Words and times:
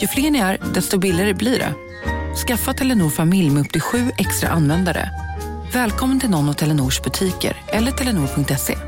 Ju 0.00 0.06
fler 0.06 0.30
ni 0.30 0.38
är, 0.38 0.58
desto 0.74 0.98
billigare 0.98 1.34
blir 1.34 1.58
det. 1.58 1.74
Skaffa 2.46 2.74
Telenor 2.74 3.10
familj 3.10 3.50
med 3.50 3.60
upp 3.60 3.72
till 3.72 3.80
sju 3.80 4.10
extra 4.18 4.48
användare. 4.48 5.10
Välkommen 5.72 6.20
till 6.20 6.30
någon 6.30 6.48
av 6.48 6.52
Telenors 6.52 7.02
butiker 7.02 7.56
eller 7.66 7.92
telenor.se. 7.92 8.78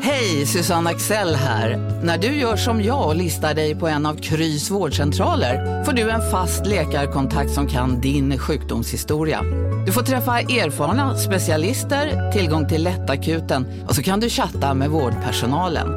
Hej, 0.00 0.46
Susanne 0.46 0.90
Axel 0.90 1.34
här. 1.34 1.76
När 2.04 2.18
du 2.18 2.26
gör 2.26 2.56
som 2.56 2.82
jag 2.82 3.06
och 3.06 3.16
listar 3.16 3.54
dig 3.54 3.74
på 3.74 3.88
en 3.88 4.06
av 4.06 4.14
Krys 4.14 4.70
vårdcentraler 4.70 5.84
får 5.84 5.92
du 5.92 6.10
en 6.10 6.30
fast 6.30 6.66
läkarkontakt 6.66 7.50
som 7.50 7.66
kan 7.66 8.00
din 8.00 8.38
sjukdomshistoria. 8.38 9.42
Du 9.86 9.92
får 9.92 10.02
träffa 10.02 10.40
erfarna 10.40 11.16
specialister, 11.18 12.32
tillgång 12.32 12.68
till 12.68 12.82
lättakuten 12.82 13.66
och 13.88 13.94
så 13.94 14.02
kan 14.02 14.20
du 14.20 14.28
chatta 14.28 14.74
med 14.74 14.90
vårdpersonalen. 14.90 15.88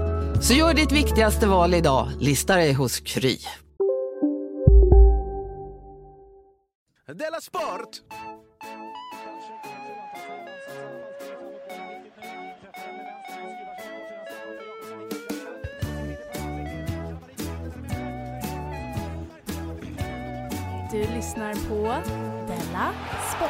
Så 0.42 0.54
gör 0.54 0.74
ditt 0.74 0.92
viktigaste 0.92 1.48
val 1.48 1.74
idag, 1.74 2.10
lista 2.20 2.56
dig 2.56 2.74
hos 2.74 3.00
Kry. 3.00 3.38
Della 7.14 7.42
Sport! 7.42 8.02
Du 20.92 21.00
lyssnar 21.00 21.54
på 21.70 21.84
Della 22.48 22.94
Sport. 23.36 23.50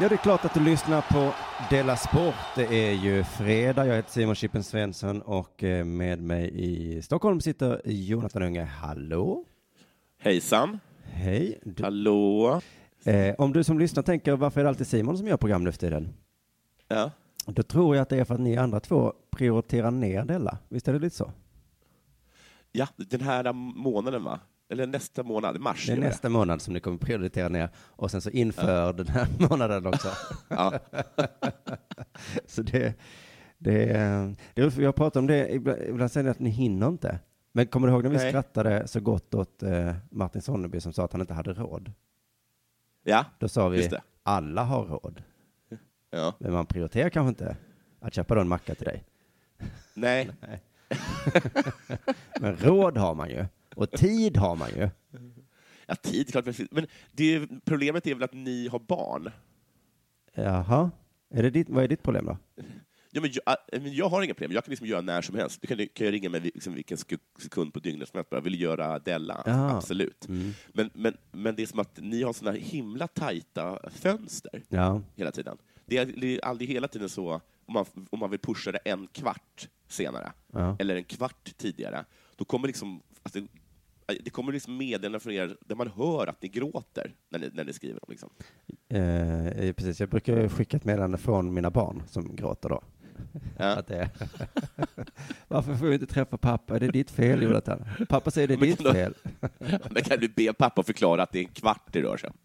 Ja, 0.00 0.08
det 0.08 0.14
är 0.14 0.16
klart 0.16 0.44
att 0.44 0.54
du 0.54 0.60
lyssnar 0.60 1.02
på 1.02 1.34
Della 1.70 1.96
Sport. 1.96 2.34
Det 2.56 2.90
är 2.90 2.92
ju 2.92 3.24
fredag. 3.24 3.86
Jag 3.86 3.96
heter 3.96 4.10
Simon 4.10 4.34
Chippen 4.34 4.64
Svensson 4.64 5.22
och 5.22 5.64
eh, 5.64 5.84
med 5.84 6.22
mig 6.22 6.50
i 6.54 7.02
Stockholm 7.02 7.40
sitter 7.40 7.80
Jonathan 7.84 8.42
Unge. 8.42 8.64
Hallå! 8.64 9.44
Hejsan. 10.18 10.78
Hej! 11.12 11.58
Du, 11.64 11.82
Hallå. 11.82 12.60
eh, 13.04 13.34
om 13.38 13.52
du 13.52 13.64
som 13.64 13.78
lyssnar 13.78 14.02
tänker 14.02 14.36
varför 14.36 14.60
är 14.60 14.64
det 14.64 14.68
alltid 14.68 14.86
Simon 14.86 15.18
som 15.18 15.26
gör 15.26 15.36
program 15.36 15.64
nu 15.64 15.72
för 15.72 15.78
tiden? 15.78 16.08
Ja. 16.88 17.10
Då 17.46 17.62
tror 17.62 17.96
jag 17.96 18.02
att 18.02 18.08
det 18.08 18.16
är 18.18 18.24
för 18.24 18.34
att 18.34 18.40
ni 18.40 18.56
andra 18.56 18.80
två 18.80 19.12
prioriterar 19.30 19.90
ner 19.90 20.24
Della. 20.24 20.58
Visst 20.68 20.88
är 20.88 20.92
det 20.92 20.98
lite 20.98 21.16
så? 21.16 21.32
ja, 22.72 22.88
den 22.96 23.20
här 23.20 23.52
månaden 23.52 24.24
va? 24.24 24.40
Eller 24.70 24.86
nästa 24.86 25.22
månad, 25.22 25.60
mars. 25.60 25.86
Det 25.86 25.92
är 25.92 25.96
är 25.96 26.00
det. 26.00 26.06
nästa 26.06 26.28
månad 26.28 26.62
som 26.62 26.74
ni 26.74 26.80
kommer 26.80 26.98
prioritera 26.98 27.48
ner 27.48 27.68
och 27.76 28.10
sen 28.10 28.20
så 28.20 28.30
inför 28.30 28.92
den 28.92 29.08
här 29.08 29.26
månaden 29.50 29.86
också. 29.86 30.08
Ja. 30.48 30.72
Så 32.46 32.62
det, 32.62 32.94
det, 33.58 33.84
är- 33.84 34.34
det 34.54 34.76
jag 34.76 34.94
pratar 34.94 35.20
om 35.20 35.26
det, 35.26 35.54
ibland, 35.54 35.78
ibland 35.88 36.12
säger 36.12 36.24
ni 36.24 36.30
att 36.30 36.38
ni 36.38 36.50
hinner 36.50 36.88
inte. 36.88 37.18
Men 37.52 37.66
kommer 37.66 37.86
du 37.88 37.92
ihåg 37.92 38.02
när 38.02 38.10
vi 38.10 38.16
Nej. 38.16 38.28
skrattade 38.30 38.88
så 38.88 39.00
gott 39.00 39.34
åt 39.34 39.62
eh, 39.62 39.94
Martin 40.10 40.42
Sonneby 40.42 40.80
som 40.80 40.92
sa 40.92 41.04
att 41.04 41.12
han 41.12 41.20
inte 41.20 41.34
hade 41.34 41.52
råd? 41.52 41.92
ja, 43.04 43.24
Då 43.38 43.48
sa 43.48 43.68
vi, 43.68 43.78
Just 43.78 43.90
det. 43.90 44.02
alla 44.22 44.64
har 44.64 44.84
råd. 44.84 45.22
ja. 46.10 46.34
Men 46.38 46.52
man 46.52 46.66
prioriterar 46.66 47.10
kanske 47.10 47.28
inte 47.28 47.56
att 48.00 48.14
köpa 48.14 48.34
då 48.34 48.40
en 48.40 48.48
macka 48.48 48.74
till 48.74 48.84
dig. 48.84 49.04
Nej. 49.94 50.30
Men 52.40 52.56
råd 52.56 52.96
har 52.96 53.14
man 53.14 53.30
ju. 53.30 53.44
Och 53.76 53.90
tid 53.90 54.36
har 54.36 54.56
man 54.56 54.68
ju. 54.70 54.88
Ja, 55.86 55.94
tid, 55.94 56.30
klart. 56.32 56.44
precis. 56.44 56.68
Men 56.70 56.86
det 57.12 57.34
är, 57.34 57.48
problemet 57.64 58.06
är 58.06 58.14
väl 58.14 58.22
att 58.22 58.32
ni 58.32 58.68
har 58.68 58.78
barn? 58.78 59.30
Jaha. 60.34 60.90
Är 61.30 61.42
det 61.42 61.50
ditt, 61.50 61.68
vad 61.70 61.84
är 61.84 61.88
ditt 61.88 62.02
problem 62.02 62.26
då? 62.26 62.36
Ja, 63.14 63.20
men 63.20 63.30
jag, 63.32 63.56
äh, 63.72 63.82
men 63.82 63.94
jag 63.94 64.08
har 64.08 64.22
inga 64.22 64.34
problem. 64.34 64.52
Jag 64.52 64.64
kan 64.64 64.70
liksom 64.70 64.86
göra 64.86 65.00
när 65.00 65.22
som 65.22 65.34
helst. 65.34 65.60
Du 65.60 65.66
kan, 65.66 65.76
kan 65.94 66.04
jag 66.06 66.12
ringa 66.14 66.28
mig 66.30 66.40
liksom 66.40 66.74
vilken 66.74 66.96
sek- 66.98 67.40
sekund 67.42 67.72
på 67.74 67.80
dygnet 67.80 68.08
som 68.08 68.16
helst. 68.18 68.30
Bara, 68.30 68.40
vill 68.40 68.60
göra 68.60 68.98
Della? 68.98 69.42
Ja. 69.46 69.76
Absolut. 69.76 70.28
Mm. 70.28 70.50
Men, 70.72 70.90
men, 70.94 71.16
men 71.32 71.54
det 71.56 71.62
är 71.62 71.66
som 71.66 71.78
att 71.78 71.98
ni 72.02 72.22
har 72.22 72.32
såna 72.32 72.52
himla 72.52 73.06
tajta 73.08 73.90
fönster 73.90 74.62
Ja. 74.68 75.02
hela 75.16 75.30
tiden. 75.32 75.58
Det 75.86 75.96
är, 75.98 76.06
det 76.06 76.26
är 76.36 76.44
aldrig 76.44 76.68
hela 76.70 76.88
tiden 76.88 77.08
så, 77.08 77.32
om 77.66 77.74
man, 77.74 77.84
om 78.10 78.18
man 78.18 78.30
vill 78.30 78.40
pusha 78.40 78.72
det 78.72 78.78
en 78.84 79.06
kvart 79.12 79.68
senare, 79.88 80.32
Ja. 80.52 80.76
eller 80.78 80.96
en 80.96 81.04
kvart 81.04 81.52
tidigare, 81.56 82.04
då 82.36 82.44
kommer 82.44 82.66
liksom, 82.66 83.02
alltså, 83.22 83.40
det 84.24 84.30
kommer 84.30 84.52
liksom 84.52 84.76
meddelanden 84.76 85.20
från 85.20 85.32
er 85.32 85.56
där 85.66 85.76
man 85.76 85.88
hör 85.88 86.26
att 86.26 86.42
ni 86.42 86.48
gråter 86.48 87.14
när 87.28 87.38
ni, 87.38 87.50
när 87.54 87.64
ni 87.64 87.72
skriver 87.72 88.00
dem. 88.00 88.06
Liksom. 88.08 88.30
Eh, 88.88 89.72
precis, 89.72 90.00
jag 90.00 90.08
brukar 90.08 90.48
skicka 90.48 90.76
ett 90.76 90.84
meddelande 90.84 91.18
från 91.18 91.54
mina 91.54 91.70
barn 91.70 92.02
som 92.08 92.36
gråter 92.36 92.68
då. 92.68 92.82
Ja. 93.58 93.82
Varför 95.48 95.74
får 95.74 95.86
vi 95.86 95.94
inte 95.94 96.06
träffa 96.06 96.36
pappa? 96.36 96.76
Är 96.76 96.80
det 96.80 96.88
ditt 96.88 97.10
fel, 97.10 97.42
Jonathan? 97.42 97.84
Pappa 98.08 98.30
säger 98.30 98.48
det 98.48 98.54
är 98.54 98.58
Men 98.58 98.68
ditt 98.68 98.78
du- 98.78 98.92
fel. 98.92 99.14
Där 99.90 100.00
kan 100.00 100.18
du 100.20 100.28
be 100.28 100.52
pappa 100.52 100.82
förklara 100.82 101.22
att 101.22 101.32
det 101.32 101.38
är 101.38 101.42
en 101.42 101.48
kvart 101.52 101.82
det 101.92 102.02
rör 102.02 102.16
sig 102.16 102.30
om. 102.30 102.36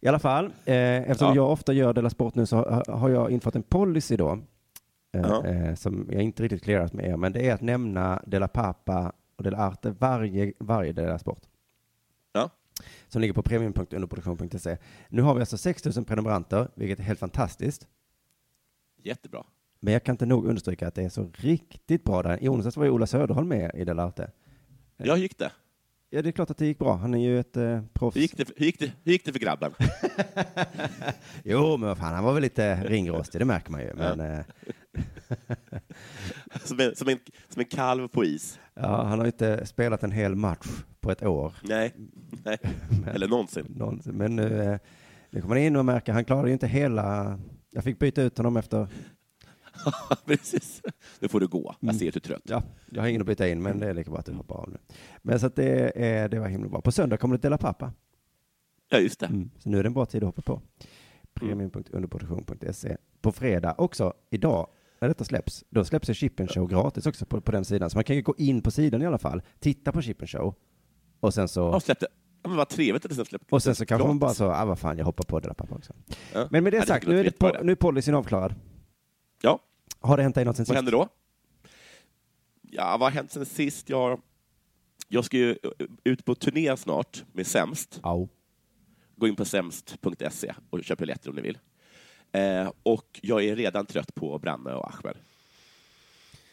I 0.00 0.08
alla 0.08 0.18
fall, 0.18 0.44
eh, 0.64 0.74
eftersom 0.96 1.28
Ja. 1.28 1.34
jag 1.34 1.50
ofta 1.52 1.72
gör 1.72 1.92
Della 1.92 2.10
Sport 2.10 2.34
nu 2.34 2.46
så 2.46 2.56
har- 2.56 2.92
har 2.98 3.08
jag 3.08 3.30
infört 3.30 3.54
en 3.56 3.62
policy 3.62 4.16
då, 4.16 4.32
eh, 5.12 5.20
Ja. 5.20 5.46
eh, 5.46 5.74
som 5.74 6.08
jag 6.12 6.22
inte 6.22 6.42
riktigt 6.42 6.62
clearat 6.64 6.92
med 6.92 7.06
er, 7.06 7.16
men 7.16 7.32
det 7.32 7.48
är 7.48 7.54
att 7.54 7.60
nämna 7.60 8.22
Della 8.26 8.48
Pappa 8.48 9.12
och 9.36 9.44
Della 9.44 9.58
Arte 9.58 9.90
varje, 9.98 10.52
varje 10.58 10.92
Della 10.92 11.18
Sport. 11.18 11.42
Ja. 12.32 12.50
Som 13.08 13.20
ligger 13.20 13.34
på 13.34 13.42
premium.underproduktion.se. 13.42 14.76
Nu 15.08 15.22
har 15.22 15.34
vi 15.34 15.40
alltså 15.40 15.58
6 15.58 15.84
000 15.96 16.04
prenumeranter, 16.04 16.68
vilket 16.74 16.98
är 16.98 17.02
helt 17.02 17.18
fantastiskt. 17.20 17.86
Jättebra. 19.02 19.44
Men 19.80 19.92
jag 19.92 20.04
kan 20.04 20.12
inte 20.12 20.26
nog 20.26 20.46
understryka 20.46 20.88
att 20.88 20.94
det 20.94 21.02
är 21.02 21.08
så 21.08 21.30
riktigt 21.34 22.04
bra 22.04 22.22
där. 22.22 22.42
I 22.42 22.48
onsdags 22.48 22.76
var 22.76 22.84
ju 22.84 22.90
Ola 22.90 23.06
Söderholm 23.06 23.48
med 23.48 23.70
i 23.74 23.84
Della 23.84 24.02
Arte. 24.04 24.30
Ja, 24.96 25.16
gick 25.16 25.38
det? 25.38 25.52
Ja, 26.10 26.22
det 26.22 26.28
är 26.28 26.32
klart 26.32 26.50
att 26.50 26.58
det 26.58 26.66
gick 26.66 26.78
bra. 26.78 26.96
Han 26.96 27.14
är 27.14 27.18
ju 27.18 27.40
ett 27.40 27.56
eh, 27.56 27.82
proffs. 27.92 28.16
Hur 28.16 28.20
gick 28.20 28.36
det, 28.36 28.48
hur 28.56 28.66
gick 28.66 28.78
det, 28.78 28.92
hur 29.04 29.12
gick 29.12 29.24
det 29.24 29.32
för 29.32 29.38
grabben? 29.38 29.72
Jo, 31.44 31.76
men 31.76 31.88
vad 31.88 31.98
fan, 31.98 32.14
han 32.14 32.24
var 32.24 32.32
väl 32.32 32.42
lite 32.42 32.84
ringrostig, 32.84 33.40
det 33.40 33.44
märker 33.44 33.70
man 33.70 33.80
ju. 33.80 33.94
Men, 33.94 34.20
eh, 34.20 34.44
Som 36.64 36.80
en, 36.80 36.96
som, 36.96 37.08
en, 37.08 37.18
som 37.48 37.60
en 37.60 37.64
kalv 37.66 38.08
på 38.08 38.24
is? 38.24 38.58
ja, 38.74 39.02
han 39.04 39.18
har 39.18 39.26
inte 39.26 39.66
spelat 39.66 40.02
en 40.02 40.12
hel 40.12 40.34
match 40.34 40.66
på 41.00 41.10
ett 41.10 41.22
år. 41.22 41.52
Nej, 41.62 41.94
Nej. 42.44 42.58
eller 43.14 43.28
någonsin. 43.28 43.66
Någonsin. 43.76 44.14
Men 44.16 44.36
nu, 44.36 44.62
eh, 44.62 44.78
nu 45.30 45.40
kommer 45.40 45.54
han 45.54 45.64
in 45.64 45.76
och 45.76 45.84
märker, 45.84 46.12
han 46.12 46.24
klarar 46.24 46.46
ju 46.46 46.52
inte 46.52 46.66
hela... 46.66 47.38
Jag 47.70 47.84
fick 47.84 47.98
byta 47.98 48.22
ut 48.22 48.38
honom 48.38 48.56
efter... 48.56 48.86
Precis. 50.26 50.82
Nu 51.20 51.28
får 51.28 51.40
du 51.40 51.46
gå. 51.46 51.74
Jag 51.80 51.94
ser 51.94 52.08
att 52.08 52.14
du 52.14 52.18
är 52.18 52.20
trött. 52.20 52.42
Ja, 52.44 52.62
jag 52.90 53.02
har 53.02 53.08
ingen 53.08 53.20
att 53.20 53.26
byta 53.26 53.48
in, 53.48 53.62
men 53.62 53.78
det 53.78 53.86
är 53.86 53.94
lika 53.94 54.10
bra 54.10 54.20
att 54.20 54.26
du 54.26 54.32
hoppar 54.32 54.56
av 54.56 54.70
nu. 54.70 54.78
Men 55.22 55.40
så 55.40 55.46
att 55.46 55.56
det, 55.56 55.92
är, 55.94 56.28
det 56.28 56.40
var 56.40 56.48
himla 56.48 56.68
bra. 56.68 56.80
På 56.80 56.92
söndag 56.92 57.16
kommer 57.16 57.36
det 57.36 57.42
dela 57.42 57.58
pappa. 57.58 57.92
Ja, 58.88 58.98
just 58.98 59.20
det. 59.20 59.26
Mm. 59.26 59.50
Så 59.58 59.68
nu 59.68 59.78
är 59.78 59.82
det 59.82 59.86
en 59.86 59.94
bra 59.94 60.06
tid 60.06 60.22
att 60.22 60.26
hoppa 60.26 60.42
på. 60.42 60.62
Premium.underproduktion.se. 61.34 62.96
På 63.20 63.32
fredag 63.32 63.74
också, 63.78 64.12
idag, 64.30 64.68
när 65.00 65.08
detta 65.08 65.24
släpps, 65.24 65.64
då 65.70 65.84
släpps 65.84 66.10
ju 66.10 66.14
Chippen 66.14 66.48
Show 66.48 66.68
gratis 66.68 67.06
också 67.06 67.26
på, 67.26 67.40
på 67.40 67.52
den 67.52 67.64
sidan. 67.64 67.90
Så 67.90 67.96
man 67.96 68.04
kan 68.04 68.16
ju 68.16 68.22
gå 68.22 68.34
in 68.38 68.62
på 68.62 68.70
sidan 68.70 69.02
i 69.02 69.06
alla 69.06 69.18
fall, 69.18 69.42
titta 69.58 69.92
på 69.92 70.02
Chippen 70.02 70.28
Show 70.28 70.54
och 71.20 71.34
sen 71.34 71.48
så... 71.48 71.60
Ja, 71.60 71.80
släppte. 71.80 72.06
Ja, 72.42 72.48
men 72.48 72.56
vad 72.56 72.68
trevligt 72.68 73.04
att 73.04 73.16
det 73.16 73.24
släppte. 73.24 73.46
Och 73.54 73.62
sen 73.62 73.74
så 73.74 73.86
kanske 73.86 74.06
man 74.08 74.18
bara 74.18 74.34
så, 74.34 74.50
ah 74.50 74.64
vad 74.64 74.78
fan, 74.78 74.98
jag 74.98 75.04
hoppar 75.04 75.24
på 75.24 75.40
det 75.40 75.48
där 75.48 75.54
pappa 75.54 75.74
också. 75.74 75.92
Ja. 76.34 76.48
Men 76.50 76.64
med 76.64 76.72
det 76.72 76.76
Ja, 76.76 76.86
sagt, 76.86 77.06
nu 77.06 77.20
är, 77.20 77.24
det 77.24 77.38
po- 77.38 77.62
nu 77.64 77.72
är 77.72 77.76
policyn 77.76 78.14
avklarad. 78.14 78.54
Ja, 79.42 79.58
Har 80.00 80.16
det 80.16 80.22
hänt 80.22 80.34
dig 80.34 80.44
något 80.44 80.56
sen 80.56 80.62
vad 80.62 80.66
sist? 80.66 80.74
händer 80.76 80.92
då? 80.92 81.08
Ja, 82.62 82.90
vad 82.90 83.00
har 83.00 83.10
hänt 83.10 83.30
sen 83.32 83.46
sist? 83.46 83.88
Jag, 83.88 84.20
jag 85.08 85.24
ska 85.24 85.36
ju 85.36 85.56
ut 86.04 86.24
på 86.24 86.34
turné 86.34 86.76
snart 86.76 87.24
med 87.32 87.46
Sämst. 87.46 88.00
Au. 88.02 88.28
Gå 89.16 89.28
in 89.28 89.36
på 89.36 89.44
sämst.se 89.44 90.54
och 90.70 90.84
köp 90.84 90.98
biljetter 90.98 91.30
om 91.30 91.36
ni 91.36 91.42
vill. 91.42 91.58
Eh, 92.32 92.72
och 92.82 93.20
jag 93.22 93.44
är 93.44 93.56
redan 93.56 93.86
trött 93.86 94.14
på 94.14 94.38
Branne 94.38 94.72
och 94.72 94.90
Ahmed. 94.94 95.16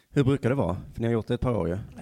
Hur 0.09 0.23
brukar 0.23 0.49
det 0.49 0.55
vara? 0.55 0.77
För 0.93 1.01
ni 1.01 1.07
har 1.07 1.13
gjort 1.13 1.27
det 1.27 1.33
ett 1.33 1.41
par 1.41 1.55
år 1.55 1.67
ju. 1.69 1.77
Ja, 1.95 2.01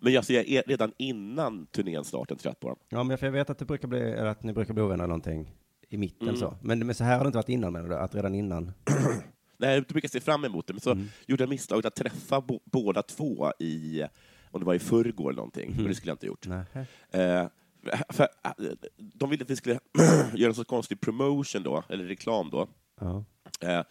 men 0.00 0.16
alltså 0.16 0.32
jag 0.32 0.48
är 0.48 0.62
redan 0.66 0.92
innan 0.96 1.66
turnén 1.66 2.04
starten 2.04 2.36
trött 2.36 2.60
på 2.60 2.68
dem. 2.68 2.76
Ja, 2.88 3.02
men 3.02 3.18
jag 3.20 3.30
vet 3.30 3.50
att, 3.50 3.58
det 3.58 3.64
brukar 3.64 3.88
bli, 3.88 4.14
att 4.18 4.42
ni 4.42 4.52
brukar 4.52 4.74
bli 4.74 4.82
ovänner 4.82 5.06
någonting 5.06 5.54
i 5.88 5.96
mitten 5.96 6.28
Mm. 6.28 6.40
så. 6.40 6.54
Men, 6.62 6.86
men 6.86 6.94
så 6.94 7.04
här 7.04 7.16
har 7.16 7.24
det 7.24 7.28
inte 7.28 7.38
varit 7.38 7.48
innan 7.48 7.72
menar 7.72 7.88
du? 7.88 7.96
Att 7.96 8.14
redan 8.14 8.34
innan? 8.34 8.72
Nej, 9.56 9.74
jag 9.74 9.84
brukar 9.84 10.08
se 10.08 10.20
fram 10.20 10.44
emot 10.44 10.66
det, 10.66 10.72
men 10.72 10.80
så 10.80 10.90
Mm. 10.92 11.06
gjorde 11.26 11.42
jag 11.42 11.48
misstaget 11.50 11.84
att 11.86 11.94
träffa 11.94 12.40
bo- 12.40 12.60
båda 12.64 13.02
två 13.02 13.52
i 13.58 14.02
om 14.50 14.60
det 14.60 14.66
var 14.66 14.74
i 14.74 14.78
förrgår 14.78 15.28
eller 15.30 15.36
någonting, 15.36 15.72
men 15.76 15.84
det 15.84 15.94
skulle 15.94 16.10
jag 16.10 16.14
inte 16.14 16.26
gjort. 16.26 16.46
Nej. 16.46 16.64
Eh, 17.10 17.46
för, 18.08 18.22
eh, 18.44 18.52
de 18.96 19.30
ville 19.30 19.44
att 19.44 19.50
vi 19.50 19.56
skulle 19.56 19.80
göra 20.34 20.48
en 20.48 20.54
så 20.54 20.64
konstig 20.64 21.00
promotion 21.00 21.62
då, 21.62 21.82
eller 21.88 22.04
reklam 22.04 22.50
då. 22.50 22.68
Ja. 23.00 23.24
Eh, 23.60 23.82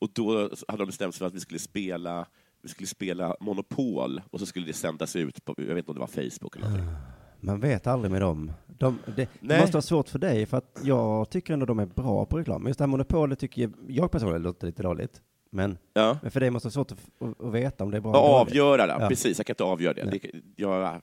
och 0.00 0.10
då 0.12 0.50
hade 0.68 0.82
de 0.82 0.86
bestämt 0.86 1.14
sig 1.14 1.18
för 1.18 1.26
att 1.26 1.34
vi 1.34 1.40
skulle 1.40 1.58
spela 1.60 2.26
vi 2.62 2.68
skulle 2.68 2.86
spela 2.86 3.36
Monopol 3.40 4.20
och 4.30 4.40
så 4.40 4.46
skulle 4.46 4.66
det 4.66 4.72
sändas 4.72 5.16
ut 5.16 5.44
på, 5.44 5.54
jag 5.56 5.64
vet 5.66 5.76
inte 5.78 5.90
om 5.90 5.94
det 5.94 6.00
var 6.00 6.06
Facebook 6.30 6.56
eller 6.56 6.68
någonting. 6.68 6.94
Man 7.40 7.60
vet 7.60 7.86
aldrig 7.86 8.10
med 8.12 8.20
dem. 8.20 8.52
De, 8.66 8.98
det, 9.16 9.28
Nej. 9.40 9.60
måste 9.60 9.74
vara 9.74 9.82
svårt 9.82 10.08
för 10.08 10.18
dig, 10.18 10.46
för 10.46 10.56
att 10.56 10.80
jag 10.82 11.30
tycker 11.30 11.52
ändå 11.54 11.66
de 11.66 11.78
är 11.78 11.86
bra 11.86 12.24
på 12.26 12.38
reklam. 12.38 12.66
Just 12.66 12.78
det 12.78 12.82
här 12.82 12.88
monopolet 12.88 13.38
tycker 13.38 13.62
jag, 13.62 13.72
jag 13.88 14.10
personligen 14.10 14.42
låter 14.42 14.66
lite 14.66 14.82
dåligt. 14.82 15.20
Men, 15.50 15.78
Ja. 15.94 16.18
men 16.22 16.30
för 16.30 16.40
dig 16.40 16.50
måste 16.50 16.68
det 16.68 16.76
vara 16.76 16.84
svårt 16.88 16.92
att, 16.92 17.28
att, 17.28 17.46
att 17.46 17.54
veta 17.54 17.84
om 17.84 17.90
det 17.90 17.96
är 17.96 18.00
bra 18.00 18.12
dåligt. 18.12 18.48
avgöra 18.48 18.86
det, 18.86 18.96
Ja. 19.00 19.08
precis. 19.08 19.38
Jag 19.38 19.46
kan 19.46 19.52
inte 19.52 19.64
avgöra 19.64 19.94
det. 19.94 20.04
Det, 20.10 20.30
jag, 20.56 21.00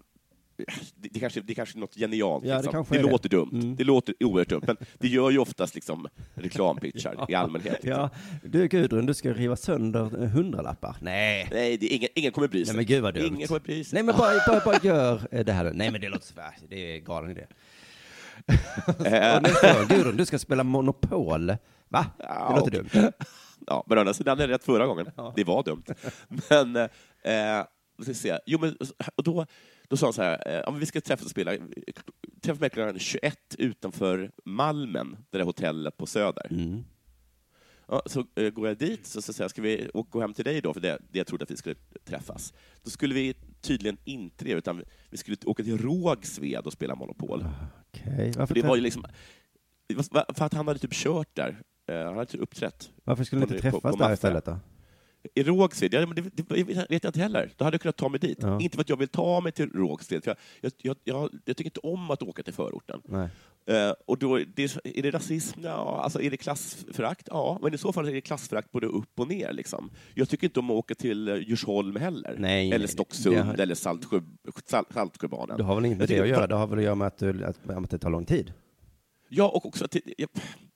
det, 0.95 1.19
kanske, 1.19 1.41
det 1.41 1.53
kanske 1.55 1.77
är 1.77 1.79
något 1.79 1.95
genialt. 1.95 2.45
Ja, 2.45 2.55
det 2.55 2.61
liksom. 2.61 2.85
det 2.89 2.97
det. 2.97 3.03
låter 3.03 3.29
dumt. 3.29 3.49
Mm. 3.53 3.75
Det 3.75 3.83
låter 3.83 4.15
oerhört 4.19 4.49
dumt, 4.49 4.63
men 4.67 4.77
det 4.99 5.07
gör 5.07 5.29
ju 5.31 5.37
oftast 5.39 5.75
liksom 5.75 6.07
reklampitchar 6.33 7.25
i 7.29 7.35
allmänhet. 7.35 7.73
Liksom. 7.73 7.91
Ja, 7.91 8.09
du 8.43 8.67
Gudrun, 8.67 9.05
du 9.05 9.13
ska 9.13 9.33
riva 9.33 9.55
sönder 9.55 10.23
eh, 10.23 10.29
hundralappar. 10.29 10.95
Nej. 11.01 11.47
Nej, 11.51 11.77
det 11.77 11.87
ingen, 11.87 12.09
ingen 12.15 12.31
kommer 12.31 12.47
bry 12.47 12.65
sig. 12.65 12.73
Nej 12.73 12.77
men 12.77 12.85
gud 12.85 13.03
vad 13.03 13.13
dumt. 13.13 13.25
Ingen 13.25 13.47
kommer 13.47 13.59
bry 13.59 13.83
sig. 13.83 13.95
Nej 13.95 14.03
men 14.03 14.17
bara, 14.17 14.33
bara, 14.47 14.61
bara 14.65 14.79
gör 14.83 15.27
eh, 15.31 15.45
det 15.45 15.53
här. 15.53 15.71
Nej 15.73 15.91
men 15.91 16.01
det 16.01 16.09
låter 16.09 16.25
så 16.25 16.33
det 16.69 16.95
är 16.95 16.99
galen 16.99 17.31
idé. 17.31 17.45
Eh, 19.05 19.41
nästa 19.41 19.73
gång, 19.73 19.87
Gudrun, 19.87 20.17
du 20.17 20.25
ska 20.25 20.39
spela 20.39 20.63
Monopol. 20.63 21.47
Va? 21.89 22.05
Det 22.17 22.23
Ja, 22.23 22.55
låter 22.59 22.71
dumt. 22.71 23.11
Ja, 23.67 23.83
men 23.87 23.97
å 23.97 24.01
andra 24.01 24.13
sidan 24.13 24.39
är 24.39 24.47
det 24.47 24.53
rätt 24.53 24.63
förra 24.63 24.85
gången. 24.85 25.11
Det 25.35 25.43
var 25.43 25.63
dumt. 25.63 25.83
Men, 26.49 26.75
eh, 26.75 27.65
då 27.97 28.03
ska 28.03 28.13
se. 28.13 28.39
Jo, 28.45 28.59
men, 28.59 28.77
och 29.15 29.23
då, 29.23 29.45
då 29.89 29.97
sa 29.97 30.05
han 30.05 30.13
så 30.13 30.21
här, 30.21 30.47
eh, 30.47 30.53
ja, 30.65 30.71
vi 30.71 30.85
ska 30.85 31.01
träffas 31.01 31.25
och 31.25 31.31
spela. 31.31 31.51
Träffa 32.41 32.59
mig 32.59 32.69
klockan 32.69 32.99
21 32.99 33.55
utanför 33.57 34.31
Malmen, 34.45 35.17
det 35.29 35.37
där 35.37 35.45
hotellet 35.45 35.97
på 35.97 36.05
Söder. 36.05 36.47
Mm. 36.51 36.83
Ja, 37.87 38.01
så 38.05 38.25
eh, 38.35 38.49
går 38.49 38.67
jag 38.67 38.77
dit, 38.77 39.05
så, 39.05 39.21
så 39.21 39.33
säger 39.33 39.43
jag, 39.43 39.51
ska 39.51 39.61
vi 39.61 39.89
gå 40.09 40.21
hem 40.21 40.33
till 40.33 40.45
dig 40.45 40.61
då, 40.61 40.73
för 40.73 40.81
det, 40.81 40.97
det 41.11 41.17
jag 41.17 41.27
trodde 41.27 41.43
att 41.43 41.51
vi 41.51 41.57
skulle 41.57 41.75
träffas. 42.05 42.53
Då 42.83 42.89
skulle 42.89 43.13
vi 43.13 43.33
tydligen 43.61 43.97
inte 44.03 44.45
det, 44.45 44.51
utan 44.51 44.83
vi 45.09 45.17
skulle 45.17 45.37
åka 45.45 45.63
till 45.63 45.77
Rågsved 45.77 46.65
och 46.65 46.73
spela 46.73 46.95
Monopol. 46.95 47.45
Okej, 47.93 48.33
För 48.33 48.39
varför, 48.39 48.55
det 48.55 48.61
var 48.61 48.75
ju 48.75 48.81
liksom, 48.81 49.05
för 50.09 50.45
att 50.45 50.53
han 50.53 50.67
hade 50.67 50.79
typ 50.79 50.93
kört 50.93 51.35
där. 51.35 51.61
Eh, 51.91 51.97
Han 52.05 52.13
hade 52.13 52.25
typ 52.25 52.41
uppträtt. 52.41 52.89
varför 53.03 53.23
skulle 53.23 53.41
ni 53.41 53.47
på- 53.47 53.53
inte 53.53 53.61
på- 53.71 53.71
träffas 53.71 53.81
på 53.81 53.97
där 53.97 53.97
Maffe. 54.03 54.13
istället 54.13 54.45
då? 54.45 54.59
I 55.33 55.43
Rågsved? 55.43 55.93
Ja, 55.93 56.05
men 56.05 56.15
det, 56.15 56.21
det 56.21 56.63
vet 56.63 57.03
jag 57.03 57.09
inte 57.09 57.19
heller. 57.19 57.51
Då 57.57 57.63
hade 57.63 57.75
jag 57.75 57.81
kunnat 57.81 57.97
ta 57.97 58.09
mig 58.09 58.19
dit. 58.19 58.37
Ja. 58.41 58.61
Inte 58.61 58.75
för 58.75 58.81
att 58.81 58.89
jag 58.89 58.97
vill 58.97 59.07
ta 59.07 59.41
mig 59.41 59.51
till 59.51 59.69
Rågsved, 59.69 60.23
för 60.23 60.35
jag, 60.61 60.71
jag, 60.81 60.95
jag, 61.03 61.29
jag, 61.45 61.57
tycker 61.57 61.65
inte 61.65 61.79
om 61.79 62.11
att 62.11 62.23
åka 62.23 62.43
till 62.43 62.53
förorten. 62.53 63.01
Eh, 63.67 63.93
och 64.05 64.17
då, 64.17 64.39
det, 64.55 64.77
är 64.83 65.01
det 65.01 65.11
rasism? 65.11 65.59
Ja. 65.63 66.01
Alltså, 66.03 66.21
är 66.21 66.31
det 66.31 66.37
klassförakt? 66.37 67.27
Ja, 67.31 67.59
men 67.61 67.73
i 67.73 67.77
så 67.77 67.93
fall 67.93 68.07
är 68.07 68.13
det 68.13 68.21
klassförakt 68.21 68.71
både 68.71 68.87
upp 68.87 69.19
och 69.19 69.27
ner. 69.27 69.53
Liksom. 69.53 69.89
Jag 70.13 70.29
tycker 70.29 70.47
inte 70.47 70.59
om 70.59 70.69
att 70.69 70.75
åka 70.75 70.95
till 70.95 71.27
eh, 71.27 71.35
Djursholm 71.35 71.95
heller. 71.95 72.35
Nej, 72.37 72.71
eller 72.71 72.87
Stocksund 72.87 73.37
har- 73.37 73.53
eller 73.53 73.75
Saltsjö, 73.75 74.21
Sal, 74.65 74.85
Saltsjöbanan. 74.93 75.57
Det 75.57 75.63
har 75.63 75.75
väl 75.75 75.85
inget 75.85 75.97
med 75.97 76.07
det 76.07 76.19
att 76.19 76.27
göra? 76.27 76.47
Det 76.47 76.55
har 76.55 76.67
väl 76.67 76.77
att 76.79 76.85
göra 76.85 76.95
med 76.95 77.07
att, 77.07 77.17
du, 77.17 77.45
att, 77.45 77.69
att 77.69 77.89
det 77.89 77.97
tar 77.97 78.09
lång 78.09 78.25
tid? 78.25 78.53
Ja, 79.29 79.49
och 79.49 79.65
också 79.65 79.85
att 79.85 79.91
det, 79.91 80.01
jag, 80.17 80.29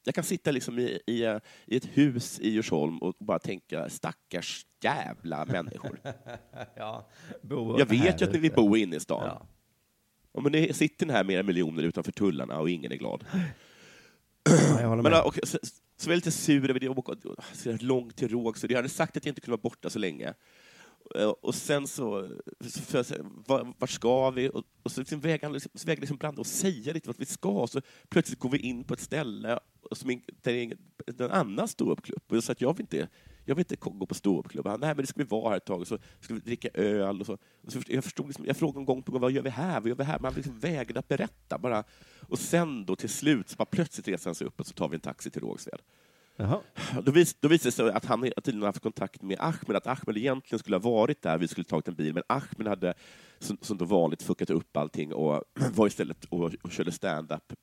jag 0.10 0.16
kan 0.16 0.24
sitta 0.24 0.52
liksom 0.52 0.80
i, 0.80 1.00
i, 1.06 1.40
i 1.66 1.78
ett 1.78 1.86
hus 1.94 2.40
i 2.40 2.50
Djursholm 2.50 2.98
och 2.98 3.16
bara 3.20 3.40
tänka 3.40 3.90
stackars 3.90 4.66
jävla 4.82 5.46
människor. 5.46 6.00
ja, 6.76 7.08
bo 7.42 7.80
Jag 7.80 7.86
vet 7.86 8.22
ju 8.22 8.26
att 8.26 8.34
ni 8.34 8.40
vill 8.40 8.52
bo 8.52 8.76
inne 8.78 8.96
i 8.96 9.00
stan. 9.00 9.24
Ja. 9.26 9.46
Ja, 10.34 10.42
men 10.42 10.52
det 10.52 10.76
sitter 10.76 11.06
här 11.08 11.24
mera 11.24 11.44
miljoner 11.44 11.84
utanför 11.84 12.12
tullarna 12.12 12.60
och 12.60 12.70
ingen 12.70 12.92
är 12.92 12.96
glad. 12.96 13.26
Ja, 14.44 14.82
jag 14.82 14.90
Men, 14.90 15.04
med. 15.04 15.22
och, 15.22 15.40
så, 15.44 15.58
så 15.98 16.10
var 16.10 16.14
jag 16.14 16.18
lite 16.18 16.32
sur 16.32 16.70
över 16.70 16.80
det, 16.80 17.36
så 17.54 17.72
här 17.72 17.78
långt 17.82 18.16
till 18.16 18.30
Rågsved. 18.30 18.72
Jag 18.72 18.78
hade 18.78 18.90
sagt 18.90 19.18
att 19.18 19.26
jag 19.26 19.32
inte 19.32 19.42
kunde 19.42 19.52
vara 19.52 19.62
borta 19.62 19.90
så 19.90 20.00
länge. 20.00 20.34
Eh, 21.16 21.30
och 21.30 21.56
sen 21.56 21.88
så, 21.88 22.30
så 22.62 22.82
för 22.82 22.98
jag 22.98 23.06
säga, 23.06 23.26
var, 23.48 23.74
var 23.78 23.88
ska 23.88 24.30
vi? 24.30 24.50
Och, 24.50 24.64
och 24.84 24.92
så 24.92 25.02
liksom 25.02 25.20
vägrade 25.20 25.54
liksom, 25.54 25.72
väg 25.86 26.00
liksom 26.00 26.18
blanda 26.18 26.40
och 26.40 26.48
säga 26.48 26.94
lite 26.94 27.10
vart 27.10 27.20
vi 27.20 27.26
ska. 27.26 27.50
Och 27.50 27.70
så 27.70 27.82
plötsligt 28.10 28.40
går 28.40 28.50
vi 28.50 28.58
in 28.58 28.84
på 28.84 28.94
ett 28.94 29.00
ställe 29.00 29.60
som 29.92 30.10
in, 30.10 30.22
där 30.42 30.54
det 31.06 31.24
är 31.24 31.26
en 31.26 31.32
annan 31.32 31.68
ståuppklubb. 31.68 32.22
Och 32.28 32.36
jag 32.36 32.44
sa 32.44 32.52
att 32.52 32.62
jag 32.62 32.74
vill 32.74 32.82
inte, 32.82 33.08
jag 33.46 33.56
vill 33.56 33.62
inte 33.62 33.76
gå 33.76 34.06
på 34.06 34.16
ståuppklubb. 34.16 34.68
Han, 34.68 34.80
Nej, 34.80 34.90
men 34.90 34.98
det 34.98 35.08
ska 35.08 35.18
vi 35.18 35.28
vara 35.30 35.50
här 35.50 35.58
ett 35.58 35.66
tag. 35.66 35.82
Och 35.82 35.88
så 35.88 35.98
ska 36.20 36.34
vi 36.34 36.40
dricka 36.40 36.70
öl. 36.74 37.20
Och 37.20 37.26
så, 37.26 37.34
och 37.66 37.72
så 37.72 37.82
jag, 37.88 38.04
förstod 38.04 38.28
liksom, 38.28 38.46
jag 38.46 38.58
frågade 38.58 38.86
gång 38.86 39.04
på 39.04 39.12
gång, 39.12 39.22
vad 39.22 39.32
gör 39.32 39.42
vi 39.42 39.50
här? 39.50 39.80
Vad 39.80 39.90
gör 39.90 39.96
vi 39.96 40.04
här? 40.04 40.20
Men 40.20 40.26
han 40.26 40.34
liksom 40.34 40.60
vägrade 40.60 41.00
att 41.00 41.08
berätta. 41.08 41.58
Bara. 41.58 41.84
Och 42.22 42.40
sen 42.40 42.86
då 42.86 42.96
till 42.96 43.10
slut, 43.10 43.50
så 43.50 43.56
bara 43.56 43.66
plötsligt 43.66 44.08
reser 44.08 44.30
han 44.30 44.36
sig 44.36 44.48
upp 44.48 44.60
och 44.60 44.68
så 44.68 44.74
tar 44.74 44.90
vi 44.90 44.96
en 44.96 45.02
taxi 45.02 45.30
till 45.30 45.42
Rågsved. 45.42 45.82
Jaha. 46.42 46.62
Då, 47.04 47.12
vis, 47.12 47.34
då 47.40 47.48
visade 47.48 47.68
det 47.68 47.72
sig 47.72 47.92
att 47.92 48.06
han 48.06 48.22
tydligen 48.22 48.64
haft 48.64 48.80
kontakt 48.80 49.22
med 49.22 49.38
Ahmed, 49.40 49.76
att 49.76 49.88
Ahmed 49.88 50.18
egentligen 50.18 50.60
skulle 50.60 50.76
ha 50.76 50.82
varit 50.82 51.22
där, 51.22 51.38
vi 51.38 51.48
skulle 51.48 51.64
tagit 51.64 51.88
en 51.88 51.96
bil, 51.96 52.14
men 52.14 52.24
Ahmed 52.28 52.68
hade 52.68 52.94
som, 53.40 53.58
som 53.62 53.78
då 53.78 53.86
vanligt 53.86 54.24
fuckat 54.24 54.50
upp 54.50 54.78
allting 54.78 55.14
och 55.14 55.44
var 55.76 55.88
istället 55.88 56.26
och, 56.26 56.54
och 56.62 56.72
körde 56.72 56.92
stand-up 56.92 57.54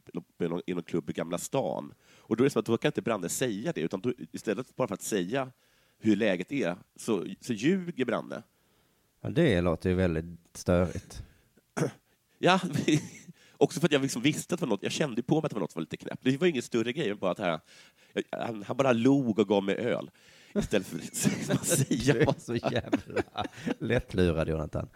i 0.67 0.73
någon, 0.75 0.83
klubb 0.83 1.11
i 1.11 1.13
Gamla 1.13 1.39
stan. 1.39 1.93
Och 2.17 2.37
då 2.37 2.45
är 2.45 2.47
det 2.47 2.51
som 2.51 2.61
att 2.61 2.67
då 2.67 2.77
kan 2.77 2.89
inte 2.89 3.03
Brande 3.03 3.29
säga 3.29 3.73
det, 3.73 3.81
utan 3.81 4.01
då, 4.01 4.13
istället 4.33 4.77
bara 4.77 4.89
för 4.89 4.95
att 4.95 5.03
säga 5.03 5.53
hur 5.99 6.17
läget 6.17 6.53
är, 6.53 6.77
så, 6.97 7.27
så 7.41 7.53
ljuger 7.53 8.05
Brande. 8.05 8.43
Ja, 9.21 9.29
det 9.29 9.61
låter 9.61 9.91
ju 9.91 9.97
väldigt 9.97 10.41
störigt. 10.53 11.23
Ja, 12.39 12.61
också 13.59 13.81
för 13.81 13.89
att 13.89 13.93
jag 13.93 14.03
liksom 14.03 14.23
visste 14.23 14.55
att 14.55 14.61
det 14.61 14.67
var 14.67 14.71
något, 14.71 14.83
jag 14.83 14.93
kände 14.93 15.23
på 15.23 15.35
mig 15.35 15.45
att 15.45 15.51
det 15.51 15.55
var 15.55 15.61
något 15.61 15.73
som 15.73 15.81
var 15.81 15.83
lite 15.83 15.97
knäppt. 15.97 16.25
Det 16.25 16.41
var 16.41 16.47
ingen 16.47 16.63
större 16.63 16.93
grej, 16.93 17.15
bara 17.15 17.31
att 17.31 17.39
här, 17.39 17.61
han, 18.31 18.63
han 18.63 18.77
bara 18.77 18.93
log 18.93 19.39
och 19.39 19.49
gav 19.49 19.65
mig 19.65 19.75
öl. 19.75 20.11
Istället 20.55 20.87
för 20.87 20.97
att 21.53 21.63
Du 21.63 21.67
säga 21.67 22.15
är 22.15 22.27
vad 22.27 22.41
så 22.41 22.55
jävla 22.55 23.23
lättlurad, 23.79 24.49
Jonathan. 24.49 24.89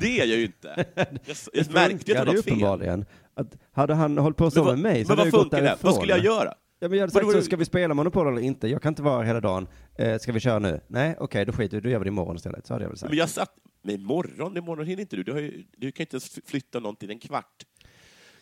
Det 0.00 0.20
är 0.20 0.26
jag 0.26 0.38
ju 0.38 0.44
inte. 0.44 0.84
Jag, 1.26 1.36
jag 1.52 1.72
märkte 1.72 2.12
ju 2.12 2.18
att 2.18 2.24
det 2.24 2.26
var 2.26 2.34
något 2.34 2.44
fel. 2.44 2.52
uppenbarligen. 2.52 3.04
Att 3.34 3.56
hade 3.72 3.94
han 3.94 4.18
hållit 4.18 4.36
på 4.36 4.50
så 4.50 4.64
med 4.64 4.78
mig 4.78 5.04
så 5.04 5.12
hade 5.12 5.22
jag 5.22 5.32
gått 5.32 5.50
därifrån. 5.50 5.78
Vad 5.80 5.94
skulle 5.94 6.12
jag 6.12 6.24
göra? 6.24 6.54
Ja, 6.80 6.88
men 6.88 6.98
jag 6.98 7.02
hade 7.02 7.12
sagt 7.12 7.32
så, 7.32 7.42
ska 7.42 7.56
vi 7.56 7.64
spela 7.64 7.94
Monopol 7.94 8.28
eller 8.28 8.40
inte? 8.40 8.68
Jag 8.68 8.82
kan 8.82 8.92
inte 8.92 9.02
vara 9.02 9.16
här 9.16 9.24
hela 9.24 9.40
dagen. 9.40 9.66
Eh, 9.98 10.18
ska 10.18 10.32
vi 10.32 10.40
köra 10.40 10.58
nu? 10.58 10.80
Nej, 10.86 11.16
okej, 11.18 11.44
då 11.44 11.52
skiter 11.52 11.76
vi 11.76 11.80
Då 11.80 11.88
gör 11.88 11.98
vi 11.98 12.04
det 12.04 12.08
imorgon 12.08 12.36
istället. 12.36 12.66
Så 12.66 12.74
hade 12.74 12.84
jag 12.84 12.88
väl 12.88 12.98
sagt. 12.98 13.10
Men 13.10 13.18
jag 13.18 13.28
satt... 13.28 13.50
Men 13.82 13.94
imorgon, 13.94 14.56
imorgon 14.56 14.86
hinner 14.86 15.00
inte 15.00 15.16
du. 15.16 15.22
Du, 15.22 15.40
ju, 15.40 15.64
du 15.76 15.92
kan 15.92 16.06
inte 16.12 16.20
flytta 16.46 16.80
någonting 16.80 17.10
en 17.10 17.18
kvart. 17.18 17.64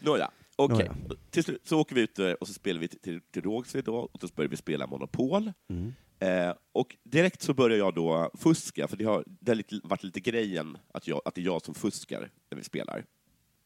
Nåja, 0.04 0.30
okej. 0.56 0.76
Nåja. 0.76 1.16
Till 1.30 1.44
slut 1.44 1.66
så 1.66 1.80
åker 1.80 1.94
vi 1.94 2.00
ut 2.00 2.18
eh, 2.18 2.30
och 2.32 2.46
så 2.48 2.54
spelar 2.54 2.80
vi 2.80 2.88
till, 2.88 3.20
till, 3.20 3.42
Rågsved 3.42 3.84
då, 3.84 3.96
och 3.96 4.20
så 4.20 4.28
börjar 4.34 4.48
vi 4.48 4.56
spela 4.56 4.86
Monopol. 4.86 5.52
Mm. 5.68 5.92
Eh, 6.18 6.54
och 6.72 6.96
direkt 7.04 7.42
så 7.42 7.54
börjar 7.54 7.78
jag 7.78 7.94
då 7.94 8.30
fuska, 8.34 8.88
för 8.88 8.96
det 8.96 9.04
har, 9.04 9.24
det 9.26 9.52
har 9.52 9.88
varit 9.88 10.02
lite 10.02 10.20
grejen 10.20 10.78
att, 10.94 11.06
jag, 11.06 11.22
att 11.24 11.34
det 11.34 11.40
är 11.40 11.44
jag 11.44 11.64
som 11.64 11.74
fuskar 11.74 12.30
när 12.50 12.58
vi 12.58 12.64
spelar. 12.64 13.04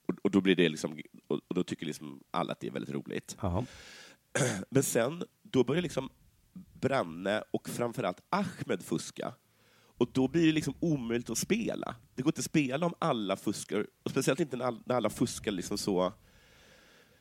Och, 0.07 0.15
och 0.23 0.31
då 0.31 0.41
blir 0.41 0.57
det 0.57 0.69
liksom, 0.69 1.01
och, 1.27 1.41
och 1.49 1.55
då 1.55 1.63
tycker 1.65 1.87
liksom 1.87 2.21
alla 2.31 2.53
att 2.53 2.61
det 2.61 2.67
är 2.67 2.71
väldigt 2.71 2.95
roligt. 2.95 3.37
Jaha. 3.41 3.67
Men 4.71 4.83
sen, 4.83 5.25
då 5.43 5.65
börjar 5.65 5.83
liksom 5.83 6.11
Branne 6.81 7.43
och 7.51 7.69
framförallt 7.69 8.21
Ahmed 8.29 8.83
fuska. 8.83 9.35
Och 9.99 10.09
då 10.13 10.29
blir 10.29 10.47
det 10.47 10.53
liksom 10.53 10.75
omöjligt 10.81 11.31
att 11.31 11.39
spela. 11.39 11.97
Det 12.15 12.23
går 12.23 12.31
inte 12.31 12.39
att 12.39 12.45
spela 12.45 12.87
om 12.87 12.95
alla 12.99 13.37
fuskar, 13.37 13.87
och 14.03 14.11
speciellt 14.11 14.41
inte 14.41 14.57
när 14.57 14.65
all- 14.65 14.83
när 14.87 14.95
alla 14.95 15.11
fuskar 15.11 15.53
liksom 15.53 15.79
så, 15.79 16.13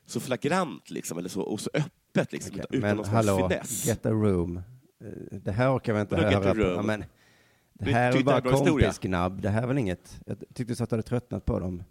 så 0.06 0.20
flagrant 0.20 0.90
liksom, 0.90 1.18
eller 1.18 1.30
så, 1.30 1.42
och 1.42 1.60
så 1.60 1.70
öppet. 1.74 2.32
Liksom, 2.32 2.52
Okej, 2.56 2.66
utan 2.70 2.82
Men 2.82 2.98
någon 2.98 3.06
hallå, 3.06 3.50
finess. 3.50 3.86
get 3.86 4.06
a 4.06 4.10
room. 4.12 4.58
Eh, 4.58 5.38
Det 5.40 5.52
här 5.52 5.76
orkar 5.78 5.94
vi 5.94 6.02
inte 6.02 6.16
Vadå 6.16 6.28
höra 6.28 6.54
på. 6.54 6.62
Ja, 6.62 6.82
men, 6.82 7.00
det 7.00 7.86
Det- 7.86 7.92
här 7.92 8.16
är 8.18 8.24
bara 8.24 8.42
kompisgnabb. 8.42 9.42
Det 9.42 9.50
här 9.50 9.64
är 9.64 9.68
väl 9.68 9.78
inget. 9.78 10.20
Jag 10.26 10.38
tyckte 10.54 10.76
sa 10.76 10.84
att 10.84 10.90
du 10.90 10.94
hade 10.94 11.08
tröttnat 11.08 11.46
på 11.46 11.60
dem. 11.60 11.84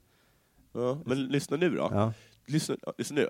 Ja, 0.72 0.98
men 1.06 1.26
lyssna 1.26 1.56
nu 1.56 1.70
då. 1.70 1.88
Ja. 1.92 2.12
Lyssna, 2.46 2.76
lyssna 2.98 3.14
nu. 3.16 3.28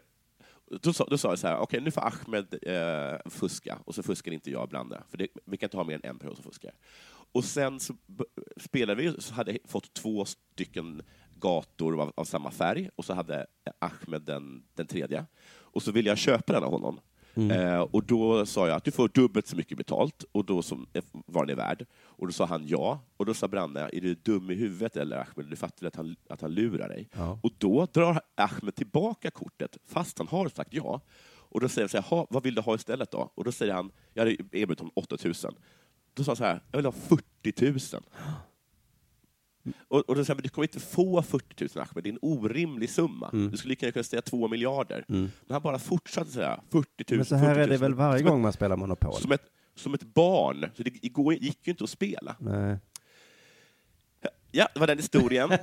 Då 0.83 0.93
sa, 0.93 1.07
då 1.11 1.19
sa 1.19 1.29
jag 1.29 1.39
så 1.39 1.47
här, 1.47 1.59
okej 1.59 1.81
nu 1.81 1.91
får 1.91 2.01
Ahmed 2.03 2.55
eh, 2.63 3.31
fuska, 3.31 3.79
och 3.85 3.95
så 3.95 4.03
fuskar 4.03 4.33
inte 4.33 4.51
jag 4.51 4.69
Brande, 4.69 5.03
för 5.11 5.19
det, 5.19 5.29
vi 5.45 5.57
kan 5.57 5.67
inte 5.67 5.77
ha 5.77 5.85
mer 5.85 5.95
än 5.95 6.01
en 6.11 6.19
person 6.19 6.35
som 6.37 6.45
fuskar. 6.45 6.73
Och 7.33 7.45
sen 7.45 7.81
så 7.81 7.95
spelade 8.57 9.03
vi, 9.03 9.15
så 9.23 9.35
hade 9.35 9.51
jag 9.53 9.61
fått 9.65 9.95
två 9.95 10.25
stycken 10.25 11.03
gator 11.41 12.03
av, 12.03 12.13
av 12.17 12.25
samma 12.25 12.51
färg, 12.51 12.91
och 12.97 13.05
så 13.05 13.15
hade 13.15 13.47
Ahmed 13.79 14.23
den, 14.23 14.65
den 14.75 14.87
tredje. 14.87 15.27
Och 15.47 15.83
så 15.83 15.93
ville 15.93 16.09
jag 16.09 16.19
köpa 16.19 16.53
den 16.53 16.65
av 16.65 16.71
honom. 16.71 17.01
Eh, 17.51 17.81
och 17.81 18.05
då 18.05 18.47
sa 18.47 18.69
jag 18.69 18.77
att 18.77 18.85
du 18.85 18.91
får 18.91 19.09
dubbelt 19.09 19.47
så 19.47 19.57
mycket 19.57 19.79
betalt, 19.79 20.25
och 20.33 20.45
då 20.45 20.63
som, 20.63 20.87
eh, 20.93 21.05
var 21.13 21.47
den 21.47 21.59
är 21.59 21.63
värd. 21.63 21.87
Och 22.03 22.27
då 22.27 22.33
sa 22.33 22.45
han 22.47 22.67
ja, 22.67 23.01
och 23.17 23.27
då 23.27 23.35
sa 23.35 23.49
Branne, 23.49 23.81
är 23.93 24.01
du 24.01 24.15
dum 24.15 24.51
i 24.51 24.55
huvudet 24.55 24.97
eller 24.97 25.17
Ahmed? 25.17 25.51
Du 25.51 25.57
fattar 25.57 25.87
att 25.87 25.97
han, 25.97 26.17
att 26.29 26.41
han 26.41 26.55
lurar 26.55 26.89
dig? 26.89 27.09
Ja. 27.17 27.39
Och 27.43 27.53
då 27.59 27.87
drar 27.93 28.21
Ahmed 28.35 28.75
tillbaka 28.75 29.31
kortet, 29.31 29.77
fast 29.87 30.19
han 30.19 30.29
har 30.29 30.49
sagt 30.49 30.75
ja. 30.75 31.01
Och 31.55 31.61
då 31.61 31.69
säger 31.69 31.83
jag 31.83 31.91
så 31.91 31.97
här, 31.97 32.05
"Ha, 32.05 32.27
vad 32.31 32.43
vill 32.43 32.55
du 32.55 32.61
ha 32.61 32.75
istället 32.75 33.11
då? 33.11 33.33
Och 33.35 33.45
då 33.45 33.53
säger 33.53 33.73
han, 33.75 33.91
jag 34.13 34.21
hade 34.23 34.33
erbjudit 34.33 34.79
honom 34.79 34.93
8 34.95 35.17
000. 35.25 35.35
Då 36.15 36.25
sa 36.25 36.31
han 36.31 36.37
så 36.37 36.45
här, 36.45 36.61
jag 36.71 36.79
vill 36.79 36.87
ha 36.87 36.93
40 36.93 37.71
000. 37.97 38.03
Och, 39.89 40.09
och 40.09 40.17
då 40.17 40.25
men 40.29 40.43
du 40.43 40.49
kommer 40.49 40.69
inte 40.69 40.81
få 40.81 41.23
40 41.23 41.69
000 41.75 41.87
Ahmed, 41.87 42.05
det 42.05 42.09
är 42.09 42.13
en 42.13 42.19
orimlig 42.23 42.91
summa. 42.91 43.31
Mm. 43.33 43.51
Du 43.51 43.57
skulle 43.57 43.73
lika 43.73 43.87
gärna 43.87 43.93
kunna 43.93 44.05
säga 44.05 44.23
2 44.23 44.49
miljarder. 44.49 45.05
Mm. 45.09 45.21
Men 45.21 45.55
han 45.55 45.63
bara 45.63 45.79
fortsatte 45.79 46.31
säga 46.31 46.61
40 46.71 47.05
000, 47.11 47.17
Men 47.17 47.25
så 47.25 47.37
här 47.37 47.55
40 47.55 47.59
000. 47.61 47.65
är 47.65 47.69
det 47.69 47.77
väl 47.77 47.95
varje 47.95 48.19
som 48.19 48.29
gång 48.29 48.43
man 48.43 48.53
spelar 48.53 48.77
Monopol? 48.77 49.15
Ett, 49.15 49.23
som, 49.23 49.33
ett, 49.33 49.47
som 49.75 49.95
ett 49.95 50.15
barn. 50.15 50.71
Så 50.77 50.83
det 50.83 50.91
gick 51.41 51.67
ju 51.67 51.71
inte 51.71 51.85
att 51.85 51.91
spela. 51.91 52.37
Nej. 52.39 52.79
Ja, 54.57 54.69
det 54.75 54.81
var 54.81 54.87
den 54.87 54.99
historien. 54.99 55.49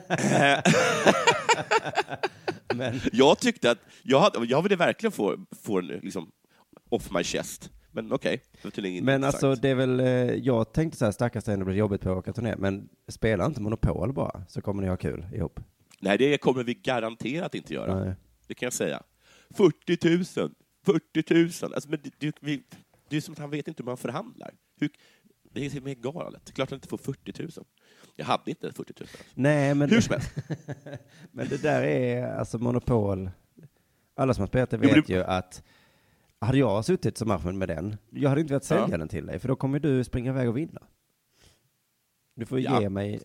Men, 2.76 3.02
jag 3.12 3.40
tyckte 3.40 3.72
att, 3.72 3.78
jag, 4.04 4.20
hade, 4.20 4.46
jag 4.46 4.62
ville 4.62 4.76
verkligen 4.76 5.12
få, 5.12 5.46
få 5.62 5.82
den 5.82 6.00
liksom 6.00 6.32
off 6.90 7.12
my 7.12 7.24
chest. 7.24 7.70
Men 7.92 8.12
okej, 8.14 8.42
det 8.52 8.64
var 8.64 8.72
tydligen 8.72 9.06
men 9.06 9.16
intressant. 9.16 9.44
alltså, 9.44 9.62
det 9.62 9.70
är 9.70 9.76
väl, 9.76 10.00
eh, 10.00 10.06
jag 10.36 10.74
tänkte 10.74 10.98
så 10.98 11.06
här, 11.06 11.12
stackars 11.12 11.44
dig, 11.44 11.58
det 11.58 11.66
blir 11.66 11.76
jobbigt 11.76 12.02
på 12.02 12.12
att 12.12 12.18
åka 12.18 12.34
turné, 12.34 12.56
men 12.58 12.90
spela 13.08 13.46
inte 13.46 13.62
Monopol 13.62 14.14
bara, 14.14 14.44
så 14.48 14.62
kommer 14.62 14.82
ni 14.84 14.88
ha 14.90 14.98
kul 14.98 15.26
ihop. 15.34 15.60
Nej, 16.00 16.18
det 16.18 16.38
kommer 16.38 16.64
vi 16.64 16.74
garanterat 16.74 17.56
inte 17.56 17.74
göra. 17.74 18.04
Nej. 18.06 18.14
Det 18.48 18.54
kan 18.54 18.66
jag 18.66 18.74
säga. 18.74 19.04
40 19.50 20.08
000, 20.40 20.52
40 20.86 21.34
000. 21.34 21.44
Alltså, 21.74 21.90
men 21.90 22.00
det, 22.04 22.36
det, 22.42 22.62
det 23.10 23.18
är 23.18 23.22
som 23.22 23.32
att 23.32 23.40
han 23.40 23.50
vet 23.50 23.68
inte 23.68 23.84
hur 23.84 23.86
man 23.86 23.98
förhandlar. 23.98 24.52
Hur, 24.80 24.90
det 25.54 25.66
är 25.66 25.82
med 25.82 26.02
galet. 26.02 26.42
Det 26.46 26.52
är 26.52 26.54
klart 26.54 26.66
att 26.66 26.70
han 26.72 26.78
inte 26.78 26.88
får 26.88 26.98
40 26.98 27.42
000. 27.44 27.50
Jag 28.16 28.26
hade 28.26 28.50
inte 28.50 28.72
40 28.74 28.94
000. 29.00 29.08
Nej, 29.34 29.76
men, 29.76 29.90
Hur 29.90 30.02
som 30.02 30.14
helst. 30.14 30.32
men 31.32 31.48
det 31.50 31.62
där 31.62 31.84
är 31.84 32.34
alltså 32.34 32.58
Monopol. 32.58 33.30
Alla 34.16 34.34
som 34.34 34.42
har 34.42 34.48
spelat 34.48 34.70
det 34.70 34.78
Jo, 34.78 34.88
vet 34.88 34.92
men 34.96 35.04
det- 35.08 35.14
ju 35.14 35.24
att 35.24 35.64
hade 36.42 36.58
jag 36.58 36.86
suttit 36.86 37.18
som 37.18 37.32
Ahmed 37.32 37.56
med 37.56 37.68
den, 37.68 37.98
jag 38.10 38.30
hade 38.30 38.42
inte 38.42 38.54
velat 38.54 38.64
sälja 38.64 38.88
Ja. 38.92 38.98
den 38.98 39.08
till 39.08 39.26
dig, 39.26 39.40
för 39.40 39.48
då 39.48 39.56
kommer 39.56 39.80
du 39.80 40.04
springa 40.04 40.32
iväg 40.32 40.50
och 40.50 40.58
vinna. 40.58 40.82
Du 42.36 42.46
får 42.46 42.60
Ja. 42.60 42.82
ge 42.82 42.90
mig 42.90 43.22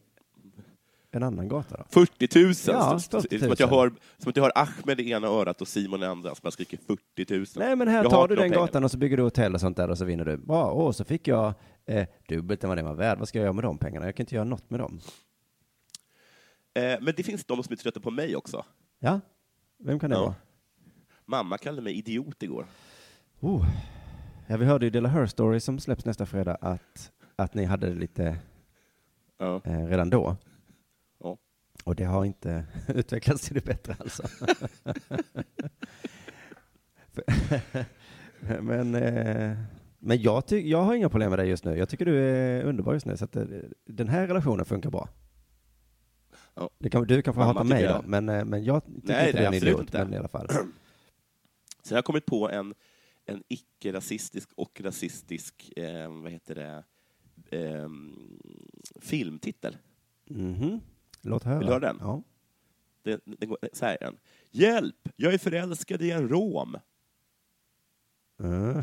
en 1.10 1.22
annan 1.22 1.48
gata 1.48 1.76
då. 1.76 1.84
40 1.88 2.38
000. 2.44 2.54
Ja, 2.66 2.98
Så- 2.98 3.20
40 3.20 3.34
000. 3.34 3.40
Som, 3.40 3.52
att 3.52 3.60
jag 3.60 3.66
har, 3.68 3.92
som 4.18 4.30
att 4.30 4.36
jag 4.36 4.44
har 4.44 4.52
Ahmed 4.54 5.00
i 5.00 5.10
ena 5.10 5.26
örat 5.26 5.60
och 5.60 5.68
Simon 5.68 6.02
i 6.02 6.06
andra, 6.06 6.30
som 6.34 6.40
jag 6.42 6.52
skriker 6.52 6.78
40 6.86 7.34
000. 7.36 7.46
Nej, 7.56 7.76
men 7.76 7.88
här 7.88 8.02
Jag 8.02 8.10
tar 8.10 8.28
du 8.28 8.34
de 8.34 8.40
den 8.42 8.50
gatan 8.52 8.84
och 8.84 8.90
så 8.90 8.98
bygger 8.98 9.16
du 9.16 9.22
hotell 9.22 9.54
och 9.54 9.60
sånt 9.60 9.76
där 9.76 9.90
och 9.90 9.98
så 9.98 10.04
vinner 10.04 10.24
du. 10.24 10.36
Bra, 10.36 10.64
och 10.70 10.96
så 10.96 11.04
fick 11.04 11.28
jag 11.28 11.54
eh, 11.86 12.06
dubbelt 12.28 12.64
än 12.64 12.68
vad 12.68 12.78
det 12.78 12.82
var 12.82 12.94
värd. 12.94 13.18
Vad 13.18 13.28
ska 13.28 13.38
jag 13.38 13.44
göra 13.44 13.52
med 13.52 13.64
de 13.64 13.78
pengarna? 13.78 14.06
Jag 14.06 14.16
kan 14.16 14.24
inte 14.24 14.34
göra 14.34 14.44
något 14.44 14.70
med 14.70 14.80
dem. 14.80 15.00
Eh, 16.74 16.96
men 17.00 17.14
det 17.16 17.22
finns 17.22 17.44
de 17.44 17.62
som 17.62 17.72
är 17.72 17.76
trötta 17.76 18.00
på 18.00 18.10
mig 18.10 18.36
också. 18.36 18.64
Ja, 18.98 19.20
vem 19.78 19.98
kan 19.98 20.10
det 20.10 20.16
Ja. 20.16 20.22
vara? 20.22 20.34
Mamma 21.24 21.58
kallade 21.58 21.82
mig 21.82 21.92
idiot 21.98 22.42
igår. 22.42 22.66
Oh. 23.40 23.66
Ja, 24.46 24.56
vi 24.56 24.64
hörde 24.64 24.86
ju 24.86 24.90
Dela 24.90 25.08
Her 25.08 25.26
Story 25.26 25.60
som 25.60 25.78
släpps 25.78 26.04
nästa 26.04 26.26
fredag 26.26 26.54
att, 26.60 27.12
att 27.36 27.54
ni 27.54 27.64
hade 27.64 27.86
det 27.88 27.94
lite 27.94 28.38
Ja. 29.38 29.60
eh, 29.64 29.86
redan 29.86 30.10
då. 30.10 30.36
Ja. 31.20 31.36
Och 31.84 31.94
det 31.96 32.04
har 32.04 32.24
inte 32.24 32.64
utvecklats 32.88 33.42
till 33.46 33.54
det 33.54 33.64
bättre 33.64 33.96
alltså. 34.00 34.22
men 38.60 38.94
eh, 38.94 39.56
men 39.98 40.22
jag, 40.22 40.46
ty- 40.46 40.68
jag 40.70 40.82
har 40.82 40.94
inga 40.94 41.08
problem 41.08 41.30
med 41.30 41.38
dig 41.38 41.48
just 41.48 41.64
nu. 41.64 41.76
Jag 41.78 41.88
tycker 41.88 42.04
du 42.04 42.18
är 42.18 42.62
underbar 42.64 42.92
just 42.92 43.06
nu. 43.06 43.16
Så 43.16 43.24
att, 43.24 43.36
eh, 43.36 43.44
den 43.84 44.08
här 44.08 44.26
relationen 44.26 44.64
funkar 44.64 44.90
bra. 44.90 45.08
Ja. 46.54 46.70
Det 46.78 46.90
kan, 46.90 47.06
du 47.06 47.22
kan 47.22 47.34
få 47.34 47.40
Mamma 47.40 47.52
hata 47.52 47.64
mig 47.64 47.78
tycker 47.78 47.92
då, 47.92 47.98
jag. 47.98 48.06
men, 48.08 48.28
eh, 48.28 48.44
men 48.44 48.64
jag 48.64 48.84
tycker 48.84 49.00
Nej, 49.04 49.26
inte 49.26 49.38
du 49.38 49.44
är 49.44 49.48
en 49.48 49.54
idiot. 49.54 49.80
inte. 49.80 50.04
Men 50.04 50.14
i 50.14 50.16
alla 50.16 50.28
fall. 50.28 50.48
Jag 51.90 51.96
har 51.96 52.02
kommit 52.02 52.26
på 52.26 52.50
en, 52.50 52.74
en 53.26 53.42
icke-rasistisk 53.48 54.48
och 54.54 54.80
rasistisk, 54.80 55.72
eh, 55.76 56.22
vad 56.22 56.32
heter 56.32 56.54
det, 56.54 56.84
eh, 57.58 57.88
filmtitel. 59.00 59.76
Mhm. 60.24 60.80
Låt 61.22 61.42
höra. 61.42 61.58
Vill 61.58 61.66
du 61.66 61.72
höra 61.72 61.80
den? 61.80 61.96
Ja. 62.00 62.22
Den, 63.02 63.20
den 63.24 63.48
går, 63.48 63.58
så 63.72 63.84
här 63.84 63.96
är 64.00 64.04
den. 64.04 64.16
Hjälp! 64.50 65.08
Jag 65.16 65.34
är 65.34 65.38
förälskad 65.38 66.02
i 66.02 66.10
en 66.10 66.28
rom. 66.28 66.76
Mm. 68.40 68.74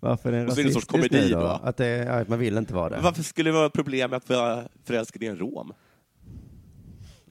Varför 0.00 0.32
är 0.32 0.32
det 0.32 0.38
det 0.38 0.42
en 0.42 0.50
sorts 0.50 0.58
rasistiskt 0.58 0.90
komedi 0.90 1.30
då? 1.30 1.40
då. 1.40 1.46
Att, 1.46 1.76
det, 1.76 2.08
att 2.08 2.28
man 2.28 2.38
vill 2.38 2.58
inte 2.58 2.74
vara 2.74 2.88
det? 2.88 3.00
Varför 3.02 3.22
skulle 3.22 3.50
det 3.50 3.54
vara 3.54 3.70
problem 3.70 4.10
med 4.10 4.16
att 4.16 4.28
vara 4.28 4.68
förälskad 4.84 5.22
i 5.22 5.26
en 5.26 5.36
rom? 5.36 5.72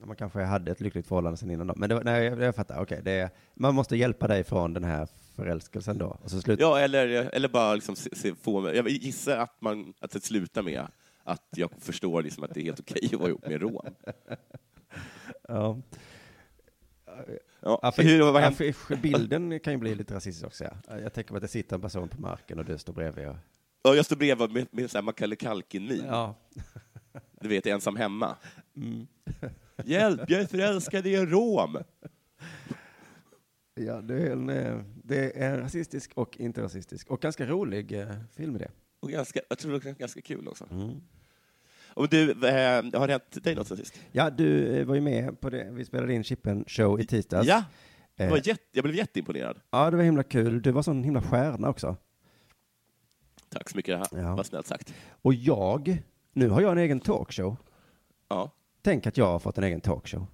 Man 0.06 0.16
kanske 0.16 0.40
hade 0.42 0.72
ett 0.72 0.80
lyckligt 0.80 1.06
förhållande 1.06 1.36
sen 1.36 1.50
innan 1.50 1.66
då. 1.66 1.74
Men 1.76 1.88
det, 1.88 1.94
var- 1.94 2.04
nej, 2.04 2.24
jag, 2.24 2.40
jag 2.40 2.54
fattar. 2.54 2.82
Okej, 2.82 3.02
är, 3.04 3.30
man 3.54 3.74
måste 3.74 3.96
hjälpa 3.96 4.28
dig 4.28 4.44
från 4.44 4.74
den 4.74 4.84
här 4.84 5.08
förälskelsen 5.36 5.98
då. 5.98 6.18
Och 6.22 6.30
så 6.30 6.40
slut. 6.40 6.60
Ja, 6.60 6.78
eller, 6.78 7.08
eller 7.08 7.48
bara 7.48 7.74
liksom 7.74 7.96
se, 7.96 8.16
se, 8.16 8.34
få. 8.34 8.74
Jag 8.74 8.88
gissar 8.88 9.36
att, 9.36 9.60
man, 9.60 9.94
att 10.00 10.10
det 10.10 10.24
slutar 10.24 10.62
med 10.62 10.86
att 11.24 11.48
jag 11.56 11.70
förstår 11.78 12.22
liksom 12.22 12.44
att 12.44 12.54
det 12.54 12.60
är 12.60 12.64
helt 12.64 12.80
okej 12.80 13.08
att 13.12 13.20
vara 13.20 13.28
ihop 13.28 13.46
med 13.46 13.60
rom. 13.62 13.94
Ja. 15.48 15.78
Ja, 17.60 17.78
Affisch, 17.82 18.04
hur, 18.04 18.22
vad 18.32 18.42
affischbilden 18.44 19.60
kan 19.60 19.72
ju 19.72 19.78
bli 19.78 19.94
lite 19.94 20.14
rasistisk 20.14 20.46
också. 20.46 20.64
Ja. 20.64 20.98
Jag 21.00 21.12
tänker 21.12 21.30
på 21.30 21.36
att 21.36 21.42
det 21.42 21.48
sitter 21.48 21.76
en 21.76 21.82
person 21.82 22.08
på 22.08 22.20
marken 22.20 22.58
och 22.58 22.64
du 22.64 22.78
står 22.78 22.92
bredvid. 22.92 23.28
Och, 23.28 23.36
Ja, 23.84 23.94
jag 23.94 24.04
står 24.04 24.16
bredvid 24.16 24.50
med, 24.52 24.66
med 24.70 24.90
här 24.94 25.02
Macaulay 25.02 25.36
Culkin-min. 25.36 26.04
ja. 26.06 26.34
Du 27.40 27.48
vet, 27.48 27.66
ensam 27.66 27.96
hemma. 27.96 28.36
Mm. 28.76 29.06
Hjälp, 29.84 30.20
jag 30.30 30.40
är 30.40 30.46
förälskad 30.46 31.06
i 31.06 31.14
en 31.14 31.30
rom. 31.30 31.78
ja, 33.74 34.00
det 34.00 34.14
är 34.14 34.30
en, 34.30 34.48
eh, 34.48 34.80
det 35.04 35.42
är 35.42 35.52
en 35.52 35.60
rasistisk 35.60 36.10
och 36.14 36.36
inte 36.40 36.62
rasistisk. 36.62 37.10
Och 37.10 37.20
ganska 37.20 37.46
rolig 37.46 37.92
eh, 37.92 38.08
film 38.36 38.58
det. 38.58 38.70
Och 39.00 39.10
ganska, 39.10 39.40
jag 39.48 39.58
tror 39.58 39.80
det 39.80 39.88
är 39.90 39.94
ganska 39.94 40.20
kul 40.20 40.48
också. 40.48 40.66
Mm. 40.70 40.90
Och 41.94 42.08
du, 42.08 42.30
eh, 42.30 42.82
har 43.00 43.06
det 43.06 43.12
hänt 43.12 43.44
dig 43.44 43.54
något 43.54 43.68
sen 43.68 43.76
sist? 43.76 44.00
Ja, 44.12 44.30
du 44.30 44.76
eh, 44.76 44.86
var 44.86 44.94
ju 44.94 45.00
med 45.00 45.40
på 45.40 45.50
det. 45.50 45.68
Vi 45.72 45.84
spelade 45.84 46.14
in 46.14 46.24
Chippen 46.24 46.64
show 46.68 47.00
i 47.00 47.06
tisdags. 47.06 47.48
Ja, 47.48 47.64
det 48.16 48.24
Eh, 48.24 48.30
var 48.30 48.36
jätte, 48.36 48.62
jag 48.72 48.82
blev 48.84 48.96
jätteimponerad. 48.96 49.60
ja, 49.70 49.90
det 49.90 49.96
var 49.96 50.04
himla 50.04 50.22
kul. 50.22 50.62
Du 50.62 50.70
var 50.70 50.82
sån 50.82 51.04
himla 51.04 51.22
stjärna 51.22 51.68
också. 51.68 51.96
Tack 53.48 53.70
så 53.70 53.76
mycket, 53.76 54.00
Ja. 54.12 54.36
vad 54.36 54.46
snällt 54.46 54.66
sagt. 54.66 54.94
Och 55.22 55.34
jag, 55.34 56.02
nu 56.32 56.48
har 56.48 56.60
jag 56.60 56.72
en 56.72 56.78
egen 56.78 57.00
talkshow. 57.00 57.56
Ja. 58.28 58.50
Tänk 58.82 59.06
att 59.06 59.16
jag 59.16 59.26
har 59.26 59.38
fått 59.38 59.58
en 59.58 59.64
egen 59.64 59.80
talkshow. 59.80 60.26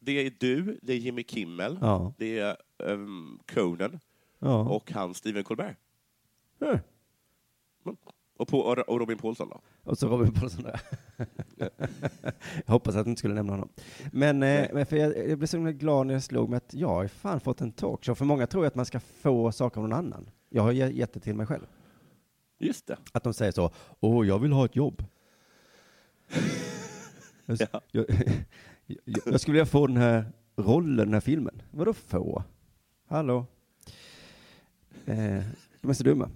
Det 0.00 0.26
är 0.26 0.32
du, 0.40 0.78
det 0.82 0.92
är 0.92 0.96
Jimmy 0.96 1.24
Kimmel, 1.24 1.78
Ja. 1.80 2.12
det 2.18 2.38
är 2.38 2.56
um, 2.78 3.40
Conan 3.54 4.00
Ja. 4.38 4.68
och 4.68 4.90
han 4.92 5.14
Stephen 5.14 5.44
Colbert. 5.44 5.76
Eh. 6.60 6.78
Och, 8.36 8.48
på, 8.48 8.58
och 8.60 8.98
Robin 9.00 9.18
Paulsson 9.18 9.48
då? 9.48 9.60
Och 9.84 9.98
så 9.98 10.08
Robin 10.08 10.32
Paulsson 10.34 10.62
där. 10.62 10.80
jag 11.56 11.70
hoppas 12.66 12.96
att 12.96 13.04
du 13.04 13.10
inte 13.10 13.18
skulle 13.18 13.34
nämna 13.34 13.52
honom. 13.52 13.68
Men, 14.12 14.42
eh, 14.42 14.68
men 14.72 14.86
för 14.86 14.96
jag, 14.96 15.28
jag 15.30 15.38
blev 15.38 15.46
så 15.46 15.58
glad 15.58 16.06
när 16.06 16.14
jag 16.14 16.22
slog 16.22 16.48
mig 16.50 16.56
att 16.56 16.74
jag 16.74 16.88
har 16.88 17.06
fan 17.08 17.40
fått 17.40 17.60
en 17.60 17.72
talkshow. 17.72 18.14
För 18.14 18.24
många 18.24 18.46
tror 18.46 18.66
att 18.66 18.74
man 18.74 18.86
ska 18.86 19.00
få 19.00 19.52
saker 19.52 19.80
av 19.80 19.88
någon 19.88 19.98
annan. 19.98 20.30
Jag 20.48 20.62
har 20.62 20.72
ge- 20.72 20.90
gett 20.92 21.12
det 21.12 21.20
till 21.20 21.34
mig 21.34 21.46
själv. 21.46 21.66
Just 22.58 22.86
det. 22.86 22.96
Att 23.12 23.24
de 23.24 23.34
säger 23.34 23.52
så, 23.52 23.70
åh, 24.00 24.26
jag 24.26 24.38
vill 24.38 24.52
ha 24.52 24.64
ett 24.64 24.76
jobb. 24.76 25.04
Jag, 27.48 27.68
Ja. 27.72 27.80
jag, 27.90 28.04
jag, 28.86 29.22
jag 29.26 29.40
skulle 29.40 29.52
vilja 29.52 29.66
få 29.66 29.86
den 29.86 29.96
här 29.96 30.24
rollen, 30.56 30.96
den 30.96 31.14
här 31.14 31.20
filmen. 31.20 31.62
Vadå 31.70 31.92
få? 31.92 32.44
Hallå? 33.08 33.46
Eh, 35.06 35.42
de 35.80 35.90
är 35.90 35.92
så 35.92 36.04
dumma. 36.04 36.30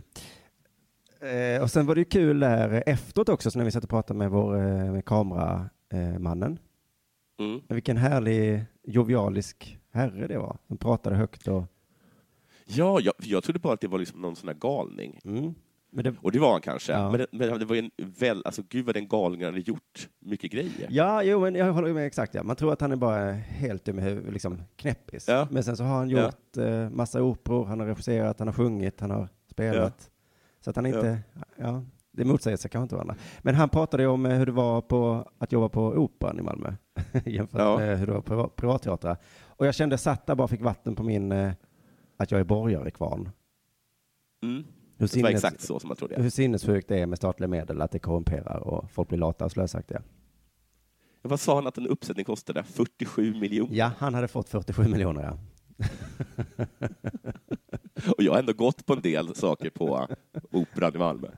Eh, 1.20 1.62
och 1.62 1.70
sen 1.70 1.86
var 1.86 1.94
det 1.94 2.00
ju 2.00 2.04
kul 2.04 2.40
där 2.40 2.82
efteråt 2.86 3.28
också, 3.28 3.50
så 3.50 3.58
när 3.58 3.64
vi 3.64 3.70
satt 3.70 3.84
och 3.84 3.90
pratade 3.90 4.18
med 4.18 4.30
vår 4.30 4.56
eh, 4.56 4.92
med 4.92 5.04
kameramannen. 5.04 6.58
Mm. 7.38 7.60
Vilken 7.68 7.96
härlig, 7.96 8.64
jovialisk 8.82 9.78
herre 9.90 10.26
det 10.26 10.38
var. 10.38 10.58
Som 10.66 10.76
pratade 10.76 11.16
högt 11.16 11.48
och... 11.48 11.64
Ja, 12.66 13.00
jag, 13.00 13.14
jag 13.18 13.44
trodde 13.44 13.58
bara 13.58 13.74
att 13.74 13.80
det 13.80 13.88
var 13.88 13.98
liksom 13.98 14.20
någon 14.20 14.36
sån 14.36 14.48
här 14.48 14.56
galning. 14.56 15.20
Mm. 15.24 15.54
Det, 15.94 16.14
Och 16.20 16.32
det 16.32 16.38
var 16.38 16.52
han 16.52 16.60
kanske. 16.60 16.92
Ja. 16.92 17.10
Men, 17.10 17.20
det, 17.20 17.26
men 17.32 17.58
det 17.58 17.64
var 17.64 17.76
en 17.76 17.90
väl, 17.96 18.42
alltså 18.44 18.62
gud 18.68 18.86
vad 18.86 18.94
den 18.94 19.08
galningen 19.08 19.46
hade 19.46 19.60
gjort 19.60 20.08
mycket 20.18 20.52
grejer. 20.52 20.86
Ja, 20.90 21.22
jo, 21.22 21.40
men 21.40 21.54
jag 21.54 21.72
håller 21.72 21.92
med 21.92 22.06
exakt. 22.06 22.34
Ja. 22.34 22.42
Man 22.42 22.56
tror 22.56 22.72
att 22.72 22.80
han 22.80 22.92
är 22.92 22.96
bara 22.96 23.32
helt 23.32 23.84
dum 23.84 23.98
i 23.98 24.02
huvudet, 24.02 24.32
liksom 24.32 24.62
knäppis. 24.76 25.28
Ja. 25.28 25.48
Men 25.50 25.64
sen 25.64 25.76
så 25.76 25.84
har 25.84 25.96
han 25.96 26.10
Ja. 26.10 26.22
gjort 26.24 26.56
eh, 26.56 26.90
massa 26.90 27.22
operor, 27.22 27.64
han 27.64 27.80
har 27.80 27.86
regisserat, 27.86 28.38
han 28.38 28.48
har 28.48 28.52
sjungit, 28.54 29.00
han 29.00 29.10
har 29.10 29.28
spelat. 29.50 30.10
Så 30.60 30.70
att 30.70 30.76
han 30.76 30.86
inte, 30.86 31.18
ja, 31.56 31.82
det 32.12 32.24
motsäger 32.24 32.56
sig 32.56 32.70
kanske 32.70 32.82
inte 32.84 32.94
varandra. 32.94 33.16
Men 33.42 33.54
han 33.54 33.68
pratade 33.68 34.02
ju 34.02 34.08
om 34.08 34.26
eh, 34.26 34.32
hur 34.38 34.46
det 34.46 34.52
var 34.52 34.80
på 34.80 35.28
att 35.38 35.52
jobba 35.52 35.68
på 35.68 35.82
Operan 35.86 36.38
i 36.38 36.42
Malmö 36.42 36.72
jämfört 37.24 37.60
Ja. 37.60 37.78
med 37.78 37.98
hur 37.98 38.06
det 38.06 38.12
var 38.12 38.20
på 38.20 38.34
priva- 38.34 38.48
privatteatrar. 38.48 39.16
Och 39.44 39.66
jag 39.66 39.74
kände, 39.74 39.98
satt 39.98 40.26
där 40.26 40.34
bara 40.34 40.48
fick 40.48 40.60
vatten 40.60 40.94
på 40.96 41.02
min, 41.02 41.32
eh, 41.32 41.52
att 42.16 42.30
jag 42.30 42.40
är 42.40 42.44
borgare 42.44 42.90
kvarn. 42.90 43.30
Mm. 44.42 44.64
Hur, 44.98 45.08
Det 45.14 45.22
var 45.22 45.30
exakt 45.30 45.60
så 45.60 45.80
som 45.80 45.88
man 45.88 45.96
trodde. 45.96 46.22
hur 46.22 46.30
sinnessjukt 46.30 46.88
det 46.88 46.98
är 46.98 47.06
med 47.06 47.18
statliga 47.18 47.48
medel, 47.48 47.80
att 47.80 47.90
det 47.90 47.98
korrumperar 47.98 48.56
och 48.56 48.90
folk 48.90 49.08
blir 49.08 49.18
lata 49.18 49.44
och 49.44 49.52
slösaktiga. 49.52 50.02
Vad 51.22 51.40
sa 51.40 51.54
han 51.54 51.66
att 51.66 51.78
en 51.78 51.86
uppsättning 51.86 52.24
kostade? 52.24 52.62
47 52.62 53.34
miljoner? 53.34 53.74
Ja, 53.76 53.90
han 53.98 54.14
hade 54.14 54.28
fått 54.28 54.48
47 54.48 54.88
miljoner, 54.88 55.22
ja. 55.22 55.38
Och 58.16 58.22
jag 58.22 58.32
har 58.32 58.38
ändå 58.38 58.52
gått 58.52 58.86
på 58.86 58.92
en 58.92 59.00
del 59.00 59.34
saker 59.34 59.70
på 59.70 60.08
Operan 60.52 60.94
i 60.94 60.98
Malmö. 60.98 61.28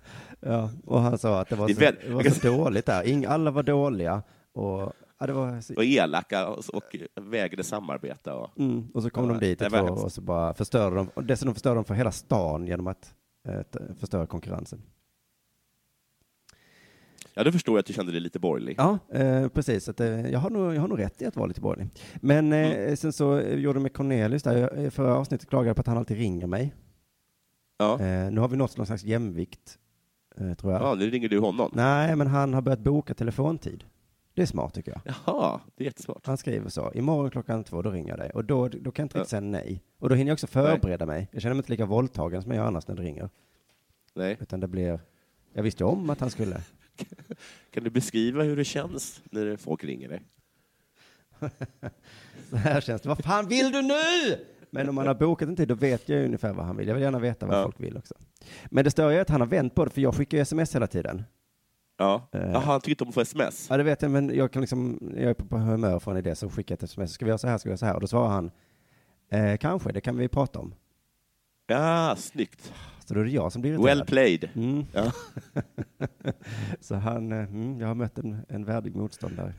Ja, 0.41 0.71
och 0.85 1.01
han 1.01 1.19
sa 1.19 1.41
att 1.41 1.49
det 1.49 1.57
var 1.57 1.69
så, 1.69 1.81
det 1.81 2.11
var 2.11 2.23
så 2.23 2.47
dåligt 2.57 2.87
där. 2.87 3.27
Alla 3.27 3.51
var 3.51 3.63
dåliga 3.63 4.23
och, 4.53 4.93
ja, 5.19 5.27
det 5.27 5.33
var, 5.33 5.61
så- 5.61 5.75
Och 5.75 5.85
elaka 5.85 6.49
och, 6.49 6.65
och 6.75 6.97
vägrade 7.21 7.65
samarbeta. 7.65 8.35
Och, 8.37 8.59
mm, 8.59 8.89
och 8.95 9.03
så 9.03 9.11
kom 9.11 9.29
de 9.29 9.39
dit 9.39 9.63
och, 9.63 9.73
var 9.73 10.05
och 10.05 10.13
så 10.13 10.21
bara 10.21 10.55
förstörde 10.55 10.97
de, 10.97 11.09
och 11.15 11.25
dessutom 11.25 11.55
förstörde 11.55 11.75
de 11.75 11.85
för 11.85 11.95
hela 11.95 12.13
stan 12.13 12.67
genom 12.67 12.87
att 12.87 13.15
förstöra 13.99 14.27
konkurrensen. 14.27 14.83
ja, 17.35 17.45
då 17.45 17.53
förstår 17.53 17.75
jag 17.75 17.81
att 17.81 17.87
du 17.87 17.93
kände 17.93 18.13
dig 18.13 18.21
lite 18.21 18.39
borgerlig. 18.39 18.75
Ja, 18.79 18.99
eh, 19.13 19.49
precis. 19.49 19.89
Att, 19.89 20.01
eh, 20.01 20.27
jag, 20.31 20.39
har 20.39 20.51
nog, 20.51 20.75
jag 20.75 20.81
har 20.81 20.89
nog 20.89 20.99
rätt 20.99 21.23
i 21.23 21.27
att 21.27 21.37
vara 21.37 21.47
lite 21.47 21.61
borgerlig. 21.61 21.89
Men 22.15 22.53
eh, 22.53 22.71
Mm. 22.73 22.97
sen 22.97 23.13
så 23.13 23.39
eh, 23.39 23.59
gjorde 23.59 23.77
de 23.77 23.83
med 23.83 23.93
Cornelius 23.93 24.43
där, 24.43 24.79
eh, 24.85 24.91
förra 24.91 25.15
avsnittet 25.17 25.49
klagade 25.49 25.69
jag 25.69 25.77
på 25.77 25.81
att 25.81 25.87
han 25.87 25.99
alltid 25.99 26.17
ringer 26.17 26.47
mig. 26.47 26.75
Ja. 27.79 27.93
Eh, 28.01 28.31
nu 28.33 28.41
har 28.41 28.49
vi 28.49 28.57
nått 28.57 28.77
någon 28.77 28.87
slags 28.87 29.05
jämvikt, 29.05 29.79
eh, 30.37 30.55
tror 30.55 30.73
jag. 30.73 30.83
ja, 30.83 30.95
nu 30.95 31.11
ringer 31.11 31.29
du 31.29 31.39
honom. 31.39 31.71
Nej, 31.75 32.17
men 32.17 32.27
han 32.27 32.55
har 32.55 32.63
börjat 32.63 32.81
boka 32.81 33.15
telefontid. 33.15 33.85
Det 34.35 34.43
är 34.43 34.47
smart 34.47 34.75
tycker 34.75 34.93
jag. 35.05 35.15
Jaha, 35.27 35.61
det 35.77 35.85
är 35.85 35.87
jättesmart. 35.87 36.27
Han 36.27 36.37
skriver 36.37 36.69
så, 36.69 36.93
imorgon 36.95 37.31
klockan 37.31 37.65
två, 37.65 37.83
då 37.83 37.91
ringer 37.91 38.09
jag 38.09 38.19
dig. 38.19 38.31
Och 38.31 38.45
då, 38.45 38.69
då 38.69 38.91
kan 38.91 39.03
jag 39.03 39.05
inte 39.07 39.19
riktigt 39.19 39.31
säga 39.31 39.41
nej. 39.41 39.83
Och 39.99 40.09
då 40.09 40.15
hinner 40.15 40.31
jag 40.31 40.35
också 40.35 40.47
förbereda 40.47 41.07
mig. 41.07 41.29
Jag 41.33 41.43
känner 41.43 41.55
mig 41.55 41.59
inte 41.59 41.71
lika 41.71 41.87
våldtagen 41.87 42.43
som 42.43 42.51
jag 42.51 42.57
gör 42.59 42.67
annars 42.67 42.89
när 42.89 42.95
det 42.95 43.03
ringer. 43.03 43.31
Nej. 44.15 44.37
Utan 44.41 44.61
det 44.61 44.69
blir, 44.69 45.01
jag 45.53 45.63
visste 45.63 45.85
om 45.85 46.11
att 46.11 46.21
han 46.21 46.31
skulle. 46.31 46.61
Kan 47.71 47.85
du 47.85 47.91
beskriva 47.91 48.43
hur 48.43 48.57
det 48.57 48.65
känns 48.65 49.23
när 49.31 49.57
folk 49.57 49.85
ringer 49.85 50.09
dig? 50.09 50.23
Så 52.51 52.57
här 52.57 52.81
känns 52.81 53.03
det. 53.03 53.09
Vad 53.09 53.25
fan 53.25 53.49
vill 53.49 53.73
du 53.73 53.83
nu? 53.83 53.95
Men 54.71 54.89
om 54.89 54.95
man 54.95 55.07
har 55.07 55.15
bokat 55.15 55.49
en 55.49 55.57
tid, 55.57 55.69
då 55.69 55.75
vet 55.75 56.09
jag 56.09 56.19
ju 56.19 56.25
ungefär 56.25 56.53
vad 56.53 56.67
han 56.67 56.77
vill. 56.77 56.87
Jag 56.89 56.95
vill 56.95 57.03
gärna 57.03 57.19
veta 57.19 57.47
vad 57.47 57.59
Ja. 57.59 57.63
folk 57.63 57.81
vill 57.81 57.97
också. 57.97 58.15
Men 58.71 58.85
det 58.85 58.91
störiga 58.91 59.19
är 59.19 59.23
att 59.23 59.29
han 59.29 59.41
har 59.41 59.49
vänt 59.49 59.75
på 59.75 59.85
det, 59.85 59.91
för 59.91 60.01
jag 60.01 60.15
skickar 60.15 60.39
ju 60.39 60.43
sms 60.43 60.75
hela 60.75 60.87
tiden. 60.87 61.25
Ja. 61.97 62.29
Eh. 62.33 62.41
Jaha, 62.41 62.61
han 62.61 62.81
tyckte 62.81 63.05
om 63.05 63.09
att 63.09 63.15
få 63.15 63.21
sms? 63.21 63.67
Ja, 63.71 63.77
det 63.77 63.83
vet 63.83 64.03
jag, 64.03 64.11
men 64.11 64.35
jag 64.35 64.53
kan 64.53 64.61
liksom, 64.63 64.99
jag 65.17 65.31
är 65.31 65.35
på, 65.35 65.59
humör 65.59 65.99
från 65.99 66.23
det, 66.23 66.35
så 66.35 66.51
skickar 66.51 66.73
jag 66.73 66.77
ett 66.77 66.83
sms. 66.83 67.13
Ska 67.13 67.25
vi 67.25 67.29
göra 67.29 67.39
så 67.39 67.49
här, 67.49 67.59
ska 67.59 67.69
vi 67.69 67.71
göra 67.71 67.79
så 67.79 67.87
här? 67.87 67.95
Och 67.95 68.01
då 68.01 68.07
svarar 68.07 68.29
han, 68.29 68.51
eh, 69.31 69.57
kanske, 69.57 69.93
det 69.93 70.01
kan 70.01 70.17
vi 70.17 70.29
prata 70.29 70.59
om. 70.59 70.75
Ja, 71.67 72.15
snyggt. 72.19 72.73
Så 73.05 73.15
då 73.15 73.21
är 73.21 73.25
det 73.25 73.31
jag 73.31 73.53
som 73.53 73.63
blir 73.63 73.73
irriterad. 73.73 73.97
Well 73.97 74.07
played. 74.07 74.49
Mm. 74.55 74.85
Ja. 74.93 75.13
Så 76.81 76.95
han, 76.95 77.33
eh, 77.33 77.39
mm, 77.39 77.81
jag 77.81 77.89
har 77.89 77.95
mött 77.95 78.19
en, 78.19 78.47
en 78.49 78.65
värdig 78.65 78.97
motståndare. 78.97 79.55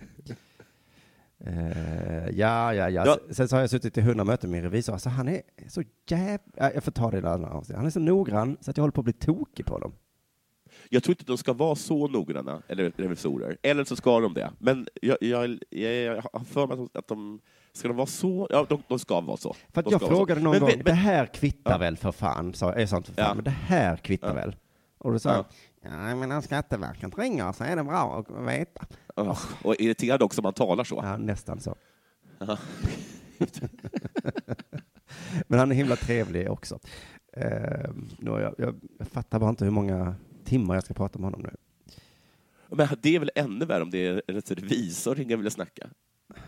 Eh, 1.40 2.30
ja, 2.30 2.74
ja, 2.74 2.90
ja, 2.90 3.06
Ja. 3.06 3.18
Sen 3.30 3.48
så 3.48 3.56
har 3.56 3.62
jag 3.62 3.70
suttit 3.70 3.98
i 3.98 4.02
hundra 4.02 4.24
möten 4.24 4.52
med 4.52 4.58
min 4.58 4.64
revisor. 4.72 4.94
Alltså 4.94 5.10
han 5.10 5.28
är 5.28 5.42
så 5.68 5.84
jävla... 6.10 6.74
Jag 6.74 6.84
får 6.84 6.92
ta 6.92 7.12
det 7.12 7.18
i 7.18 7.20
en 7.20 7.26
annan 7.26 7.52
avsnitt. 7.52 7.78
Han 7.78 7.86
är 7.86 7.90
så 7.90 8.00
noggrann 8.00 8.58
så 8.62 8.72
att 8.72 8.78
jag 8.78 8.82
håller 8.84 8.92
på 8.92 9.02
att 9.02 9.06
bli 9.06 9.14
tokig 9.14 9.66
på 9.66 9.80
dem. 9.80 9.94
Jag 10.90 11.04
tror 11.04 11.12
inte 11.14 11.24
de 11.26 11.38
ska 11.38 11.54
vara 11.54 11.76
så 11.76 12.08
noggranna, 12.08 12.62
eller 12.68 12.92
revisorer. 12.98 13.58
Eller 13.62 13.84
så 13.84 13.96
ska 13.96 14.20
de 14.20 14.34
det. 14.34 14.52
Men 14.60 14.88
jag, 15.02 15.18
jag, 15.22 15.60
jag, 15.70 15.94
jag 15.94 16.24
har 16.34 16.40
för 16.46 16.68
mig 16.68 16.88
att 16.94 17.08
de 17.08 17.40
ska 17.74 17.88
de 17.88 17.98
vara 17.98 18.08
så. 18.08 18.48
Ja, 18.50 18.66
de, 18.70 18.84
de 18.88 19.00
ska 19.00 19.22
vara 19.22 19.38
så. 19.38 19.56
För 19.74 19.82
att 19.82 19.92
jag 19.92 20.02
frågade 20.02 20.42
någon 20.42 20.52
men, 20.52 20.60
gång, 20.60 20.72
men, 20.76 20.84
det 20.86 20.94
här 20.94 21.26
kvittar 21.26 21.72
Ja. 21.72 21.78
väl 21.78 21.98
för 21.98 22.12
fan? 22.12 22.54
Sa 22.54 22.80
jag, 22.80 22.90
sånt 22.90 23.08
för 23.08 23.14
fan, 23.14 23.26
Ja. 23.28 23.34
men 23.36 23.44
det 23.44 23.50
här 23.50 23.98
kvittar 23.98 24.28
Ja. 24.28 24.34
väl? 24.34 24.56
Och 24.98 25.12
då 25.12 25.20
sa 25.20 25.34
Ja. 25.34 25.46
ja 25.82 26.16
men 26.16 26.32
om 26.32 26.42
Skatteverket 26.42 27.18
ringer 27.18 27.52
så 27.52 27.64
är 27.64 27.76
det 27.76 27.84
bra 27.84 28.20
att 28.20 28.48
veta. 28.48 28.86
Åh, 29.16 29.40
och 29.64 29.76
irriterad 29.80 30.22
också 30.22 30.42
om 30.42 30.44
man 30.44 30.54
talar 30.54 30.84
så. 30.84 31.00
Ja, 31.04 31.18
nästan 31.18 31.60
så. 31.60 31.76
Men 35.48 35.60
han 35.60 35.72
är 35.72 35.76
himla 35.76 35.96
trevlig 35.96 36.52
också. 36.52 36.80
Eh, 37.34 37.90
nu, 38.20 38.32
har 38.32 38.40
jag, 38.40 38.56
jag, 38.58 38.76
jag 39.00 39.08
fattar 39.08 39.40
bara 39.40 39.50
inte 39.50 39.64
hur 39.64 39.72
många 39.72 40.16
timmar 40.46 40.76
jag 40.76 40.84
ska 40.84 40.94
prata 40.94 41.20
med 41.20 41.26
honom 41.26 41.42
nu. 41.42 41.56
Men 42.70 42.88
det 43.02 43.16
är 43.16 43.20
väl 43.20 43.32
ännu 43.36 43.66
värre 43.66 43.84
om 43.84 43.90
det 43.90 44.08
är 44.08 44.22
en 44.28 44.42
revisor 44.42 45.12
och 45.12 45.40
vill 45.40 45.52
snacka. 45.52 45.88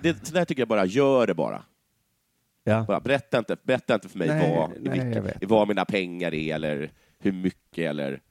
Det, 0.02 0.28
så 0.28 0.34
där 0.34 0.46
tycker 0.46 0.62
jag 0.62 0.68
bara, 0.68 0.86
gör 0.86 1.28
det 1.28 1.34
bara. 1.34 1.64
Ja. 2.64 2.86
bara 2.88 3.00
berätta, 3.00 3.38
inte, 3.38 3.58
berätta 3.64 3.94
inte 3.94 4.10
för 4.10 4.18
mig 4.18 4.28
Nej, 4.28 4.56
vad, 4.56 4.70
nej, 4.70 4.80
vilka, 4.92 5.10
jag 5.10 5.22
vet. 5.22 5.44
vad 5.46 5.68
mina 5.68 5.86
pengar 5.86 6.34
är 6.34 6.56
eller 6.56 6.92
hur 7.20 7.32
mycket 7.32 7.90
eller... 7.90 8.22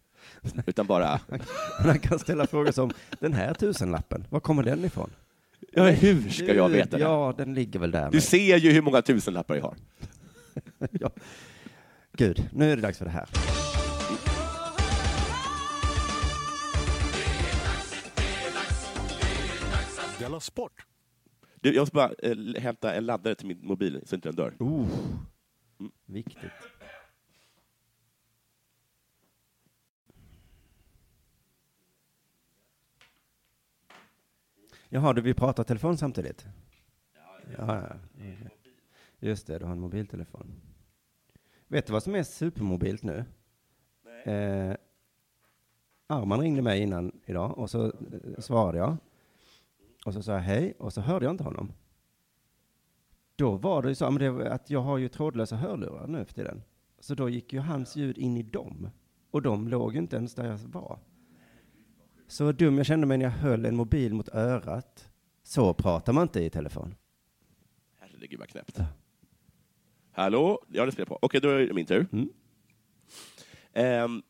Utan 0.66 0.86
bara, 0.86 1.20
Men 1.28 1.40
han 1.88 1.98
kan 1.98 2.18
ställa 2.18 2.46
frågor 2.46 2.72
som, 2.72 2.90
den 3.20 3.32
här 3.32 3.54
tusenlappen, 3.54 4.26
var 4.30 4.40
kommer 4.40 4.62
den 4.62 4.84
ifrån? 4.84 5.10
ja, 5.72 5.84
hur 5.84 6.30
ska 6.30 6.54
jag 6.54 6.68
veta 6.68 6.96
det? 6.96 7.02
Ja, 7.02 7.34
den 7.36 7.54
ligger 7.54 7.78
väl 7.78 7.90
där. 7.90 8.10
Du 8.10 8.20
ser 8.20 8.56
ju 8.56 8.72
hur 8.72 8.82
många 8.82 9.02
tusenlappar 9.02 9.54
jag 9.54 9.62
har. 9.62 9.74
ja. 10.90 11.10
Gud, 12.12 12.48
nu 12.52 12.72
är 12.72 12.76
det 12.76 12.82
dags 12.82 12.98
för 12.98 13.04
det 13.04 13.10
här. 13.10 13.28
Della 20.18 20.40
Sport! 20.40 20.86
Du, 21.60 21.74
jag 21.74 21.82
måste 21.82 21.94
bara 21.94 22.12
eh, 22.22 22.62
hämta 22.62 22.94
en 22.94 23.06
laddare 23.06 23.34
till 23.34 23.46
min 23.46 23.66
mobil 23.66 24.02
så 24.04 24.14
inte 24.14 24.28
den 24.28 24.36
dör. 24.36 24.56
Oh, 24.58 24.88
viktigt. 26.04 26.50
Jaha, 34.88 35.12
du 35.12 35.20
vill 35.20 35.34
prata 35.34 35.64
telefon 35.64 35.98
samtidigt? 35.98 36.46
Ja, 37.58 37.88
ja. 37.88 37.96
Just 39.18 39.46
det, 39.46 39.58
du 39.58 39.64
har 39.64 39.72
en 39.72 39.80
mobiltelefon. 39.80 40.60
Vet 41.68 41.86
du 41.86 41.92
vad 41.92 42.02
som 42.02 42.14
är 42.14 42.22
supermobilt 42.22 43.02
nu? 43.02 43.24
Eh, 44.24 44.76
Arman 46.06 46.40
ringde 46.40 46.62
mig 46.62 46.80
innan 46.80 47.20
idag 47.24 47.58
och 47.58 47.70
så 47.70 47.86
eh, 47.86 47.92
svarade 48.38 48.78
jag. 48.78 48.96
Och 50.06 50.14
så 50.14 50.22
sa 50.22 50.32
jag 50.32 50.40
hej 50.40 50.74
och 50.78 50.92
så 50.92 51.00
hörde 51.00 51.24
jag 51.24 51.32
inte 51.32 51.44
honom. 51.44 51.72
Då 53.36 53.56
var 53.56 53.82
det 53.82 53.88
ju 53.88 53.94
så 53.94 54.10
det, 54.10 54.52
att 54.52 54.70
jag 54.70 54.80
har 54.80 54.98
ju 54.98 55.08
trådlösa 55.08 55.56
hörlurar 55.56 56.06
nu 56.06 56.24
för 56.24 56.34
tiden. 56.34 56.62
Så 57.00 57.14
då 57.14 57.28
gick 57.28 57.52
ju 57.52 57.58
hans 57.58 57.96
ljud 57.96 58.18
in 58.18 58.36
i 58.36 58.42
dem. 58.42 58.90
Och 59.30 59.42
de 59.42 59.68
låg 59.68 59.92
ju 59.92 59.98
inte 59.98 60.16
ens 60.16 60.34
där 60.34 60.46
jag 60.46 60.58
var. 60.58 60.98
Så 62.26 62.52
dum 62.52 62.76
jag 62.76 62.86
kände 62.86 63.06
mig 63.06 63.18
när 63.18 63.24
jag 63.24 63.32
höll 63.32 63.66
en 63.66 63.76
mobil 63.76 64.14
mot 64.14 64.28
örat. 64.28 65.10
Så 65.42 65.74
pratar 65.74 66.12
man 66.12 66.22
inte 66.22 66.40
i 66.40 66.50
telefon. 66.50 66.94
Herregud 67.98 68.38
vad 68.38 68.48
knäppt. 68.48 68.80
Hallå? 70.10 70.62
Ja, 70.68 70.86
det 70.86 70.92
spelar 70.92 71.06
på. 71.06 71.18
Okej, 71.22 71.40
då 71.40 71.48
är 71.48 71.66
det 71.66 71.74
min 71.74 71.86
tur. 71.86 72.06
Mm. 72.12 72.28
Ehm, 73.72 74.22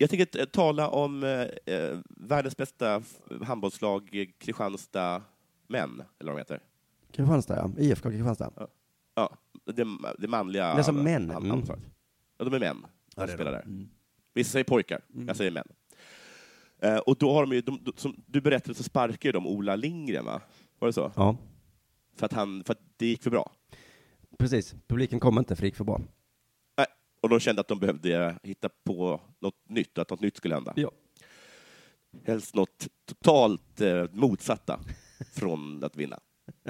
jag 0.00 0.10
tänker 0.10 0.46
tala 0.46 0.88
om 0.88 1.24
eh, 1.24 1.74
eh, 1.74 1.98
världens 2.08 2.56
bästa 2.56 3.02
handbollslag, 3.42 4.26
Kristianstad 4.38 5.22
män, 5.66 6.02
eller 6.18 6.32
vad 6.32 6.38
de 6.38 6.40
heter. 6.40 6.60
Kristianstad, 7.12 7.56
ja. 7.56 7.82
IFK 7.82 8.10
Kristianstad. 8.10 8.52
Ja, 9.14 9.36
det, 9.64 9.86
det 10.18 10.28
manliga... 10.28 10.74
Det 10.74 10.80
är 10.80 10.82
som 10.82 11.02
män. 11.02 11.30
Mm. 11.30 11.62
Ja, 12.38 12.44
de 12.44 12.54
är 12.54 12.58
män 12.58 12.76
som 13.14 13.22
Ja, 13.22 13.28
spelar 13.28 13.52
där. 13.52 13.62
Mm. 13.62 13.88
Vissa 14.34 14.50
säger 14.50 14.64
pojkar, 14.64 15.00
jag 15.26 15.36
säger 15.36 15.50
män. 15.50 15.68
Eh, 16.82 16.96
och 16.98 17.16
då 17.18 17.32
har 17.32 17.46
de 17.46 17.52
ju, 17.52 17.60
de, 17.60 17.78
de, 17.84 17.92
som 17.96 18.22
du 18.26 18.40
berättade 18.40 18.74
så 18.74 18.82
sparkade 18.82 19.32
de 19.32 19.46
Ola 19.46 19.76
Lindgren, 19.76 20.24
va? 20.24 20.40
Var 20.78 20.88
det 20.88 20.92
så? 20.92 21.12
Ja, 21.16 21.36
För 22.16 22.26
att, 22.26 22.32
han, 22.32 22.64
för 22.64 22.72
att 22.72 22.80
det 22.96 23.06
gick 23.06 23.22
för 23.22 23.30
bra. 23.30 23.52
precis. 24.38 24.74
Publiken 24.88 25.20
kom 25.20 25.38
inte 25.38 25.56
för 25.56 25.62
det 25.62 25.66
gick 25.66 25.76
för 25.76 25.84
bra. 25.84 26.00
Och 27.20 27.28
de 27.28 27.40
kände 27.40 27.60
att 27.60 27.68
de 27.68 27.78
behövde 27.78 28.38
hitta 28.42 28.68
på 28.84 29.20
något 29.40 29.68
nytt, 29.68 29.98
att 29.98 30.10
något 30.10 30.20
nytt 30.20 30.36
skulle 30.36 30.54
hända. 30.54 30.72
Ja. 30.76 30.90
Helst 32.24 32.54
något 32.54 32.88
totalt 33.06 33.80
eh, 33.80 34.04
motsatta 34.12 34.80
från 35.34 35.84
att 35.84 35.96
vinna. 35.96 36.20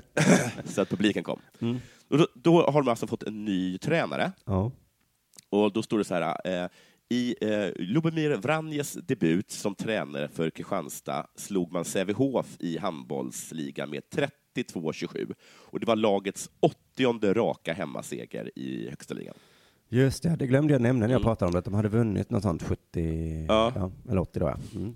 så 0.64 0.82
att 0.82 0.88
publiken 0.88 1.24
kom. 1.24 1.40
Mm. 1.60 1.78
Och 2.08 2.18
då, 2.18 2.26
då 2.34 2.62
har 2.62 2.82
de 2.82 2.88
alltså 2.88 3.06
fått 3.06 3.22
en 3.22 3.44
ny 3.44 3.78
tränare. 3.78 4.32
Ja. 4.44 4.72
Och 5.48 5.72
då 5.72 5.82
står 5.82 5.98
det 5.98 6.04
så 6.04 6.14
här, 6.14 6.62
eh, 6.64 6.70
i 7.08 7.34
eh, 7.40 7.70
Lubomir 7.76 8.30
Vranjes 8.30 8.92
debut 8.92 9.50
som 9.50 9.74
tränare 9.74 10.28
för 10.28 10.50
Kristianstad 10.50 11.26
slog 11.36 11.72
man 11.72 11.84
Sävehof 11.84 12.56
i 12.58 12.78
handbollsligan 12.78 13.90
med 13.90 14.02
32-27. 14.54 15.34
Och 15.42 15.80
det 15.80 15.86
var 15.86 15.96
lagets 15.96 16.50
åttionde 16.60 17.34
raka 17.34 17.72
hemmaseger 17.72 18.58
i 18.58 18.88
högsta 18.88 19.14
ligan. 19.14 19.34
Just 19.92 20.22
det, 20.22 20.36
det 20.36 20.46
glömde 20.46 20.72
jag 20.74 20.82
nämna 20.82 21.06
när 21.06 21.12
jag 21.14 21.20
Mm. 21.20 21.26
pratade 21.26 21.46
om 21.46 21.52
det. 21.52 21.58
Att 21.58 21.64
de 21.64 21.74
hade 21.74 21.88
vunnit 21.88 22.30
något 22.30 22.42
sånt 22.42 22.62
70, 22.62 23.44
Ja. 23.48 23.90
eller 24.08 24.20
80 24.20 24.38
då, 24.38 24.46
ja. 24.48 24.56
Mm. 24.74 24.94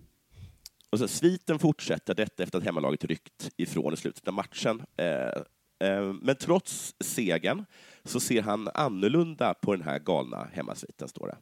Och 0.90 0.98
så 0.98 1.08
sviten 1.08 1.58
fortsätter 1.58 2.14
detta 2.14 2.42
efter 2.42 2.58
att 2.58 2.64
hemmalaget 2.64 3.04
ryckt 3.04 3.50
ifrån 3.56 3.92
i 3.94 3.96
slutet 3.96 4.28
av 4.28 4.34
matchen. 4.34 4.82
Eh, 4.96 5.88
eh, 5.88 6.12
men 6.22 6.36
trots 6.36 6.94
segern 7.00 7.64
så 8.04 8.20
ser 8.20 8.42
han 8.42 8.68
annorlunda 8.74 9.54
på 9.54 9.72
den 9.76 9.82
här 9.84 9.98
galna 9.98 10.48
hemmasviten, 10.52 11.08
står 11.08 11.26
det. 11.26 11.36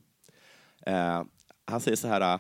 Eh, 0.91 1.25
han 1.65 1.81
säger 1.81 1.97
så 1.97 2.09
här, 2.09 2.39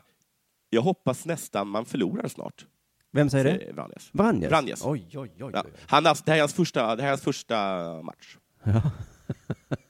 jag 0.71 0.83
hoppas 0.83 1.27
nästan 1.27 1.69
man 1.69 1.85
förlorar 1.85 2.29
snart. 2.29 2.67
Vem 3.11 3.31
säger 3.31 3.45
det? 3.45 3.73
Vranjes. 3.73 4.11
Vranjes? 4.13 4.51
Vranjes. 4.51 4.85
Oj, 4.85 5.07
oj, 5.15 5.31
oj. 5.41 5.51
Ja. 5.55 5.63
oj. 5.67 5.73
Han, 5.87 6.07
alltså, 6.07 6.25
det, 6.25 6.31
här 6.31 6.37
är 6.39 6.43
hans 6.43 6.55
första, 6.55 6.97
det 6.97 7.03
här 7.03 7.09
är 7.09 7.13
hans 7.13 7.23
första 7.23 8.03
match. 8.03 8.37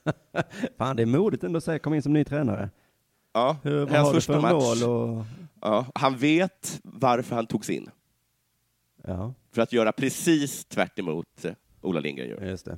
Fan, 0.77 0.95
det 0.95 1.01
är 1.01 1.05
modigt 1.05 1.43
ändå 1.43 1.57
att 1.57 1.63
säga 1.63 1.79
kom 1.79 1.93
in 1.93 2.01
som 2.01 2.13
ny 2.13 2.23
tränare. 2.23 2.69
Ja, 3.33 3.57
Hur, 3.63 3.87
hans 3.87 4.11
första 4.11 4.33
för 4.33 4.41
match. 4.41 4.83
och... 4.83 5.25
Ja, 5.61 5.85
han 5.95 6.17
vet 6.17 6.79
varför 6.83 7.35
han 7.35 7.47
togs 7.47 7.69
in. 7.69 7.89
Ja, 9.07 9.33
För 9.51 9.61
att 9.61 9.73
göra 9.73 9.91
precis 9.91 10.65
tvärt 10.65 10.99
emot 10.99 11.45
eh, 11.45 11.51
Ola 11.81 11.99
Lindgren 11.99 12.29
gör. 12.29 12.41
just 12.45 12.65
det. 12.65 12.77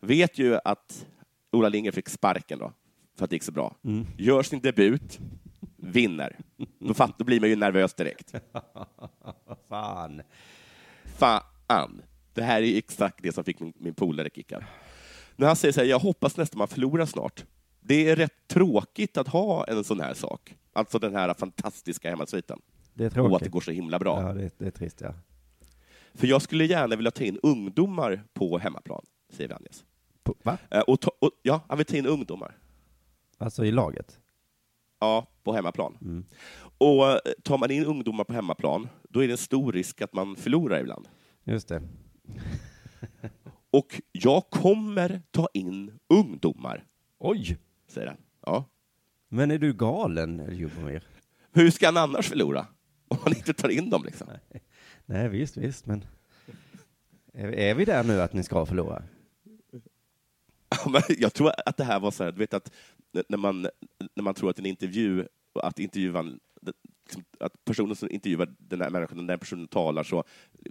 Vet 0.00 0.38
ju 0.38 0.58
att 0.64 1.06
Ola 1.52 1.68
Lindgren 1.68 1.92
fick 1.92 2.08
sparken 2.08 2.58
då, 2.58 2.72
för 3.18 3.24
att 3.24 3.30
det 3.30 3.36
gick 3.36 3.42
så 3.42 3.52
bra. 3.52 3.76
Mm. 3.84 4.06
Gör 4.18 4.42
sin 4.42 4.60
debut, 4.60 5.18
vinner. 5.76 6.36
Då, 6.78 6.94
fatt, 6.94 7.18
då 7.18 7.24
blir 7.24 7.40
man 7.40 7.48
ju 7.48 7.56
nervös 7.56 7.94
direkt. 7.94 8.34
Fan. 9.68 10.22
Fan! 11.04 12.02
Det 12.34 12.42
här 12.42 12.62
är 12.62 12.78
exakt 12.78 13.22
det 13.22 13.32
som 13.32 13.44
fick 13.44 13.60
min, 13.60 13.72
min 13.76 13.94
polare 13.94 14.28
kickad. 14.34 14.64
När 15.36 15.46
han 15.46 15.56
säger 15.56 15.72
så 15.72 15.80
här, 15.80 15.86
jag 15.86 15.98
hoppas 15.98 16.36
nästan 16.36 16.58
man 16.58 16.68
förlorar 16.68 17.06
snart. 17.06 17.44
Det 17.80 18.08
är 18.08 18.16
rätt 18.16 18.48
tråkigt 18.48 19.16
att 19.16 19.28
ha 19.28 19.64
en 19.64 19.84
sån 19.84 20.00
här 20.00 20.14
sak. 20.14 20.54
Alltså 20.72 20.98
den 20.98 21.16
här 21.16 21.34
fantastiska 21.34 22.10
hemmasviten. 22.10 22.58
Det 22.94 23.04
är 23.04 23.06
Och 23.06 23.10
att 23.10 23.14
tråkigt. 23.14 23.44
det 23.44 23.50
går 23.50 23.60
så 23.60 23.70
himla 23.70 23.98
bra. 23.98 24.22
Ja, 24.22 24.32
det, 24.32 24.50
det 24.58 24.66
är 24.66 24.70
trist 24.70 25.00
ja. 25.00 25.14
För 26.14 26.26
jag 26.26 26.42
skulle 26.42 26.64
gärna 26.64 26.96
vilja 26.96 27.10
ta 27.10 27.24
in 27.24 27.38
ungdomar 27.42 28.22
på 28.34 28.58
hemmaplan, 28.58 29.04
säger 29.32 29.50
Vanjes. 29.50 29.84
Va? 30.42 30.58
Eh, 30.70 30.80
Och, 30.80 31.00
ta, 31.00 31.10
och 31.18 31.30
Ja, 31.42 31.60
han 31.68 31.78
vill 31.78 31.86
ta 31.86 31.96
in 31.96 32.06
ungdomar. 32.06 32.56
Alltså 33.38 33.64
i 33.64 33.70
laget? 33.72 34.18
Ja, 35.00 35.26
på 35.44 35.52
hemmaplan. 35.52 35.98
Mm. 36.00 36.24
Och 36.78 37.06
eh, 37.10 37.18
tar 37.42 37.58
man 37.58 37.70
in 37.70 37.84
ungdomar 37.84 38.24
på 38.24 38.32
hemmaplan, 38.32 38.88
då 39.08 39.22
är 39.22 39.26
det 39.26 39.34
en 39.34 39.38
stor 39.38 39.72
risk 39.72 40.02
att 40.02 40.12
man 40.12 40.36
förlorar 40.36 40.80
ibland. 40.80 41.08
Just 41.44 41.68
det. 41.68 41.82
Och 43.70 44.00
jag 44.12 44.50
kommer 44.50 45.22
ta 45.30 45.48
in 45.54 45.98
ungdomar, 46.08 46.84
Oj! 47.18 47.58
säger 47.88 48.06
han. 48.06 48.16
Ja. 48.46 48.64
Men 49.28 49.50
är 49.50 49.58
du 49.58 49.72
galen, 49.72 50.48
Ljubomir? 50.52 51.08
Hur 51.52 51.70
ska 51.70 51.86
han 51.86 51.96
annars 51.96 52.28
förlora? 52.28 52.66
Om 53.08 53.18
man 53.24 53.36
inte 53.36 53.54
tar 53.54 53.68
in 53.68 53.90
dem 53.90 54.04
liksom. 54.04 54.28
Nej, 55.06 55.28
visst, 55.28 55.56
visst, 55.56 55.86
men... 55.86 56.04
Är, 57.32 57.48
är 57.48 57.74
vi 57.74 57.84
där 57.84 58.04
nu 58.04 58.20
att 58.20 58.32
ni 58.32 58.42
ska 58.42 58.66
förlora? 58.66 59.02
Ja, 60.68 60.90
men 60.90 61.02
Jag 61.18 61.34
tror 61.34 61.52
att 61.66 61.76
det 61.76 61.84
här 61.84 62.00
var 62.00 62.10
så 62.10 62.24
här, 62.24 62.32
du 62.32 62.38
vet 62.38 62.54
att 62.54 62.72
när 63.28 63.38
man, 63.38 63.62
när 64.14 64.22
man 64.22 64.34
tror 64.34 64.50
att 64.50 64.58
en 64.58 64.66
intervju, 64.66 65.26
att 65.54 65.78
intervjuaren, 65.78 66.40
liksom, 67.06 67.24
att 67.40 67.64
personen 67.64 67.96
som 67.96 68.10
intervjuar 68.10 68.48
den 68.58 68.80
här 68.80 68.90
människan, 68.90 69.18
när 69.18 69.24
den 69.24 69.38
personen 69.38 69.68
talar 69.68 70.02
så 70.02 70.24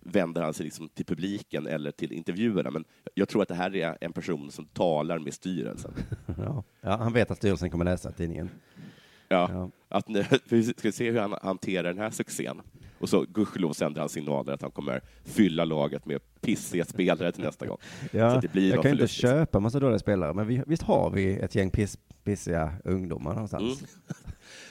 vänder 0.04 0.42
han 0.42 0.54
sig 0.54 0.64
liksom 0.64 0.90
till 0.90 1.06
publiken 1.06 1.68
eller 1.68 1.92
till 1.92 2.12
intervjuerna. 2.12 2.72
Men 2.72 2.84
jag 3.14 3.30
tror 3.30 3.42
att 3.42 3.48
det 3.48 3.56
här 3.56 3.76
är 3.76 3.98
en 4.02 4.14
person 4.14 4.52
som 4.52 4.66
talar 4.66 5.20
med 5.20 5.34
styrelsen. 5.34 5.92
Ja. 6.38 6.64
ja, 6.82 6.98
han 6.98 7.14
vet 7.14 7.32
att 7.32 7.38
styrelsen 7.38 7.70
kommer 7.70 7.86
läsa 7.86 8.12
tidningen. 8.12 8.50
Ja, 9.28 9.50
Ja. 9.52 9.70
Att, 9.90 10.08
nu- 10.08 10.26
vi 10.50 10.64
ska 10.64 10.92
se 10.92 11.12
hur 11.12 11.20
han 11.20 11.36
hanterar 11.42 11.84
den 11.84 11.98
här 11.98 12.10
succén. 12.10 12.62
Och 13.00 13.10
så 13.10 13.22
gudskelov 13.22 13.74
sänder 13.74 14.00
han 14.00 14.10
signaler 14.10 14.54
att 14.54 14.62
han 14.62 14.72
kommer 14.72 15.02
fylla 15.24 15.66
laget 15.66 16.06
med 16.06 16.22
pissiga 16.42 16.86
spelare 16.86 17.32
till 17.32 17.44
nästa 17.44 17.66
gång. 17.66 17.78
så 18.12 18.18
Ja, 18.18 18.26
att 18.26 18.42
det 18.42 18.52
blir 18.52 18.70
jag 18.70 18.82
kan 18.82 18.90
ju 18.92 18.94
inte 18.94 19.04
liksom. 19.04 19.30
köpa 19.30 19.60
massa 19.60 19.80
dåliga 19.80 20.00
spelare, 20.00 20.34
men 20.34 20.48
vi, 20.48 20.64
visst 20.68 20.84
har 20.84 21.10
vi 21.10 21.34
ett 21.40 21.56
gäng 21.56 21.70
piss, 21.72 21.98
pissiga 22.24 22.74
ungdomar 22.84 23.34
någonstans? 23.34 23.64
Mm. 23.64 23.90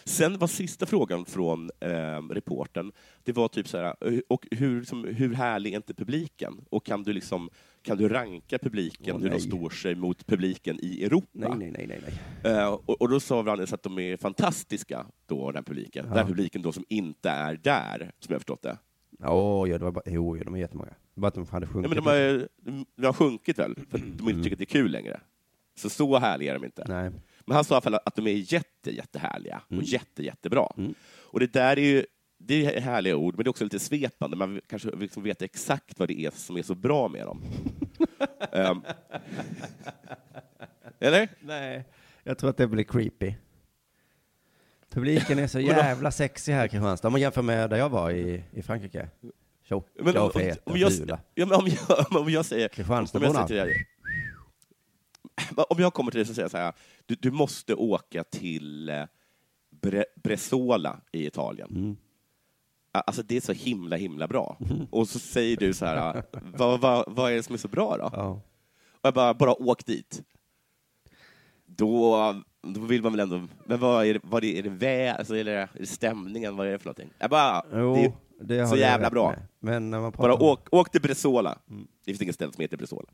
Sen 0.05 0.39
var 0.39 0.47
sista 0.47 0.87
frågan 0.87 1.25
från 1.25 1.71
eh, 1.81 2.21
reporten, 2.31 2.93
det 3.23 3.33
var 3.33 3.49
typ 3.49 3.69
så 3.69 3.79
här, 3.79 3.85
eh, 4.01 4.19
och 4.29 4.47
hur, 4.51 4.85
som, 4.85 5.05
hur 5.05 5.35
härlig 5.35 5.73
är 5.73 5.77
inte 5.77 5.95
publiken? 5.95 6.65
Och 6.71 6.87
kan 6.87 7.03
du, 7.03 7.13
liksom, 7.13 7.51
kan 7.83 7.99
du 7.99 8.09
ranka 8.09 8.59
publiken, 8.59 9.17
Åh, 9.17 9.23
hur 9.23 9.31
de 9.31 9.41
står 9.41 9.71
sig 9.71 9.95
mot 9.95 10.27
publiken 10.27 10.79
i 10.83 11.05
Europa? 11.05 11.29
Nej, 11.55 11.73
nej, 11.73 11.87
nej, 11.89 12.01
nej. 12.43 12.53
Eh, 12.55 12.69
och, 12.69 13.01
och 13.01 13.09
då 13.09 13.21
sa 13.21 13.43
Brandes 13.43 13.73
att 13.73 13.83
de 13.83 13.99
är 13.99 14.17
fantastiska, 14.17 15.07
då, 15.27 15.51
den 15.53 15.65
publiken. 15.65 16.07
Ja. 16.09 16.15
Den 16.15 16.27
publiken 16.27 16.63
då 16.63 16.73
som 16.73 16.85
inte 16.89 17.31
är 17.31 17.57
där, 17.63 18.13
som 18.19 18.33
jag 18.33 18.41
förstått 18.41 18.63
det. 18.63 18.79
Åh, 19.23 19.71
ja, 19.71 19.79
det 19.79 19.85
var 19.85 19.93
bara, 19.93 20.05
jo, 20.07 20.37
de 20.37 20.55
är 20.55 20.59
jättemånga. 20.59 20.95
Bara 21.15 21.29
att 21.29 21.35
de 21.35 21.47
hade 21.47 21.67
Ja, 21.67 21.73
sjunkit. 21.73 21.91
men 21.91 22.05
de, 22.05 22.11
har, 22.11 22.49
de 22.97 23.07
har 23.07 23.13
sjunkit 23.13 23.59
väl, 23.59 23.75
för 23.91 23.99
att 23.99 24.19
de 24.19 24.29
inte 24.29 24.43
tycker 24.43 24.53
att 24.55 24.59
det 24.59 24.65
är 24.65 24.83
kul 24.83 24.91
längre. 24.91 25.21
Så 25.77 25.91
så 25.91 26.19
härliga 26.19 26.55
är 26.55 26.59
de 26.59 26.65
inte. 26.65 26.85
Nej. 26.89 27.11
Men 27.47 27.55
han 27.55 27.65
sa 27.65 27.75
i 27.75 27.77
alla 27.77 27.81
fall 27.83 27.95
att 28.05 28.15
de 28.17 28.27
är 28.27 28.53
jätte, 28.53 28.91
jättehärliga 28.97 29.63
och 29.67 29.73
Mm. 29.73 29.85
jätte, 29.85 30.23
jättebra. 30.23 30.69
Och 31.21 31.41
det 31.41 31.53
där 31.53 31.79
är 31.79 31.83
ju 31.83 32.07
det 32.39 32.67
är 32.77 32.81
härliga 32.81 33.17
ord, 33.17 33.35
men 33.37 33.45
det 33.45 33.49
är 33.49 33.51
också 33.51 33.65
lite 33.65 33.79
svepande. 33.79 34.37
Man 34.37 34.61
kanske 34.69 34.91
vill 34.91 34.99
liksom 34.99 35.23
veta 35.23 35.45
exakt 35.45 35.99
vad 35.99 36.09
det 36.09 36.21
är 36.21 36.31
som 36.31 36.57
är 36.57 36.63
så 36.63 36.75
bra 36.75 37.09
med 37.09 37.27
dem. 37.27 37.43
Ehm. 38.53 38.83
eller? 41.01 41.29
Nej, 41.41 41.85
jag 42.23 42.39
tror 42.39 42.51
att 42.51 42.57
det 42.57 42.67
blir 42.67 42.85
creepy. 42.85 43.35
Publiken 44.91 45.39
är 45.39 45.47
så 45.47 45.61
jävla 45.81 46.11
sexig 46.11 46.53
här 46.53 46.67
i 46.67 46.69
Kristianstad, 46.69 47.09
om 47.09 47.13
man 47.13 47.21
jämför 47.21 47.43
med 47.43 47.71
där 47.71 47.77
jag 47.77 47.89
var 47.89 48.11
i, 48.11 48.45
i 48.53 48.63
Frankrike. 48.63 49.09
Tjocka 49.63 50.23
och 50.23 50.33
feta 50.33 50.61
och 50.65 50.93
fula. 50.93 51.21
ja, 51.35 51.47
men 51.47 51.59
om, 51.59 51.67
jag, 51.67 52.07
om 52.21 52.31
jag 52.31 52.45
säger... 52.47 52.63
Om 52.63 52.63
jag, 52.63 52.73
Kristianstadborna. 52.73 53.49
säger 53.49 53.65
till 53.65 53.73
dig, 53.75 53.87
om 55.71 55.79
jag 55.79 55.95
kommer 55.95 56.11
till 56.11 56.19
dig 56.21 56.31
och 56.31 56.37
säger 56.37 56.49
så 56.49 56.57
här, 56.57 56.73
du, 57.07 57.15
du 57.15 57.31
måste 57.31 57.75
åka 57.75 58.25
till 58.25 58.89
eh, 58.89 59.05
Bre, 59.71 60.05
Bresola 60.23 61.01
i 61.13 61.27
Italien. 61.27 61.69
Mm. 61.71 61.97
Alltså 62.93 63.23
det 63.23 63.37
är 63.37 63.41
så 63.41 63.53
himla, 63.53 63.97
himla 63.97 64.29
bra. 64.29 64.59
Och 64.91 65.09
så 65.09 65.19
säger 65.19 65.57
du 65.57 65.75
så 65.75 65.87
här, 65.87 66.23
vad, 66.57 66.81
vad, 66.81 67.05
vad 67.09 67.33
är 67.33 67.37
det 67.37 67.43
som 67.43 67.55
är 67.55 67.59
så 67.59 67.69
bra 67.69 67.97
då? 67.97 68.11
Ja. 68.13 68.41
Och 68.91 69.01
jag 69.03 69.15
bara, 69.15 69.35
bara 69.35 69.53
åk 69.63 69.87
dit. 69.87 70.23
Då, 71.67 72.17
då 72.63 72.81
vill 72.81 73.03
man 73.03 73.13
väl 73.13 73.21
ändå, 73.21 73.47
men 73.65 73.81
vad 73.81 74.07
är 74.07 74.15
det, 74.15 74.21
vad 74.23 74.45
är 74.45 74.63
det 74.63 74.69
vä, 74.69 75.15
alltså 75.15 75.37
är, 75.37 75.45
det, 75.45 75.53
är 75.53 75.69
det 75.73 75.87
stämningen, 75.87 76.57
vad 76.57 76.67
är 76.67 76.73
det 76.73 76.79
för 76.79 76.87
någonting? 76.87 77.11
Jag 77.19 77.31
bara, 77.31 77.65
Jo, 77.73 77.95
det, 78.41 78.57
det 78.57 78.67
så 78.67 78.77
jävla 78.77 79.11
bra. 79.11 79.31
med. 79.31 79.47
Men 79.61 79.91
när 79.91 80.01
man 80.01 80.13
pratar 80.13 80.29
bara 80.29 80.43
åk, 80.53 80.69
åk 80.71 80.91
till 80.91 81.03
Bresola. 81.03 81.59
Det 82.05 82.05
finns 82.05 82.23
inget 82.23 82.35
ställe 82.35 82.53
som 82.53 82.63
heter 82.63 82.77
Bresola. 82.77 83.09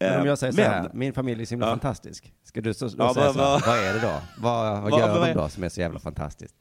Men 0.00 0.14
om 0.14 0.20
Eh, 0.22 0.26
jag 0.26 0.38
säger 0.38 0.52
så 0.52 0.60
men- 0.60 0.70
här, 0.70 0.90
min 0.94 1.12
familj 1.12 1.42
är 1.42 1.46
så 1.46 1.50
himla 1.50 1.66
Ja. 1.66 1.70
fantastisk. 1.70 2.32
Ska 2.44 2.60
du 2.60 2.74
så, 2.74 2.84
då 2.88 2.94
Ja, 2.98 3.14
säga 3.14 3.26
vad- 3.26 3.34
så 3.34 3.40
här, 3.70 3.76
vad- 3.76 3.84
är 3.86 3.94
det 3.94 4.00
då? 4.00 4.20
Vad, 4.38 4.82
vad 4.82 4.90
Vad- 4.90 5.00
gör 5.00 5.26
de 5.26 5.34
då 5.34 5.48
som 5.48 5.64
är 5.64 5.68
så 5.68 5.80
jävla 5.80 5.98
fantastiskt? 6.00 6.54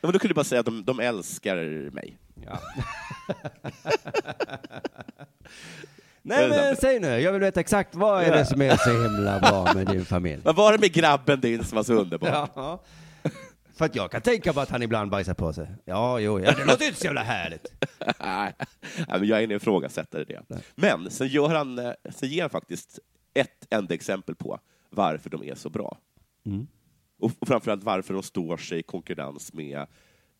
Ja, 0.00 0.06
men 0.06 0.12
då 0.12 0.18
kunde 0.18 0.30
du 0.30 0.34
bara 0.34 0.44
säga 0.44 0.60
att 0.60 0.66
de, 0.66 0.84
de 0.84 1.00
älskar 1.00 1.56
mig. 1.90 2.16
Ja. 2.46 2.58
Nej 6.22 6.48
men 6.48 6.76
säg 6.76 7.00
nu, 7.00 7.06
jag 7.20 7.32
vill 7.32 7.40
veta 7.40 7.60
exakt 7.60 7.94
vad 7.94 8.22
är 8.22 8.30
det 8.32 8.46
som 8.46 8.62
är 8.62 8.76
så 8.76 8.90
himla 9.02 9.40
bra 9.40 9.72
med 9.74 9.86
din 9.86 10.04
familj? 10.14 10.40
Vad 10.44 10.56
var 10.56 10.72
det 10.72 10.78
med 10.78 10.92
grabben 10.92 11.40
din 11.40 11.64
som 11.64 11.76
var 11.76 11.82
så 11.82 11.92
underbar? 11.94 12.28
Ja. 12.54 12.80
För 13.74 13.84
att 13.84 13.96
jag 13.96 14.10
kan 14.10 14.22
tänka 14.22 14.52
på 14.52 14.60
att 14.60 14.70
han 14.70 14.82
ibland 14.82 15.10
bajsar 15.10 15.34
på 15.34 15.52
sig. 15.52 15.68
Ja, 15.84 16.20
jo, 16.20 16.40
ja, 16.40 16.52
det 16.54 16.64
låter 16.64 16.86
inte 16.86 16.98
så 16.98 17.04
jävla 17.04 17.22
härligt. 17.22 17.66
Nej, 18.20 18.54
men 19.08 19.26
jag 19.26 19.38
är 19.40 19.44
en 19.44 19.50
ifrågasättare 19.50 20.22
i 20.22 20.24
det. 20.24 20.42
Men 20.74 21.10
sen, 21.10 21.28
gör 21.28 21.48
han, 21.48 21.78
eh, 21.78 21.92
sen 22.10 22.28
ger 22.28 22.40
han 22.42 22.50
faktiskt 22.50 22.98
ett 23.34 23.66
enda 23.70 23.94
exempel 23.94 24.34
på 24.34 24.58
varför 24.90 25.30
de 25.30 25.42
är 25.44 25.54
så 25.54 25.70
bra. 25.70 25.98
Mm. 26.46 26.66
Och 27.18 27.32
framförallt 27.46 27.84
varför 27.84 28.14
de 28.14 28.22
står 28.22 28.56
sig 28.56 28.78
i 28.78 28.82
konkurrens 28.82 29.52
med 29.52 29.78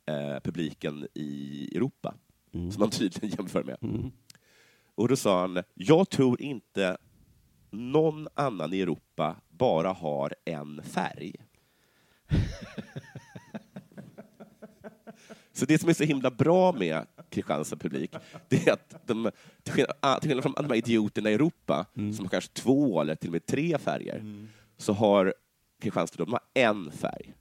eh, 0.06 0.40
publiken 0.44 1.06
i 1.14 1.68
Europa, 1.76 2.14
Mm. 2.54 2.72
som 2.72 2.80
han 2.82 2.90
tydligen 2.90 3.36
jämför 3.38 3.62
med. 3.64 3.76
Och 4.94 5.08
då 5.08 5.16
sa 5.16 5.40
han, 5.40 5.62
jag 5.74 6.10
tror 6.10 6.40
inte 6.40 6.96
någon 7.70 8.28
annan 8.34 8.72
i 8.72 8.80
Europa 8.80 9.36
bara 9.48 9.92
har 9.92 10.34
en 10.44 10.82
färg. 10.82 11.34
Så 15.56 15.64
det 15.66 15.78
som 15.78 15.88
är 15.88 15.92
så 15.94 16.04
himla 16.04 16.30
bra 16.30 16.72
med 16.72 17.06
Kristianstad 17.30 17.76
publik, 17.76 18.14
det 18.48 18.66
är 18.68 18.72
att 18.72 19.06
de, 19.06 19.30
till 19.62 19.72
skillnad, 19.72 19.96
ah, 20.00 20.20
från 20.20 20.52
de 20.52 20.64
här 20.66 20.74
idioterna 20.74 21.30
i 21.30 21.34
Europa, 21.34 21.86
som 21.94 22.24
har 22.24 22.28
kanske 22.28 22.52
två 22.52 23.00
eller 23.00 23.14
till 23.14 23.28
och 23.28 23.32
med 23.32 23.46
tre 23.46 23.78
färger, 23.78 24.46
så 24.76 24.92
har 24.92 25.34
Kristianstad 25.82 26.24
de 26.24 26.32
har 26.32 26.40
en 26.54 26.90
färg. 26.90 27.34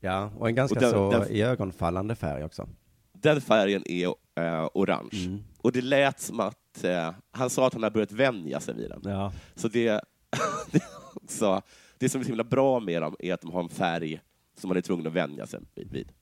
Ja, 0.00 0.32
och 0.38 0.48
en 0.48 0.54
ganska 0.54 0.74
Och 0.76 0.80
den- 0.82 0.90
så 0.90 1.10
den- 1.10 1.32
iögonfallande 1.32 2.14
färg 2.14 2.44
också. 2.44 2.68
Den 3.12 3.40
färgen 3.40 3.82
är 3.86 4.06
eh, 4.34 4.68
orange. 4.74 5.38
Och 5.58 5.72
det 5.72 5.80
lät 5.82 6.20
som 6.20 6.40
att 6.40 6.84
eh, 6.84 7.10
han 7.30 7.50
sa 7.50 7.66
att 7.66 7.72
han 7.74 7.82
har 7.82 7.90
börjat 7.90 8.12
vänja 8.12 8.60
sig 8.60 8.74
vid 8.74 8.90
den. 8.90 9.00
Ja. 9.04 9.32
Så 9.54 9.68
det, 9.68 9.88
det, 10.70 10.82
också, 11.14 11.62
det 11.98 12.08
som 12.08 12.20
är 12.20 12.24
så 12.24 12.28
himla 12.28 12.44
bra 12.44 12.80
med 12.80 13.02
dem 13.02 13.16
är 13.18 13.34
att 13.34 13.40
de 13.40 13.50
har 13.52 13.62
en 13.62 13.68
färg 13.68 14.20
som 14.60 14.68
man 14.68 14.76
är 14.76 14.80
tvungen 14.80 15.06
att 15.06 15.12
vänja 15.12 15.46
sig 15.46 15.60
vid. 15.74 15.92
vid. 15.92 16.12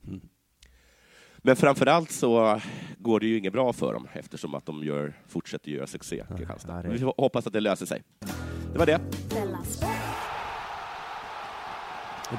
Men 1.37 1.55
framför 1.55 1.85
allt 1.85 2.11
så 2.11 2.61
går 2.97 3.19
det 3.19 3.25
ju 3.27 3.37
inget 3.37 3.53
bra 3.53 3.73
för 3.73 3.93
dem 3.93 4.07
eftersom 4.13 4.55
att 4.55 4.65
de 4.65 4.83
gör, 4.83 5.13
fortsätter 5.27 5.71
göra 5.71 5.87
succé. 5.87 6.23
Kristianstad. 6.37 6.75
ja, 6.75 6.81
det- 6.81 6.89
Vi 6.89 7.11
hoppas 7.17 7.47
att 7.47 7.53
det 7.53 7.59
löser 7.59 7.85
sig. 7.85 8.03
Det 8.73 8.79
var 8.79 8.85
det. 8.85 8.99
Della. 9.29 9.59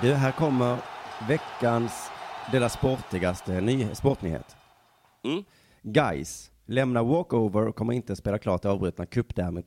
Du, 0.02 0.12
här 0.14 0.32
kommer 0.32 0.76
veckans 1.28 2.10
Dela 2.52 2.68
sportigaste 2.68 3.60
ny 3.60 3.86
sportnyhet. 3.94 4.56
Mm. 5.24 5.44
Guys 5.82 6.50
lämnar 6.66 7.04
walkover 7.04 7.66
och 7.68 7.76
kommer 7.76 7.92
inte 7.92 8.16
spela 8.16 8.38
klart 8.38 8.62
det 8.62 8.70
avbrutna 8.70 9.06
cupderbyt. 9.06 9.66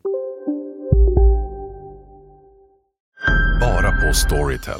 Bara 3.61 3.91
på 4.07 4.13
Storytel. 4.13 4.79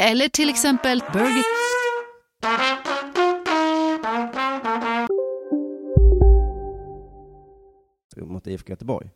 eller 0.00 0.28
till 0.28 0.48
exempel 0.48 1.02
Burger... 1.12 1.44
Mot 8.16 8.46
IFK 8.46 8.70
Göteborg. 8.70 9.10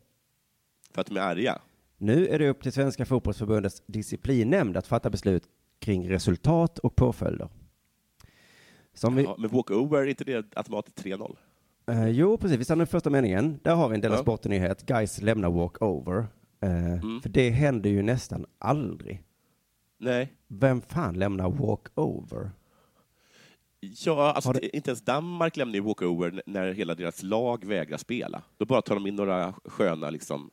För 0.93 1.01
att 1.01 1.07
de 1.07 1.17
är 1.17 1.21
arga. 1.21 1.61
Nu 1.97 2.27
är 2.27 2.39
det 2.39 2.49
upp 2.49 2.63
till 2.63 2.71
Svenska 2.71 3.05
fotbollsförbundets 3.05 3.83
disciplinnämnd 3.87 4.77
att 4.77 4.87
fatta 4.87 5.09
beslut 5.09 5.43
kring 5.79 6.09
resultat 6.09 6.79
och 6.79 6.95
påföljder. 6.95 7.49
Som 8.93 9.15
vi, 9.15 9.23
Ja, 9.23 9.35
men 9.39 9.49
walkover, 9.49 9.97
är 10.01 10.05
inte 10.05 10.23
det 10.23 10.45
automatiskt 10.55 11.03
3-0? 11.03 11.35
eh, 11.87 12.07
jo, 12.07 12.37
precis. 12.37 12.59
Vi 12.59 12.63
stannar 12.63 12.83
i 12.83 12.87
första 12.87 13.09
meningen. 13.09 13.59
Där 13.63 13.75
har 13.75 13.89
vi 13.89 13.95
en 13.95 14.01
del 14.01 14.11
av 14.11 14.17
Ja. 14.17 14.21
sporten-nyhet. 14.21 14.85
Guys 14.85 15.21
lämnar 15.21 15.49
walkover. 15.49 16.25
Eh, 16.61 16.93
Mm. 17.03 17.21
För 17.21 17.29
det 17.29 17.49
händer 17.49 17.89
ju 17.89 18.01
nästan 18.01 18.45
aldrig. 18.59 19.21
Nej. 19.97 20.33
Vem 20.47 20.81
fan 20.81 21.13
lämnar 21.19 21.49
walkover? 21.49 22.51
Ja, 23.79 24.31
alltså 24.31 24.51
det- 24.51 24.75
inte 24.75 24.89
ens 24.89 25.01
Danmark 25.01 25.57
lämnar 25.57 25.75
ju 25.75 25.81
walkover 25.81 26.41
när 26.45 26.73
hela 26.73 26.95
deras 26.95 27.23
lag 27.23 27.65
vägrar 27.65 27.97
spela. 27.97 28.43
Då 28.57 28.65
bara 28.65 28.81
tar 28.81 28.95
de 28.95 29.07
in 29.07 29.15
några 29.15 29.53
sköna 29.65 30.09
liksom, 30.09 30.51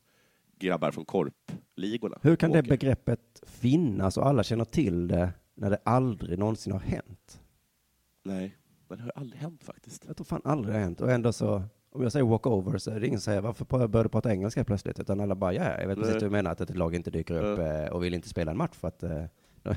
grabbar 0.58 0.90
från 0.90 1.04
korpligorna. 1.04 2.18
Hur 2.22 2.36
kan 2.36 2.50
det 2.50 2.62
begreppet 2.62 3.42
finnas 3.46 4.16
och 4.16 4.26
alla 4.26 4.42
känner 4.42 4.64
till 4.64 5.08
det 5.08 5.32
när 5.54 5.70
det 5.70 5.78
aldrig 5.84 6.38
någonsin 6.38 6.72
har 6.72 6.80
hänt? 6.80 7.40
Nej, 8.22 8.56
men 8.88 8.98
det 8.98 9.04
har 9.04 9.12
aldrig 9.14 9.40
hänt 9.40 9.64
faktiskt. 9.64 10.04
Jag 10.06 10.16
tror 10.16 10.24
fan 10.24 10.40
aldrig 10.44 10.74
det 10.74 10.78
har 10.78 10.84
hänt. 10.84 11.00
Och 11.00 11.10
ändå 11.10 11.32
så, 11.32 11.62
om 11.92 12.02
jag 12.02 12.12
säger 12.12 12.24
walkover 12.26 12.78
så 12.78 12.90
är 12.90 13.00
det 13.00 13.06
ingen 13.06 13.20
som 13.20 13.24
säger 13.24 13.40
varför 13.40 13.64
började 13.64 14.02
du 14.02 14.08
prata 14.08 14.32
engelska 14.32 14.64
plötsligt? 14.64 15.00
Utan 15.00 15.20
alla 15.20 15.34
bara, 15.34 15.52
ja, 15.52 15.80
jag 15.80 15.88
vet 15.88 15.88
Nej. 15.88 15.96
precis 15.96 16.12
vad 16.12 16.22
du 16.22 16.30
menar, 16.30 16.50
att 16.50 16.60
ett 16.60 16.76
lag 16.76 16.94
inte 16.94 17.10
dyker 17.10 17.34
upp 17.34 17.58
eh, 17.58 17.94
och 17.94 18.04
vill 18.04 18.14
inte 18.14 18.28
spela 18.28 18.50
en 18.50 18.56
match 18.56 18.76
för 18.80 18.88
att 18.88 19.02
eh, 19.02 19.24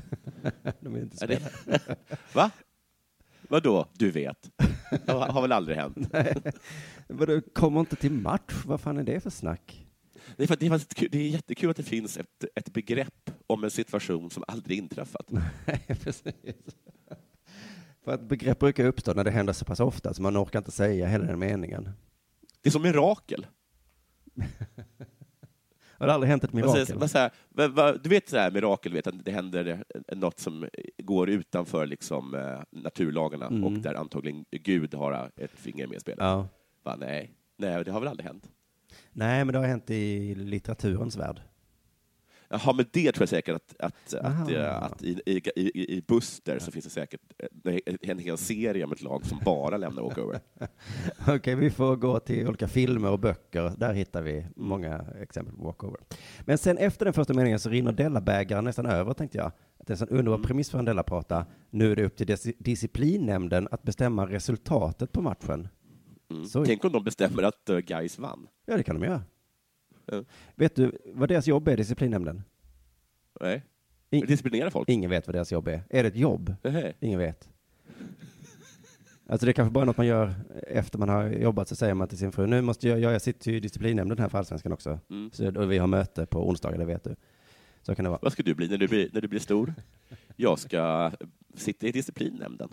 de 0.80 0.94
vill 0.94 1.02
inte 1.02 1.16
spela. 1.16 1.48
Va? 2.32 2.50
Vadå, 3.48 3.86
du 3.92 4.10
vet? 4.10 4.50
Det 5.06 5.12
har 5.12 5.42
väl 5.42 5.52
aldrig 5.52 5.76
hänt? 5.76 5.96
Nej. 6.12 6.42
Du 7.08 7.40
kommer 7.40 7.80
inte 7.80 7.96
till 7.96 8.12
match, 8.12 8.62
vad 8.64 8.80
fan 8.80 8.98
är 8.98 9.02
det 9.02 9.20
för 9.20 9.30
snack? 9.30 9.86
Det 10.36 10.42
är, 10.42 10.46
för 10.46 10.56
det, 10.56 10.66
är 10.66 11.08
det 11.08 11.18
är 11.18 11.28
jättekul 11.28 11.70
att 11.70 11.76
det 11.76 11.82
finns 11.82 12.16
ett, 12.16 12.44
ett 12.54 12.72
begrepp 12.72 13.30
om 13.46 13.64
en 13.64 13.70
situation 13.70 14.30
som 14.30 14.44
aldrig 14.48 14.78
inträffat. 14.78 15.26
Nej, 15.30 15.98
precis. 16.00 16.34
För 18.06 18.12
att 18.14 18.28
begrepp 18.28 18.58
brukar 18.58 18.84
uppstå 18.84 19.12
när 19.12 19.24
det 19.24 19.30
händer 19.30 19.52
så 19.52 19.64
pass 19.64 19.80
ofta 19.80 20.14
så 20.14 20.22
man 20.22 20.36
orkar 20.36 20.58
inte 20.58 20.70
säga 20.70 21.06
hela 21.06 21.24
den 21.24 21.38
meningen. 21.38 21.90
Det 22.62 22.68
är 22.68 22.70
som 22.70 22.82
mirakel. 22.82 23.46
Har 25.98 26.06
det 26.06 26.12
aldrig 26.12 26.30
hänt 26.30 26.44
ett 26.44 26.52
mirakel? 26.52 26.98
man 26.98 27.08
säger, 27.08 27.30
va- 27.48 27.68
va- 27.68 27.92
du 28.02 28.08
vet 28.08 28.28
så 28.28 28.36
här, 28.36 28.50
mirakel, 28.50 28.92
vet, 28.92 29.06
att 29.06 29.24
det 29.24 29.30
händer 29.32 29.84
något 30.14 30.38
som 30.40 30.68
går 30.98 31.30
utanför 31.30 31.86
liksom, 31.86 32.34
eh, 32.34 32.60
naturlagarna 32.70 33.46
Mm. 33.46 33.64
och 33.64 33.72
där 33.72 33.94
antagligen 33.94 34.44
Gud 34.50 34.94
har 34.94 35.30
ett 35.36 35.50
finger 35.50 35.86
med 35.86 35.96
i 35.96 36.00
spelet. 36.00 36.18
Ja. 36.20 36.48
Va, 36.82 36.96
nej. 36.96 37.32
nej, 37.56 37.84
det 37.84 37.90
har 37.90 38.00
väl 38.00 38.08
aldrig 38.08 38.26
hänt? 38.26 38.50
Nej, 39.12 39.44
men 39.44 39.52
det 39.52 39.58
har 39.58 39.66
hänt 39.66 39.90
i 39.90 40.34
litteraturens 40.34 41.16
värld. 41.16 41.40
Jaha, 42.48 42.72
men 42.72 42.84
det 42.92 43.12
tror 43.12 43.22
jag 43.22 43.28
säkert 43.28 43.54
att, 43.54 43.74
att, 43.78 44.14
att, 44.14 44.50
eh, 44.50 44.82
att 44.82 45.02
i, 45.02 45.20
i, 45.26 45.96
i, 45.96 46.02
Buster 46.08 46.58
så 46.58 46.70
finns 46.70 46.84
det 46.84 46.90
säkert 46.90 47.20
eh, 47.64 47.78
en 48.02 48.18
hel 48.18 48.38
serie 48.38 48.84
om 48.84 48.92
ett 48.92 49.02
lag 49.02 49.26
som 49.26 49.40
bara 49.44 49.76
lämnar 49.76 50.02
walkover. 50.02 50.40
Okej, 51.28 51.54
vi 51.54 51.70
får 51.70 51.96
gå 51.96 52.20
till 52.20 52.48
olika 52.48 52.68
filmer 52.68 53.10
och 53.10 53.18
böcker. 53.18 53.72
Där 53.76 53.92
hittar 53.92 54.22
vi 54.22 54.46
många 54.56 55.04
exempel 55.20 55.54
på 55.54 55.62
walkover. 55.62 56.00
Men 56.40 56.58
sen 56.58 56.78
efter 56.78 57.04
den 57.04 57.14
första 57.14 57.34
meningen 57.34 57.58
så 57.58 57.70
rinner 57.70 57.92
Della-bägaren 57.92 58.64
nästan 58.64 58.86
över, 58.86 59.14
tänkte 59.14 59.38
jag. 59.38 59.46
Att 59.78 59.86
det 59.86 59.90
är 59.90 59.94
en 59.94 59.98
sån 59.98 60.08
underbar 60.08 60.38
premiss 60.38 60.70
för 60.70 60.78
en 60.78 60.84
Della-prata. 60.84 61.46
Nu 61.70 61.92
är 61.92 61.96
det 61.96 62.04
upp 62.04 62.16
till 62.16 62.26
dis- 62.26 62.56
disciplinnämnden 62.58 63.68
att 63.70 63.82
bestämma 63.82 64.26
resultatet 64.26 65.12
på 65.12 65.22
matchen. 65.22 65.68
Mm. 66.30 66.64
Tänk 66.64 66.84
om 66.84 66.92
de 66.92 67.04
bestämmer 67.04 67.42
att 67.42 67.70
uh, 67.70 67.78
Guys 67.78 68.18
vann. 68.18 68.46
Ja, 68.66 68.76
det 68.76 68.82
kan 68.82 69.00
de 69.00 69.06
göra. 69.06 69.22
Ja. 70.06 70.24
Vet 70.54 70.74
du 70.76 70.98
vad 71.14 71.28
deras 71.28 71.46
jobb 71.46 71.68
är, 71.68 71.76
disciplinnämnden? 71.76 72.42
Nej. 73.40 73.62
I- 74.10 74.20
Disciplinera 74.20 74.70
folk? 74.70 74.88
Ingen 74.88 75.10
vet 75.10 75.26
vad 75.26 75.34
deras 75.34 75.52
jobb 75.52 75.68
är. 75.68 75.82
Är 75.90 76.02
det 76.02 76.08
ett 76.08 76.16
jobb? 76.16 76.54
Nej. 76.62 76.96
Ingen 77.00 77.18
vet. 77.18 77.48
Alltså 79.28 79.46
det 79.46 79.50
är 79.50 79.52
kanske 79.52 79.72
bara 79.72 79.84
något 79.84 79.96
man 79.96 80.06
gör 80.06 80.34
efter 80.68 80.98
man 80.98 81.08
har 81.08 81.28
jobbat, 81.28 81.68
så 81.68 81.76
säger 81.76 81.94
man 81.94 82.08
till 82.08 82.18
sin 82.18 82.32
fru, 82.32 82.46
nu 82.46 82.60
måste 82.60 82.88
jag, 82.88 83.00
jag, 83.00 83.12
jag 83.12 83.22
sitter 83.22 83.50
ju 83.50 83.56
i 83.56 83.60
disciplinnämnden 83.60 84.18
här 84.18 84.28
för 84.28 84.38
Allsvenskan 84.38 84.72
också. 84.72 84.98
Mm. 85.10 85.30
Så, 85.32 85.60
och 85.60 85.72
vi 85.72 85.78
har 85.78 85.86
möte 85.86 86.26
på 86.26 86.48
onsdagar, 86.48 86.78
det 86.78 86.84
vet 86.84 87.04
du. 87.04 87.16
Så 87.82 87.94
kan 87.94 88.04
det 88.04 88.08
vara. 88.10 88.18
Vad 88.22 88.32
ska 88.32 88.42
du 88.42 88.54
bli 88.54 88.68
när 88.68 88.78
du 88.78 88.88
blir, 88.88 89.10
när 89.12 89.20
du 89.20 89.28
blir 89.28 89.40
stor? 89.40 89.74
Jag 90.36 90.58
ska 90.58 91.12
sitta 91.54 91.86
i 91.86 91.92
disciplinnämnden. 91.92 92.68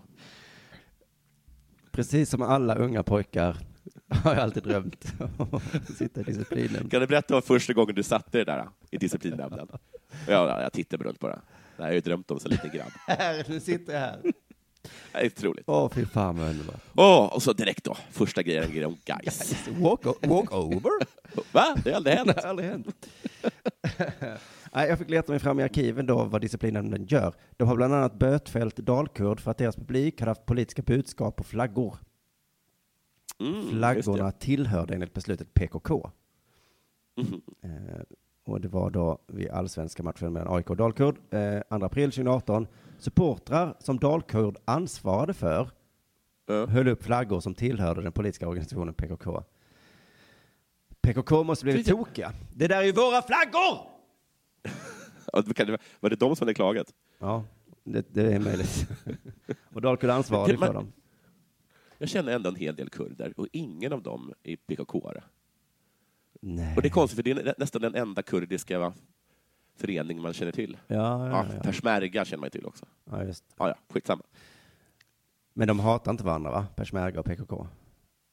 Precis 1.91 2.29
som 2.29 2.41
alla 2.41 2.75
unga 2.75 3.03
pojkar 3.03 3.57
har 4.07 4.33
jag 4.33 4.43
alltid 4.43 4.63
drömt 4.63 5.13
om 5.37 5.47
att 5.53 5.97
sitta 5.97 6.21
i 6.21 6.23
disciplinnämnden. 6.23 6.89
Kan 6.89 7.01
du 7.01 7.07
berätta 7.07 7.35
om 7.35 7.41
första 7.41 7.73
gången 7.73 7.95
du 7.95 8.03
satte 8.03 8.37
dig 8.37 8.45
där 8.45 8.69
i 8.91 8.97
disciplinnämnden? 8.97 9.67
Ja, 10.27 10.61
jag 10.61 10.73
tittade 10.73 11.03
runt 11.03 11.19
på 11.19 11.27
det. 11.27 11.41
Det 11.77 11.83
här 11.83 11.83
har 11.83 11.87
jag 11.87 11.95
ju 11.95 12.01
drömt 12.01 12.31
om 12.31 12.39
som 12.39 12.51
liten 12.51 12.71
grabb. 12.73 12.91
Här, 13.07 13.45
nu 13.47 13.59
sitter 13.59 13.93
jag 13.93 13.99
här. 13.99 14.19
Det 15.11 15.19
är 15.19 15.25
otroligt. 15.25 15.63
Åh, 15.67 15.89
fy 15.89 16.05
fan 16.05 16.37
vad 16.37 16.49
underbart. 16.49 16.81
Åh, 16.95 17.33
och 17.33 17.43
så 17.43 17.53
direkt 17.53 17.83
då, 17.83 17.97
första 18.11 18.43
grejen, 18.43 18.63
en 18.63 18.71
grej 18.71 18.85
om 18.85 18.97
Gais. 19.05 19.67
Walk, 19.67 20.05
walk 20.21 20.53
over? 20.53 20.91
Va? 21.51 21.75
Det 21.83 21.89
har 21.89 21.97
aldrig 21.97 22.15
hänt. 22.15 22.35
Det 22.35 22.41
har 22.41 22.49
aldrig 22.49 22.69
hänt. 22.69 22.87
Nej, 24.75 24.89
jag 24.89 24.99
fick 24.99 25.09
leta 25.09 25.31
mig 25.31 25.39
fram 25.39 25.59
i 25.59 25.63
arkiven 25.63 26.05
då 26.05 26.23
vad 26.23 26.41
disciplinnämnden 26.41 27.05
gör. 27.05 27.33
De 27.57 27.67
har 27.67 27.75
bland 27.75 27.93
annat 27.93 28.19
bötfällt 28.19 28.75
dalkurd 28.75 29.39
för 29.39 29.51
att 29.51 29.57
deras 29.57 29.75
publik 29.75 30.19
hade 30.19 30.31
haft 30.31 30.45
politiska 30.45 30.81
budskap 30.81 31.35
på 31.35 31.43
flaggor. 31.43 31.97
Mm, 33.43 33.69
Flaggorna 33.69 34.31
tillhörde 34.31 34.93
enligt 34.93 35.13
beslutet 35.13 35.53
PKK. 35.53 36.11
Mhm. 37.17 37.41
Eh, 37.61 38.01
och 38.45 38.61
det 38.61 38.67
var 38.67 38.89
då 38.89 39.17
vid 39.27 39.49
allsvenska 39.49 40.03
matchen 40.03 40.33
mellan 40.33 40.55
AIK 40.55 40.69
och 40.69 40.77
Dalkurd, 40.77 41.15
eh, 41.33 41.77
2 41.79 41.85
april 41.85 42.11
2018. 42.11 42.67
Supportrar 42.99 43.75
som 43.79 43.99
Dalkurd 43.99 44.57
ansvarade 44.65 45.33
för 45.33 45.69
Ja. 46.45 46.65
höll 46.65 46.87
upp 46.87 47.03
flaggor 47.03 47.39
som 47.39 47.55
tillhörde 47.55 48.01
den 48.01 48.11
politiska 48.11 48.47
organisationen 48.47 48.93
PKK. 48.93 49.43
PKK 51.01 51.43
måste 51.43 51.65
blivit 51.65 51.87
tokiga. 51.87 52.33
Det 52.55 52.67
där 52.67 52.77
är 52.81 52.83
ju 52.85 52.91
våra 52.91 53.21
flaggor! 53.21 53.89
Var 55.99 56.09
det 56.09 56.15
de 56.15 56.35
som 56.35 56.45
hade 56.45 56.53
klagat? 56.53 56.87
Ja, 57.19 57.43
det, 57.83 58.05
det 58.13 58.33
är 58.33 58.39
möjligt. 58.39 58.87
och 59.73 59.81
Dalkurd 59.81 60.09
ansvarade 60.09 60.57
för 60.57 60.73
dem. 60.73 60.91
Jag 62.03 62.09
känner 62.09 62.31
ändå 62.35 62.49
en 62.49 62.55
hel 62.55 62.75
del 62.75 62.89
kurder 62.89 63.33
och 63.37 63.47
ingen 63.51 63.93
av 63.93 64.01
dem 64.03 64.33
är 64.43 64.55
PKK-are. 64.55 65.23
Nej. 66.41 66.75
Och 66.75 66.81
det 66.81 66.87
är 66.87 66.89
konstigt, 66.91 67.15
för 67.15 67.23
det 67.23 67.31
är 67.31 67.35
nä- 67.43 67.53
nästan 67.57 67.81
den 67.81 67.95
enda 67.95 68.21
kurdiska 68.21 68.79
va, 68.79 68.93
förening 69.75 70.21
man 70.21 70.33
känner 70.33 70.51
till. 70.51 70.77
Ja, 70.87 71.29
ja, 71.29 71.45
Ja. 71.55 71.61
Persmerga 71.63 72.25
känner 72.25 72.39
man 72.41 72.45
ju 72.47 72.49
till 72.49 72.65
också. 72.65 72.85
ja, 73.05 73.23
just. 73.23 73.43
Ja, 73.57 73.67
ja, 73.67 73.75
skitsamma. 73.93 74.23
Men 75.53 75.67
de 75.67 75.79
hatar 75.79 76.11
inte 76.11 76.23
varandra, 76.23 76.51
va? 76.51 76.67
Persmerga 76.75 77.19
och 77.19 77.25
PKK? 77.25 77.67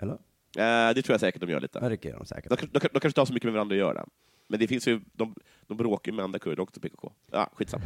Eller? 0.03 0.15
Eh, 0.15 0.95
det 0.95 1.03
tror 1.03 1.15
jag 1.15 1.21
säkert 1.21 1.41
de 1.41 1.51
gör 1.51 1.61
lite. 1.61 1.79
Ja, 1.83 1.89
det 1.89 2.05
gör 2.05 2.17
de 2.19 2.27
säkert. 2.27 2.49
De, 2.51 2.57
de, 2.57 2.67
de, 2.67 2.79
de 2.79 2.89
kanske 2.89 3.09
inte 3.09 3.21
har 3.21 3.27
så 3.27 3.33
mycket 3.33 3.47
med 3.47 3.53
varandra 3.55 3.75
att 3.75 3.79
göra. 3.79 4.07
Men 4.49 4.61
det 4.61 4.67
finns 4.69 4.89
ju, 4.89 5.01
de, 5.13 5.35
de 5.67 5.77
bråkar 5.77 6.13
med 6.13 6.25
andra 6.25 6.39
kurder 6.39 6.63
också, 6.63 6.81
PKK. 6.81 7.13
Ja, 7.31 7.51
skitsamma. 7.55 7.85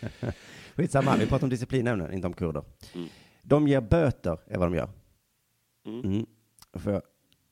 Skitsamma, 0.76 1.16
vi 1.16 1.26
pratar 1.26 1.44
om 1.46 1.50
disciplinnämnden, 1.50 2.12
inte 2.12 2.26
om 2.26 2.32
kurder. 2.32 2.64
Mm. 2.94 3.08
De 3.42 3.68
ger 3.68 3.80
böter, 3.80 4.38
är 4.46 4.58
vad 4.58 4.66
de 4.72 4.74
gör. 4.76 4.88
Mm. 5.86 6.00
Mm. 6.04 6.26
För 6.72 7.02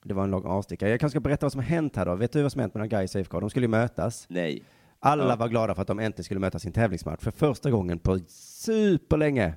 det 0.05 0.15
var 0.15 0.25
en 0.25 0.31
lång 0.31 0.45
avstickare. 0.45 0.91
Jag 0.91 1.01
kanske 1.01 1.13
ska 1.15 1.21
berätta 1.21 1.47
vad 1.47 1.53
som 1.53 1.59
har 1.59 1.67
hänt 1.69 1.97
här 1.97 2.07
då. 2.07 2.15
Vet 2.15 2.33
du 2.33 2.43
vad 2.43 2.53
som 2.53 2.61
hänt 2.61 2.75
mellan 2.75 2.89
Gais 2.89 3.15
och 3.15 3.21
IFK? 3.21 3.41
De 3.41 3.51
skulle 3.51 3.65
ju 3.65 3.71
mötas. 3.71 4.27
Nej. 4.29 4.63
Alla 5.01 5.29
Ja. 5.29 5.37
var 5.37 5.49
glada 5.49 5.75
för 5.75 5.83
att 5.83 5.89
de 5.89 5.99
äntligen 5.99 6.25
skulle 6.25 6.41
möta 6.41 6.59
sin 6.59 6.73
tävlingsmatch 6.73 7.23
för 7.23 7.31
första 7.31 7.71
gången 7.71 7.99
på 7.99 8.19
superlänge. 8.29 9.55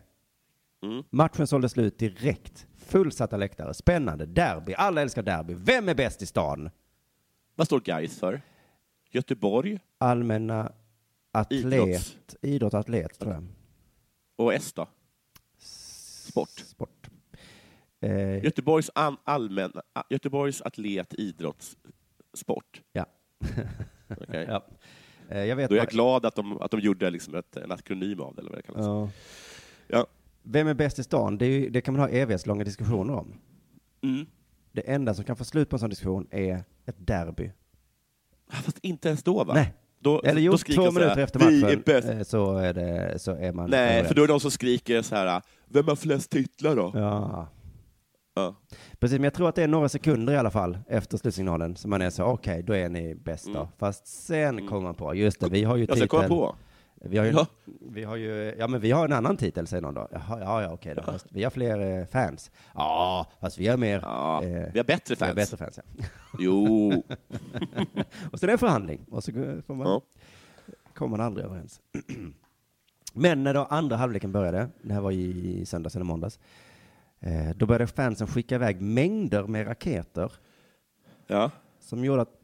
Mm. 0.84 1.04
Matchen 1.10 1.48
sålde 1.48 1.70
slut 1.70 2.00
direkt. 2.00 2.68
Fullsatta 2.78 3.38
läktare, 3.38 3.74
spännande, 3.74 4.26
derby. 4.26 4.74
Alla 4.74 5.02
älskar 5.02 5.24
derby. 5.24 5.54
Vem 5.58 5.90
är 5.90 5.96
bäst 5.96 6.22
i 6.22 6.26
stan? 6.26 6.70
Vad 7.56 7.68
står 7.68 7.80
Gais 7.80 8.20
för? 8.20 8.42
Göteborg 9.12 9.80
Allmänna 9.98 10.72
atlet. 11.32 11.74
Idrotts. 11.74 12.18
Idrott 12.42 12.74
atlet, 12.74 13.20
tror 13.20 13.34
jag. 13.34 13.48
och 14.36 14.54
S 14.54 14.74
då? 14.74 14.88
Sport. 15.58 16.50
Sport. 16.50 17.01
Eh, 18.02 18.44
Göteborgs, 18.44 18.92
an, 18.96 19.18
allmän, 19.24 19.72
Göteborgs 20.10 20.62
atlet 20.62 21.14
idrotts 21.14 21.78
sport. 22.34 22.82
ja. 22.94 23.06
Okej. 24.22 24.46
ja. 24.50 24.66
Eh, 25.30 25.44
jag 25.46 25.56
vet 25.56 25.70
Då 25.70 25.76
är 25.76 25.80
jag 25.80 25.86
bara- 25.88 25.92
glad 25.92 26.26
att 26.26 26.36
de, 26.36 26.62
att 26.62 26.72
de 26.72 26.80
gjorde 26.80 27.10
liksom 27.10 27.36
ett, 27.36 27.56
en 27.58 27.72
akronym 27.72 28.20
av 28.22 28.36
det, 28.36 28.42
eller 28.42 28.50
vad 28.50 28.60
det 28.60 28.64
kallas. 28.64 28.86
Ja. 28.86 29.10
Ja. 29.88 30.08
Vem 30.44 30.68
är 30.68 30.74
bäst 30.74 31.00
i 31.00 31.04
stan? 31.04 31.38
Det, 31.38 31.46
är 31.46 31.50
ju, 31.50 31.70
det 31.70 31.82
kan 31.82 31.94
man 31.94 32.02
ha 32.02 32.10
evighetslånga 32.10 32.64
diskussioner 32.64 33.14
om. 33.14 33.34
Mm. 34.04 34.26
Det 34.72 34.82
enda 34.92 35.14
som 35.14 35.24
kan 35.26 35.36
få 35.36 35.44
slut 35.46 35.70
på 35.70 35.76
en 35.76 35.80
sån 35.80 35.90
diskussion 35.90 36.28
är 36.32 36.64
ett 36.86 36.96
derby. 37.08 37.52
Fast 38.50 38.80
inte 38.82 39.08
ens 39.08 39.24
då, 39.24 39.44
va? 39.44 39.54
Nej. 39.54 39.74
Då, 40.00 40.22
Eller 40.22 40.42
jo, 40.42 40.52
då 40.52 40.58
skriker 40.58 40.82
två 40.82 40.92
så 40.92 41.00
här, 41.00 41.02
minuter 41.02 41.24
efter 41.24 41.40
är 41.40 41.62
matchen 41.62 41.84
bäst. 41.86 42.08
eh, 42.10 42.22
så 42.24 42.56
är, 42.58 42.74
det, 42.74 43.20
så 43.20 43.32
är 43.32 43.54
man 43.54 43.70
Nej, 43.70 44.04
för 44.06 44.16
då 44.16 44.24
är 44.24 44.28
det 44.28 44.34
de 44.34 44.40
som 44.40 44.52
skriker 44.52 45.02
så 45.02 45.16
här, 45.16 45.42
vem 45.66 45.88
har 45.88 45.96
flest 45.96 46.30
titlar 46.30 46.76
då? 46.76 46.92
Ja. 46.96 47.48
Ja. 48.34 48.56
Precis, 49.00 49.18
men 49.18 49.24
jag 49.24 49.34
tror 49.34 49.50
att 49.50 49.56
det 49.56 49.64
är 49.64 49.68
några 49.68 49.90
sekunder 49.90 50.34
i 50.34 50.38
alla 50.38 50.52
fall 50.52 50.78
efter 50.88 51.18
slutsignalen 51.18 51.76
som 51.76 51.90
man 51.90 52.02
är 52.02 52.10
så, 52.10 52.24
okej, 52.24 52.64
då 52.64 52.74
är 52.76 52.90
ni 52.90 53.16
bäst 53.16 53.46
då. 53.46 53.52
Mm. 53.60 53.68
Fast 53.78 54.08
sen 54.08 54.68
kommer 54.68 54.82
man 54.82 54.96
på, 54.96 55.16
just 55.16 55.40
det, 55.40 55.50
vi 55.50 55.64
har 55.64 55.76
ju 55.76 55.82
Ja, 55.82 55.88
kom 55.88 56.00
jag 56.00 56.10
titel. 56.10 56.28
på. 56.30 56.56
Vi 57.04 57.18
har 57.18 57.26
ju, 57.26 57.32
Ja. 57.32 57.46
vi 57.92 58.04
har 58.04 58.16
ju, 58.16 58.56
ja 58.60 58.68
men 58.68 58.82
vi 58.82 58.92
har 58.92 59.06
en 59.06 59.14
annan 59.14 59.38
titel 59.38 59.68
säger 59.68 59.82
någon 59.82 59.94
då. 59.94 60.08
Jaha, 60.12 60.40
ja, 60.40 60.62
ja, 60.62 60.74
okej 60.74 60.96
då. 60.96 61.04
Fast 61.04 61.26
Vi 61.30 61.44
har 61.44 61.52
fler 61.52 62.00
eh, 62.00 62.06
fans. 62.06 62.52
Ja, 62.76 63.28
fast 63.42 63.58
vi 63.58 63.68
har 63.68 63.78
mer. 63.78 64.00
Ja, 64.04 64.44
eh, 64.44 64.66
vi 64.74 64.80
har 64.80 64.84
bättre 64.86 65.16
vi 65.20 65.26
har 65.26 65.34
fans. 65.34 65.36
bättre 65.36 65.58
fans, 65.58 65.80
ja. 65.98 66.06
Jo. 66.40 66.90
och 68.32 68.44
är 68.44 68.48
det 68.48 68.52
en 68.54 68.58
förhandling. 68.58 69.06
Och 69.12 69.24
så 69.24 69.32
får 69.68 69.74
man, 69.76 69.88
Ja. 69.88 70.02
kommer 70.94 71.18
man 71.18 71.26
aldrig 71.26 71.46
överens. 71.46 71.82
Men 73.14 73.44
när 73.44 73.54
då 73.54 73.64
andra 73.64 73.96
halvleken 73.96 74.32
började, 74.32 74.70
det 74.82 74.94
här 74.94 75.02
var 75.02 75.12
i 75.12 75.66
söndags 75.66 75.96
eller 75.96 76.06
måndags, 76.06 76.40
då 77.56 77.66
började 77.66 77.88
fansen 77.88 78.28
skicka 78.28 78.56
iväg 78.56 78.82
mängder 78.82 79.44
med 79.48 79.68
raketer 79.68 80.32
Ja. 81.28 81.52
som 81.80 82.06
gjorde 82.06 82.22
att 82.22 82.38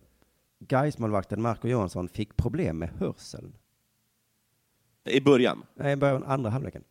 Gaismålvakten 0.59 1.41
Marco 1.41 1.67
Johansson 1.67 2.07
fick 2.09 2.37
problem 2.37 2.77
med 2.79 2.89
hörseln. 2.89 3.53
I 5.09 5.21
början, 5.21 5.63
Nej, 5.75 5.93
i 5.93 5.95
början 5.95 6.23
andra 6.23 6.49
halvleken. 6.49 6.83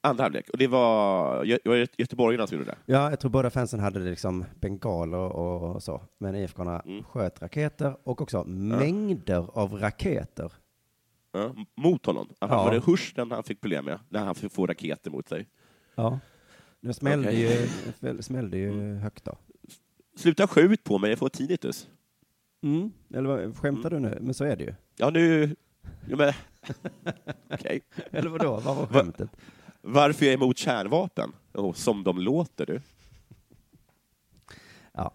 andra 0.00 0.22
halvlek. 0.24 0.48
Och 0.50 0.58
det 0.58 0.66
var, 0.66 1.44
Gö- 1.44 1.58
det 1.64 1.68
var 1.70 1.76
göteborgarna 1.98 2.46
som 2.46 2.58
gjorde 2.58 2.70
det. 2.70 2.76
Ja, 2.92 3.10
jag 3.10 3.20
tror 3.20 3.30
båda 3.30 3.50
fansen 3.50 3.80
hade 3.80 3.98
liksom 3.98 4.44
bengaler 4.60 5.18
och, 5.18 5.74
och 5.74 5.82
så. 5.82 6.02
Men 6.18 6.34
IFK-arna 6.34 6.80
Mm. 6.80 7.04
sköt 7.04 7.42
raketer 7.42 7.96
och 8.04 8.20
också 8.20 8.44
mängder 8.44 9.46
av 9.58 9.72
raketer. 9.74 10.52
Ja, 11.32 11.54
mot 11.74 12.06
honom. 12.06 12.28
Ja. 12.40 12.46
Ja. 12.50 12.64
Var 12.64 12.72
det 12.74 12.84
Hursten 12.86 13.30
han 13.30 13.42
fick 13.42 13.60
problem 13.60 13.84
med? 13.84 13.98
När 14.08 14.24
han 14.24 14.34
fick 14.34 14.52
få 14.52 14.66
raketer 14.66 15.10
mot 15.10 15.28
sig. 15.28 15.46
Ja. 15.94 16.18
Det 16.80 16.94
smällde 16.94 17.28
Okej. 17.28 17.68
ju, 18.12 18.22
smällde 18.22 18.58
ju 18.58 18.94
högt 18.94 19.24
då. 19.24 19.38
Sluta 20.16 20.46
skjut 20.46 20.84
på 20.84 20.98
mig, 20.98 21.10
jag 21.10 21.18
får 21.18 21.28
tinnitus. 21.28 21.88
Mm. 22.62 22.92
Eller 23.14 23.28
vad, 23.28 23.56
skämtar 23.56 23.90
du 23.90 23.98
nu? 23.98 24.18
Men 24.20 24.34
så 24.34 24.44
är 24.44 24.56
det 24.56 24.64
ju. 24.64 24.74
Ja, 24.96 25.10
nu... 25.10 25.56
Ja, 26.08 26.16
men... 26.16 26.32
Okej. 27.50 27.80
Eller 28.10 28.30
vadå? 28.30 28.50
Vad 28.50 28.76
var 28.76 28.86
Va- 28.86 28.88
skämtet? 28.92 29.30
Varför 29.80 30.24
jag 30.26 30.32
är 30.32 30.36
emot 30.36 30.58
kärnvapen? 30.58 31.32
Oh, 31.54 31.72
som 31.72 32.04
de 32.04 32.18
låter, 32.18 32.66
du. 32.66 32.80
Ja. 34.92 35.14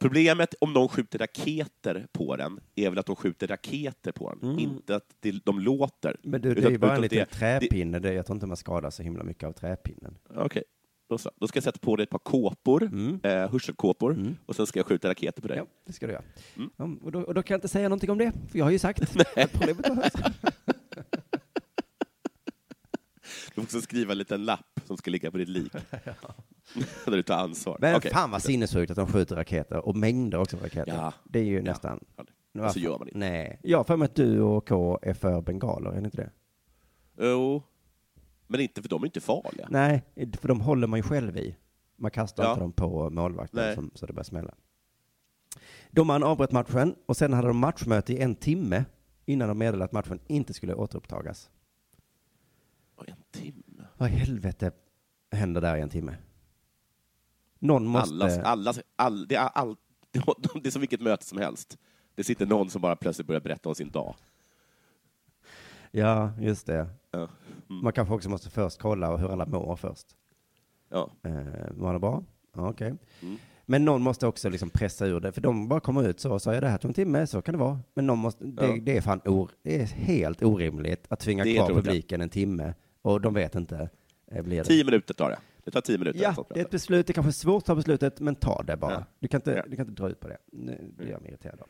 Problemet 0.00 0.54
om 0.60 0.72
de 0.72 0.88
skjuter 0.88 1.18
raketer 1.18 2.06
på 2.12 2.36
den 2.36 2.60
är 2.74 2.88
väl 2.90 2.98
att 2.98 3.06
de 3.06 3.16
skjuter 3.16 3.46
raketer 3.46 4.12
på 4.12 4.30
den, 4.34 4.50
Mm. 4.50 4.58
inte 4.58 4.96
att 4.96 5.16
det, 5.20 5.44
de 5.44 5.60
låter. 5.60 6.16
Men 6.22 6.40
du, 6.42 6.54
det 6.54 6.64
är 6.66 6.70
ju 6.70 6.78
bara 6.78 6.96
en 6.96 7.02
liten 7.02 7.26
träpinne. 7.30 7.98
Det, 7.98 8.12
jag 8.12 8.26
tror 8.26 8.36
inte 8.36 8.46
man 8.46 8.56
skadar 8.56 8.90
så 8.90 9.02
himla 9.02 9.24
mycket 9.24 9.44
av 9.48 9.52
träpinnen. 9.52 10.18
Okej, 10.36 10.62
då, 11.08 11.18
så. 11.18 11.30
då 11.36 11.48
ska 11.48 11.56
jag 11.56 11.64
sätta 11.64 11.78
på 11.78 11.96
dig 11.96 12.04
ett 12.04 12.10
par 12.10 12.18
kåpor, 12.18 12.82
Mm. 12.82 13.20
eh, 13.22 13.50
hörselkåpor, 13.50 14.36
och 14.46 14.56
sen 14.56 14.66
ska 14.66 14.78
jag 14.78 14.86
skjuta 14.86 15.08
raketer 15.08 15.42
på 15.42 15.48
dig. 15.48 15.56
Ja, 15.56 15.66
det 15.86 15.92
ska 15.92 16.06
du 16.06 16.12
göra. 16.12 16.22
Mm. 16.56 16.70
Ja, 16.76 16.90
och, 17.02 17.12
då, 17.12 17.20
och 17.20 17.34
då 17.34 17.42
kan 17.42 17.54
jag 17.54 17.58
inte 17.58 17.68
säga 17.68 17.88
någonting 17.88 18.10
om 18.10 18.18
det, 18.18 18.32
för 18.50 18.58
jag 18.58 18.64
har 18.66 18.70
ju 18.72 18.78
sagt 18.78 19.00
problemet. 19.52 20.12
Du 23.48 23.54
får 23.54 23.62
också 23.62 23.80
skriva 23.80 24.12
en 24.12 24.18
liten 24.18 24.44
lapp 24.44 24.80
som 24.84 24.96
ska 24.96 25.10
ligga 25.10 25.30
på 25.30 25.38
ditt 25.38 25.48
lik. 25.48 25.72
Där 27.04 27.12
du 27.16 27.22
tar 27.22 27.34
ansvar. 27.38 27.76
Men 27.80 27.96
Okej. 27.96 28.10
fan 28.10 28.30
vad 28.30 28.42
sinnessjukt 28.42 28.90
att 28.90 28.96
de 28.96 29.06
skjuter 29.06 29.36
raketer, 29.36 29.86
och 29.86 29.96
mängder 29.96 30.38
också 30.40 30.56
av 30.56 30.62
raketer. 30.62 30.92
Ja. 30.92 31.12
Det 31.24 31.38
är 31.38 31.44
ju 31.44 31.62
nästan... 31.62 32.04
Ja, 32.16 32.24
Varför? 32.52 32.72
så 32.72 32.78
gör 32.80 32.98
man 32.98 33.08
inte. 33.08 33.18
Nej. 33.18 33.60
Jag 33.62 33.78
har 33.78 33.84
för 33.84 33.96
mig 33.96 34.06
att 34.06 34.14
du 34.14 34.40
och 34.40 34.68
K 34.68 34.98
är 35.02 35.14
för 35.14 35.40
bengaler, 35.40 35.90
är 35.90 36.00
ni 36.00 36.04
inte 36.04 36.16
det? 36.16 36.30
Jo, 37.20 37.62
men 38.48 38.60
inte 38.60 38.82
för 38.82 38.88
de 38.88 39.02
är 39.02 39.06
inte 39.06 39.20
farliga. 39.20 39.66
Nej, 39.70 40.04
för 40.40 40.48
de 40.48 40.60
håller 40.60 40.86
man 40.86 40.98
ju 40.98 41.02
själv 41.02 41.36
i. 41.36 41.56
Man 41.96 42.10
kastar 42.10 42.44
Ja. 42.44 42.50
inte 42.50 42.60
dem 42.60 42.72
på 42.72 43.10
målvakten 43.10 43.74
som, 43.74 43.90
så 43.94 44.06
det 44.06 44.12
börjar 44.12 44.24
smälla. 44.24 44.54
Domaren 45.90 46.22
avbröt 46.22 46.52
matchen 46.52 46.94
och 47.06 47.16
sen 47.16 47.32
hade 47.32 47.48
de 47.48 47.58
matchmöte 47.58 48.12
i 48.12 48.18
en 48.20 48.34
timme 48.34 48.84
innan 49.26 49.48
de 49.48 49.58
meddelade 49.58 49.84
att 49.84 49.92
matchen 49.92 50.20
inte 50.26 50.54
skulle 50.54 50.74
återupptagas. 50.74 51.50
En 53.06 53.14
timme. 53.30 53.84
Vad 53.96 54.08
i 54.08 54.12
helvete 54.12 54.70
händer 55.30 55.60
där 55.60 55.76
i 55.76 55.80
en 55.80 55.88
timme? 55.88 56.16
Någon 57.58 57.86
måste... 57.86 58.14
Allas, 58.14 58.38
allas, 58.38 58.80
all, 58.96 59.26
det, 59.28 59.34
är 59.34 59.40
all, 59.48 59.76
det 60.62 60.66
är 60.66 60.70
som 60.70 60.80
vilket 60.80 61.00
möte 61.00 61.24
som 61.26 61.38
helst. 61.38 61.78
Det 62.14 62.24
sitter 62.24 62.46
någon 62.46 62.70
som 62.70 62.82
bara 62.82 62.96
plötsligt 62.96 63.26
börjar 63.26 63.40
berätta 63.40 63.68
om 63.68 63.74
sin 63.74 63.90
dag. 63.90 64.14
Ja, 65.90 66.32
just 66.40 66.66
det. 66.66 66.88
Ja. 67.10 67.28
Mm. 67.70 67.82
Man 67.84 67.92
kanske 67.92 68.14
också 68.14 68.28
måste 68.30 68.50
först 68.50 68.78
kolla 68.80 69.16
hur 69.16 69.32
alla 69.32 69.46
mår 69.46 69.76
först. 69.76 70.06
Ja. 70.90 71.10
Eh, 71.22 71.32
mår 71.76 71.88
alla 71.88 71.98
bra? 71.98 72.24
Ja, 72.54 72.68
okej. 72.70 72.94
Mm. 73.22 73.36
Men 73.66 73.84
någon 73.84 74.02
måste 74.02 74.26
också 74.26 74.48
liksom 74.48 74.70
pressa 74.70 75.06
ur 75.06 75.20
det, 75.20 75.32
för 75.32 75.40
de 75.40 75.68
bara 75.68 75.80
kommer 75.80 76.08
ut 76.08 76.20
så 76.20 76.32
och 76.32 76.42
säger 76.42 76.60
det 76.60 76.68
här 76.68 76.78
tog 76.78 76.88
en 76.90 76.94
timme, 76.94 77.26
så 77.26 77.42
kan 77.42 77.52
det 77.52 77.58
vara. 77.58 77.80
Men 77.94 78.06
någon 78.06 78.18
måste, 78.18 78.44
det, 78.44 78.66
Ja. 78.66 78.76
det 78.82 78.96
är 78.96 79.00
fan 79.00 79.20
or, 79.24 79.50
det 79.62 79.80
är 79.80 79.84
helt 79.86 80.42
orimligt 80.42 81.06
att 81.08 81.20
tvinga 81.20 81.44
Det 81.44 81.50
är 81.50 81.56
kvar 81.66 81.74
publiken 81.74 82.20
en 82.20 82.28
timme 82.28 82.74
och 83.02 83.20
de 83.20 83.34
vet 83.34 83.54
inte. 83.54 83.88
eh, 84.26 84.42
Blir 84.42 84.56
det. 84.58 84.64
Tio 84.64 84.84
minuter 84.84 85.14
tar 85.14 85.30
det. 85.30 85.38
Det 85.64 85.70
tar 85.70 85.80
tio 85.80 85.98
minuter. 85.98 86.20
Ja, 86.22 86.44
det 86.54 86.60
är 86.60 86.64
ett 86.64 86.70
beslut, 86.70 87.06
det 87.06 87.10
är 87.10 87.14
kanske 87.14 87.30
är 87.30 87.32
svårt 87.32 87.62
att 87.62 87.66
ta 87.66 87.74
beslutet, 87.74 88.20
men 88.20 88.34
ta 88.34 88.62
det 88.62 88.76
bara. 88.76 88.92
Ja. 88.92 89.04
Du, 89.18 89.28
kan 89.28 89.38
inte, 89.38 89.50
Ja. 89.50 89.62
du 89.70 89.76
kan 89.76 89.88
inte 89.88 90.02
dra 90.02 90.10
ut 90.10 90.20
på 90.20 90.28
det. 90.28 90.38
Nu- 90.52 90.92
Det 90.98 91.04
gör 91.08 91.20
mig 91.20 91.28
irriterad 91.30 91.60
av. 91.60 91.68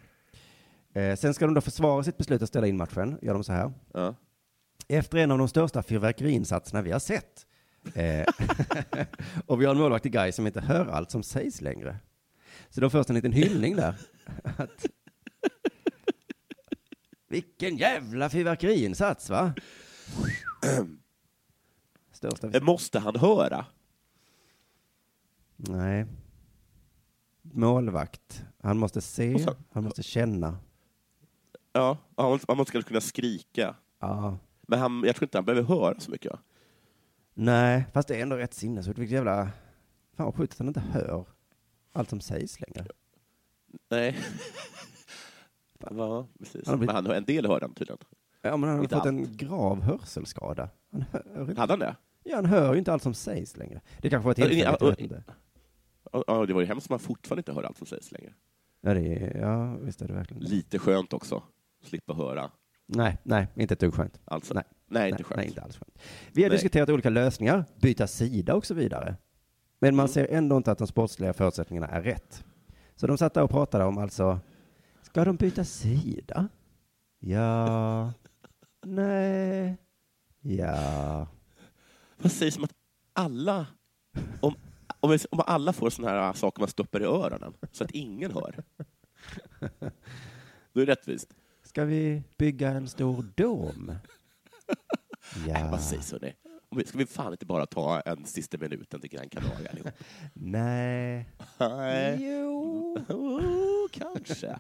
Eh, 1.03 1.17
sen 1.17 1.35
ska 1.35 1.45
de 1.47 1.55
då 1.55 1.61
försvara 1.61 2.03
sitt 2.03 2.17
beslut 2.17 2.43
att 2.43 2.49
ställa 2.49 2.67
in 2.67 2.77
matchen, 2.77 3.19
gör 3.23 3.35
de 3.35 3.45
så 3.45 3.53
här. 3.53 3.73
Ja. 3.93 4.15
Efter 4.89 5.19
en 5.19 5.31
av 5.31 5.39
de 5.39 5.49
största 5.49 5.83
fyrverkeriinsatserna 5.83 6.83
vi 6.83 6.93
har 6.93 6.99
sett. 6.99 7.47
Eh, 7.95 8.27
och 9.47 9.61
vi 9.61 9.65
har 9.65 9.75
en 9.75 9.81
målvakt 9.81 10.07
i 10.07 10.09
Gais 10.09 10.37
som 10.37 10.47
inte 10.47 10.61
hör 10.61 10.87
allt 10.87 11.11
som 11.11 11.23
sägs 11.23 11.61
längre. 11.61 11.99
Så 12.71 12.81
då 12.81 12.91
först 12.91 13.11
en 13.11 13.17
liten 13.17 13.33
hyllning 13.33 13.77
där. 13.77 13.95
Att, 14.43 14.87
vilken 17.29 17.77
jävla 17.77 18.31
fyrverkeriinsats 18.31 19.31
va? 19.31 19.55
Största 22.13 22.61
Måste 22.61 22.99
han 22.99 23.17
höra? 23.17 23.67
Nej. 25.57 26.07
Målvakt. 27.43 28.45
Han 28.63 28.79
måste 28.79 29.01
se, 29.01 29.47
han 29.71 29.85
måste 29.85 30.03
känna. 30.03 30.59
Ja, 31.73 31.99
han 32.17 32.41
man 32.49 32.57
måste 32.57 32.83
kunna 32.83 33.01
skrika. 33.01 33.75
Ja. 34.01 34.39
Men 34.71 34.79
han, 34.79 35.03
jag 35.07 35.17
tror 35.17 35.25
inte 35.27 35.39
han 35.39 35.45
behöver 35.45 35.69
höra 35.69 36.01
så 36.01 36.11
mycket. 36.11 36.33
Nej, 37.35 37.85
fast 37.93 38.09
det 38.09 38.17
är 38.17 38.23
ändå 38.23 38.37
rätt 38.37 38.55
sinnessjukt. 38.55 38.99
Vilket 38.99 39.15
jävla... 39.15 39.51
Fan 40.17 40.27
vad 40.27 40.35
sjukt 40.35 40.53
att 40.53 40.59
han 40.59 40.69
inte 40.69 40.81
hör 40.81 41.25
allt 41.93 42.11
som 42.11 42.21
sägs 42.21 42.61
längre. 42.61 42.87
Nej. 43.91 44.19
ja, 45.79 46.29
precis. 46.39 46.67
Han 46.67 46.73
har 46.73 46.79
blivit- 46.79 46.95
Men 46.95 47.07
han, 47.07 47.15
en 47.17 47.25
del 47.25 47.47
hör 47.47 47.61
han 47.61 47.75
tydligen. 47.75 47.99
Ja, 48.43 48.57
men 48.57 48.69
han 48.69 48.79
har 48.79 48.85
Inte 48.85 48.95
fått 48.97 49.07
allt. 49.07 49.19
en 49.19 49.37
grav 49.37 49.83
hörselskada. 49.83 50.69
Han 50.93 51.05
hör, 51.13 51.41
inte- 51.51 51.61
Hade 51.61 51.73
han 51.73 51.79
det? 51.81 51.97
ja, 52.25 52.37
han 52.37 52.47
hör 52.47 52.73
ju 52.73 52.79
inte 52.79 52.93
allt 52.93 53.03
som 53.03 53.15
sägs 53.15 53.57
längre. 53.57 53.81
Det 54.03 54.11
kanske 54.11 54.27
var 54.27 54.35
tillfälligt, 54.35 54.65
jag 54.65 54.77
ja, 54.81 54.87
vet 54.89 55.01
inte. 55.01 55.25
Ja, 56.27 56.47
det 56.47 56.53
var 56.53 56.61
ju 56.61 56.67
hemskt 56.67 56.91
om 56.91 56.93
man 56.93 56.99
fortfarande 56.99 57.41
inte 57.41 57.53
hör 57.53 57.63
allt 57.63 57.77
som 57.79 57.87
sägs 57.87 58.13
längre. 58.13 58.35
Ja, 58.81 58.95
det 58.95 59.01
är, 59.15 59.41
ja, 59.41 59.77
visst 59.77 60.03
är 60.03 60.09
det 60.09 60.15
verkligen. 60.15 60.43
Lite 60.43 60.79
skönt 60.79 61.13
också. 61.13 61.43
Slippa 61.85 62.15
höra. 62.15 62.51
Nej, 62.91 63.19
nej, 63.23 63.47
inte 63.55 63.75
ett 63.75 63.81
dugg 63.81 63.95
skönt. 63.95 64.21
Alltså, 64.25 64.55
Nej. 64.55 64.65
nej, 64.87 65.11
inte 65.11 65.25
skönt. 65.25 65.37
nej, 65.37 65.47
inte 65.47 65.63
alls 65.63 65.77
skönt. 65.79 65.99
Vi 66.33 66.43
har 66.43 66.51
Nej. 66.51 66.57
diskuterat 66.57 66.89
olika 66.89 67.11
lösningar, 67.11 67.65
byta 67.81 68.07
sida 68.07 68.55
och 68.55 68.67
så 68.67 68.75
vidare. 68.75 69.17
Men 69.79 69.89
Mm. 69.89 69.97
man 69.97 70.09
ser 70.09 70.27
ändå 70.31 70.57
inte 70.57 70.73
att 70.73 70.79
de 70.79 70.87
sportsliga 70.87 71.33
förutsättningarna 71.33 71.87
är 71.87 72.03
rätt. 72.03 72.45
Så 72.97 73.07
de 73.07 73.19
satt 73.19 73.35
där 73.35 73.43
och 73.43 73.51
pratade 73.51 73.85
om 73.85 73.99
alltså, 73.99 74.41
ska 75.03 75.25
de 75.25 75.37
byta 75.37 75.65
sida? 75.65 76.49
Ja. 77.19 78.13
Nej. 78.87 79.77
Ja. 80.41 81.27
Vad 82.19 82.33
sägs 82.33 82.57
om 82.57 82.65
att 82.65 82.75
alla, 83.13 83.67
om, 84.41 84.55
om, 85.01 85.19
om 85.31 85.41
alla 85.47 85.73
får 85.73 85.91
såna 85.91 86.09
här 86.09 86.33
saker 86.33 86.61
man 86.61 86.69
stoppar 86.69 87.01
i 87.03 87.05
öronen, 87.05 87.55
så 87.73 87.85
att 87.85 87.91
ingen 87.91 88.31
hör? 88.33 88.55
Då 90.73 90.81
är 90.81 90.87
det 90.87 90.93
rättvist. 90.93 91.35
Ska 91.79 91.85
vi 91.85 92.23
bygga 92.39 92.69
en 92.69 92.89
stor 92.89 93.25
dom? 93.35 93.93
Ja. 95.49 95.69
Vad 95.71 95.81
sägs? 95.81 96.13
Om 96.69 96.79
vi- 96.79 96.85
Ska 96.85 96.99
vi 96.99 97.07
fan 97.07 97.33
inte 97.33 97.47
bara 97.47 97.67
ta 97.67 98.01
en 98.01 98.25
sista 98.25 98.59
minuten 98.59 99.01
till 99.01 99.11
Gran 99.11 99.29
Canaria 99.29 99.71
allihop? 99.71 99.91
Nej. 100.35 101.31
Nej. 101.59 102.17
Jo. 102.21 102.97
Oh, 103.09 103.89
kanske. 103.91 104.59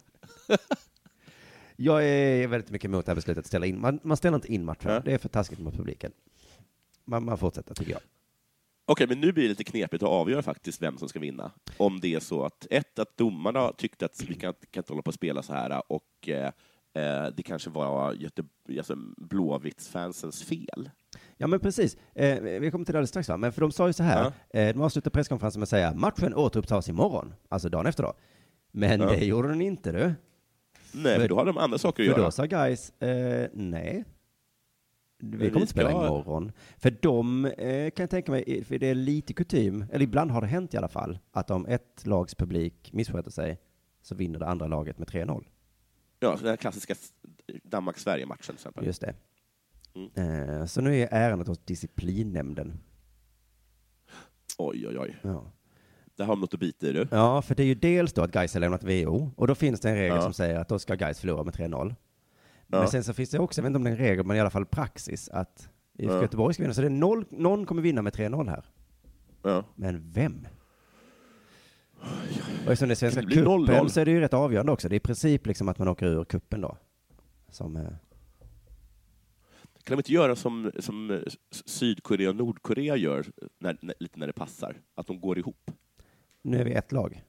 Jag 1.77 2.05
är 2.09 2.47
väldigt 2.49 2.71
mycket 2.71 2.89
emot 2.89 3.07
det 3.07 3.11
här 3.11 3.15
beslutet 3.17 3.39
att 3.43 3.47
ställa 3.47 3.67
in. 3.67 3.81
Man, 3.81 4.01
man 4.03 4.17
ställer 4.17 4.35
inte 4.35 4.53
in 4.53 4.65
matchen. 4.65 4.91
Ja. 4.93 5.01
Det 5.01 5.15
är 5.15 5.19
för 5.19 5.29
taskigt 5.29 5.59
mot 5.59 5.75
publiken. 5.77 6.13
Man, 7.05 7.25
man 7.25 7.39
fortsätter, 7.39 7.75
tycker 7.75 7.93
jag. 7.93 8.01
Okej, 8.85 9.07
men 9.07 9.21
nu 9.21 9.33
blir 9.33 9.43
det 9.43 9.49
lite 9.49 9.65
knepigt 9.65 10.03
att 10.03 10.09
avgöra 10.09 10.43
faktiskt 10.43 10.83
vem 10.83 10.99
som 10.99 11.09
ska 11.09 11.19
vinna. 11.21 11.51
Om 11.77 12.01
det 12.01 12.15
är 12.15 12.21
så 12.21 12.45
att, 12.45 12.67
ett, 12.71 12.99
att 12.99 13.17
domarna 13.17 13.73
tyckte 13.73 14.05
att 14.05 14.23
vi 14.29 14.35
kan, 14.35 14.55
kan 14.71 14.81
inte 14.81 14.93
hålla 14.93 15.03
på 15.03 15.11
att 15.11 15.15
spela 15.15 15.43
så 15.43 15.53
här 15.53 15.83
och 15.93 16.29
eh, 16.29 16.53
det 17.37 17.43
kanske 17.45 17.71
var 17.71 18.13
Göte, 18.13 18.43
alltså, 18.79 18.97
Blåvittsfansens 19.17 20.43
fel. 20.45 20.91
Ja, 21.37 21.47
men 21.47 21.61
precis. 21.61 21.97
Eh, 22.15 22.41
vi 22.41 22.71
kommer 22.71 22.85
till 22.85 22.93
det 22.93 22.99
alldeles 22.99 23.11
strax, 23.11 23.29
va? 23.29 23.37
Men 23.37 23.53
för 23.53 23.61
de 23.61 23.73
sa 23.73 23.87
ju 23.87 23.93
så 23.93 24.03
här. 24.03 24.33
Eh, 24.51 24.75
de 24.75 24.81
avslutade 24.83 25.11
presskonferensen 25.15 25.61
med 25.61 25.65
att 25.65 25.69
säga 25.69 25.95
matchen 25.95 26.35
återupptas 26.35 26.89
imorgon, 26.89 27.35
alltså 27.49 27.69
dagen 27.69 27.87
efter 27.87 28.03
då. 28.03 28.15
Men 28.73 29.01
Ja. 29.01 29.07
det 29.11 29.25
gjorde 29.25 29.49
den 29.49 29.61
inte, 29.61 29.93
du. 29.93 30.15
Nej, 30.95 31.21
för 31.21 31.29
då 31.29 31.37
hade 31.37 31.49
de 31.49 31.59
andra 31.59 31.79
saker 31.79 32.03
att 32.03 32.07
För 32.09 32.17
göra. 32.17 32.25
då 32.25 32.31
sa 32.31 32.45
guys, 32.45 32.91
eh, 33.03 33.49
nej. 33.53 34.05
Vi 35.23 35.39
kommer 35.51 35.61
inte 35.61 35.73
spela 35.73 35.91
ska- 35.91 36.07
imorgon. 36.07 36.53
För 36.77 36.91
de 37.03 37.45
eh, 37.45 37.91
kan 37.91 38.03
jag 38.03 38.11
tänka 38.11 38.33
mig, 38.33 38.65
för 38.65 38.79
det 38.79 38.87
är 38.87 38.95
lite 38.95 39.33
kutym, 39.35 39.85
eller 39.93 40.05
ibland 40.05 40.31
har 40.31 40.41
det 40.41 40.47
hänt 40.47 40.75
i 40.75 40.77
alla 40.77 40.89
fall, 40.89 41.19
att 41.33 41.51
om 41.51 41.67
ett 41.67 42.07
lags 42.07 42.35
publik 42.35 42.93
missköter 42.93 43.31
sig 43.31 43.59
så 44.03 44.15
vinner 44.15 44.39
det 44.39 44.47
andra 44.47 44.67
laget 44.67 44.99
med 44.99 45.09
3-0. 45.09 45.45
Ja, 46.21 46.37
den 46.37 46.47
här 46.49 46.57
klassiska 46.57 46.95
Danmark-Sverige-matchen 47.63 48.43
till 48.45 48.55
exempel. 48.55 48.87
Just 48.87 49.01
det. 49.01 49.15
Mm. 49.95 50.49
Eh, 50.61 50.67
så 50.67 50.81
nu 50.81 50.97
är 50.97 51.09
ärendet 51.11 51.49
hos 51.49 51.59
disciplinnämnden. 51.59 52.79
Oj, 54.59 54.89
oj, 54.89 54.99
oj. 54.99 55.17
Ja. 55.23 55.53
Där 56.17 56.25
har 56.25 56.33
de 56.33 56.41
något 56.41 56.55
att 56.55 56.61
bita 56.61 56.87
i, 56.87 56.93
du. 56.93 57.09
Ja, 57.11 57.43
för 57.43 57.55
det 57.55 57.63
är 57.63 57.67
ju 57.67 57.75
dels 57.75 58.13
då 58.13 58.23
att 58.23 58.31
Gais 58.33 58.55
har 58.55 58.61
lämnat 58.61 58.85
VO, 58.85 59.31
och 59.37 59.47
då 59.47 59.55
finns 59.55 59.81
det 59.81 59.91
en 59.91 59.97
regel 59.97 60.17
Ja. 60.17 60.23
som 60.23 60.33
säger 60.33 60.59
att 60.59 60.69
då 60.69 60.79
ska 60.79 60.95
Gais 60.95 61.21
förlora 61.21 61.43
med 61.45 61.55
3-0. 61.55 61.95
Ja. 62.67 62.79
Men 62.79 62.89
sen 62.89 63.05
så 63.05 63.15
finns 63.15 63.31
det 63.31 63.39
också, 63.39 63.61
jag 63.61 63.63
vet 63.63 63.69
inte 63.71 63.77
om 63.77 63.85
det 63.85 63.91
är 63.91 63.93
en 63.93 63.99
regel, 63.99 64.27
men 64.27 64.37
i 64.37 64.41
alla 64.41 64.51
fall 64.51 64.67
praxis, 64.67 65.29
att 65.29 65.69
IFK 65.99 66.15
Ja. 66.15 66.23
Göteborg 66.23 66.55
ska 66.55 66.63
vinna. 66.63 66.75
Så 66.75 66.81
det 66.81 66.87
är 66.87 66.91
noll, 66.91 67.25
någon 67.31 67.67
kommer 67.67 67.83
vinna 67.83 68.03
med 68.03 68.13
3-0 68.13 68.49
här. 68.49 68.65
Ja. 69.43 69.65
Men 69.75 70.11
vem? 70.13 70.47
Och 72.67 72.73
eftersom 72.73 72.89
det 72.89 72.93
är 72.93 72.97
Svenska 72.97 73.21
det 73.21 73.27
bli 73.27 73.37
0-0? 73.43 73.67
cupen 73.67 73.91
så 73.91 74.01
är 74.01 74.05
det 74.05 74.11
ju 74.11 74.21
rätt 74.21 74.35
avgörande 74.35 74.73
också. 74.73 74.89
Det 74.89 74.95
är 74.95 74.97
i 74.97 75.01
princip 75.01 75.47
liksom 75.47 75.69
att 75.69 75.79
man 75.79 75.89
åker 75.89 76.07
ur 76.07 76.25
kuppen 76.25 76.61
då. 76.61 76.77
Som, 77.51 77.77
eh, 77.77 77.83
Kan 79.85 79.97
de 79.97 79.99
inte 79.99 80.13
göra 80.13 80.37
som, 80.37 80.71
som 80.79 81.11
eh, 81.11 81.19
Sydkorea 81.51 82.29
och 82.31 82.37
Nordkorea 82.37 82.97
gör, 82.97 83.27
när, 83.59 83.79
när, 83.81 83.95
lite 84.01 84.19
när 84.19 84.27
det 84.27 84.33
passar? 84.33 84.77
Att 84.95 85.07
de 85.07 85.21
går 85.21 85.39
ihop? 85.39 85.71
nu 86.43 86.61
är 86.61 86.65
vi 86.65 86.73
ett 86.73 86.93
lag. 86.93 87.25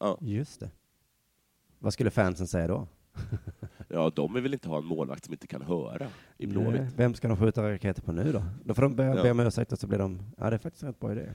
Ja. 0.00 0.18
Just 0.20 0.60
det. 0.60 0.70
Vad 1.78 1.92
skulle 1.92 2.10
fansen 2.10 2.46
säga 2.46 2.66
då? 2.68 2.88
Ja, 3.88 4.12
de 4.14 4.34
vill 4.34 4.42
väl 4.42 4.52
inte 4.52 4.68
ha 4.68 4.78
en 4.78 4.84
målvakt 4.84 5.24
som 5.24 5.34
inte 5.34 5.46
kan 5.46 5.62
höra 5.62 6.06
i 6.38 6.46
Blåvitt? 6.46 6.82
Vem 6.96 7.14
ska 7.14 7.28
de 7.28 7.36
skjuta 7.36 7.72
raketer 7.72 8.02
på 8.02 8.12
nu 8.12 8.32
då? 8.32 8.42
Då 8.64 8.74
får 8.74 8.82
de 8.82 8.96
be, 8.96 9.04
Ja. 9.04 9.22
be 9.22 9.30
om 9.30 9.40
ursäkt 9.40 9.72
och 9.72 9.78
så 9.78 9.86
blir 9.86 9.98
de, 9.98 10.22
ja 10.38 10.50
det 10.50 10.56
är 10.56 10.58
faktiskt 10.58 10.82
en 10.82 10.88
rätt 10.88 11.00
bra 11.00 11.12
idé. 11.12 11.32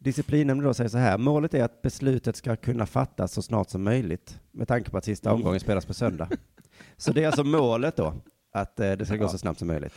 Disciplinen 0.00 0.58
då 0.62 0.74
säger 0.74 0.90
så 0.90 0.98
här, 0.98 1.18
målet 1.18 1.54
är 1.54 1.64
att 1.64 1.82
beslutet 1.82 2.36
ska 2.36 2.56
kunna 2.56 2.86
fattas 2.86 3.32
så 3.32 3.42
snart 3.42 3.70
som 3.70 3.82
möjligt, 3.82 4.40
med 4.50 4.68
tanke 4.68 4.90
på 4.90 4.98
att 4.98 5.04
sista 5.04 5.28
Mm. 5.30 5.36
omgången 5.40 5.60
spelas 5.60 5.86
på 5.86 5.94
söndag. 5.94 6.28
Så 6.96 7.12
det 7.12 7.22
är 7.22 7.26
alltså 7.26 7.44
målet 7.44 7.96
då, 7.96 8.14
att 8.52 8.80
eh, 8.80 8.92
det 8.92 9.06
ska 9.06 9.16
gå 9.16 9.28
så 9.28 9.38
snabbt 9.38 9.58
som 9.58 9.68
möjligt. 9.68 9.94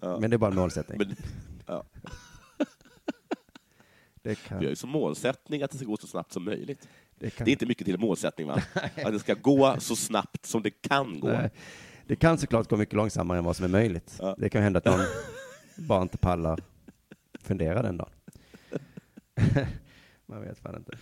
Men 0.00 0.30
det 0.30 0.36
är 0.36 0.38
bara 0.38 0.50
en 0.50 0.56
målsättning. 0.56 0.98
Men, 0.98 1.16
ja. 1.66 1.84
det 4.22 4.34
kan, 4.34 4.58
Vi 4.58 4.64
har 4.64 4.70
ju 4.70 4.76
som 4.76 4.90
målsättning 4.90 5.62
att 5.62 5.70
det 5.70 5.76
ska 5.76 5.86
gå 5.86 5.96
så 5.96 6.06
snabbt 6.06 6.32
som 6.32 6.44
möjligt. 6.44 6.88
det 7.18 7.30
kan, 7.30 7.44
Det 7.44 7.50
är 7.50 7.52
inte 7.52 7.66
mycket 7.66 7.84
till 7.84 7.98
målsättning, 7.98 8.46
va? 8.46 8.62
Att 9.04 9.12
det 9.12 9.18
ska 9.18 9.34
gå 9.34 9.76
så 9.78 9.96
snabbt 9.96 10.46
som 10.46 10.62
det 10.62 10.70
kan 10.70 11.20
gå. 11.20 11.28
nej, 11.28 11.50
det 12.06 12.16
kan 12.16 12.38
såklart 12.38 12.68
gå 12.70 12.76
mycket 12.76 12.94
långsammare 12.94 13.38
än 13.38 13.44
vad 13.44 13.56
som 13.56 13.64
är 13.64 13.68
möjligt. 13.70 14.16
Ja. 14.20 14.34
Det 14.38 14.48
kan 14.48 14.62
hända 14.62 14.78
att 14.78 14.84
någon 14.84 15.00
bara 15.76 16.02
inte 16.02 16.18
pallar 16.18 16.60
fundera 17.40 17.82
den 17.82 17.96
dagen. 17.96 18.10
Man 20.26 20.40
vet 20.40 20.58
fan 20.58 20.76
inte. 20.76 20.98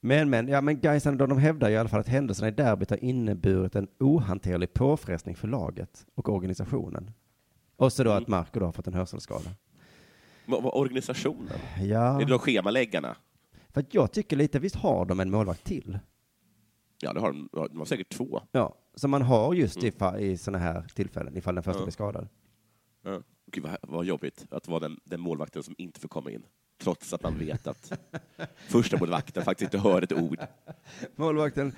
Men, 0.00 0.30
men, 0.30 0.48
ja 0.48 0.60
men 0.60 0.80
Gaisarna 0.80 1.16
då, 1.16 1.26
de 1.26 1.38
hävdar 1.38 1.70
i 1.70 1.76
alla 1.76 1.88
fall 1.88 2.00
att 2.00 2.08
händelserna 2.08 2.48
i 2.48 2.50
derbyt 2.50 2.90
har 2.90 3.04
inneburit 3.04 3.76
en 3.76 3.88
ohanterlig 4.00 4.74
påfrestning 4.74 5.36
för 5.36 5.48
laget 5.48 6.06
och 6.14 6.28
organisationen. 6.28 7.10
Och 7.76 7.92
så 7.92 8.04
då 8.04 8.10
Mm. 8.10 8.22
att 8.22 8.28
Marco 8.28 8.60
då 8.60 8.66
har 8.66 8.72
fått 8.72 8.86
en 8.86 8.94
hörselskada. 8.94 9.50
Vad, 10.46 10.62
vad 10.62 10.74
organisationen? 10.74 11.58
Ja, 11.80 12.16
Är 12.20 12.24
det 12.24 12.30
de 12.30 12.38
schemaläggarna? 12.38 13.16
för 13.70 13.80
att 13.80 13.94
jag 13.94 14.12
tycker 14.12 14.36
lite, 14.36 14.58
visst 14.58 14.76
har 14.76 15.04
de 15.04 15.20
en 15.20 15.30
målvakt 15.30 15.64
till? 15.64 15.98
Ja, 17.02 17.12
det 17.12 17.20
har 17.20 17.32
de. 17.32 17.48
De 17.52 17.78
har 17.78 17.84
säkert 17.84 18.08
två. 18.12 18.42
Ja, 18.52 18.74
som 18.94 19.10
man 19.10 19.22
har 19.22 19.54
just 19.54 19.84
i, 19.84 19.90
fa- 19.90 20.18
i 20.18 20.36
sådana 20.36 20.58
här 20.64 20.86
tillfällen, 20.94 21.36
ifall 21.36 21.54
den 21.54 21.64
första 21.64 21.80
Ja. 21.80 21.84
blir 21.84 21.92
skadad. 21.92 22.28
Ja. 23.04 23.22
Gud, 23.46 23.64
vad, 23.64 23.76
vad 23.82 24.04
jobbigt 24.04 24.46
att 24.50 24.68
vara 24.68 24.80
den, 24.80 25.00
den 25.04 25.20
målvakten 25.20 25.62
som 25.62 25.74
inte 25.78 26.00
får 26.00 26.08
komma 26.08 26.30
in. 26.30 26.42
Trots 26.82 27.12
att 27.12 27.22
man 27.22 27.38
vet 27.38 27.66
att 27.66 27.92
första 28.68 28.96
målvakten 28.96 29.44
faktiskt 29.44 29.74
inte 29.74 29.88
hör 29.88 30.02
ett 30.02 30.12
ord. 30.12 30.38
Målvakten 31.16 31.74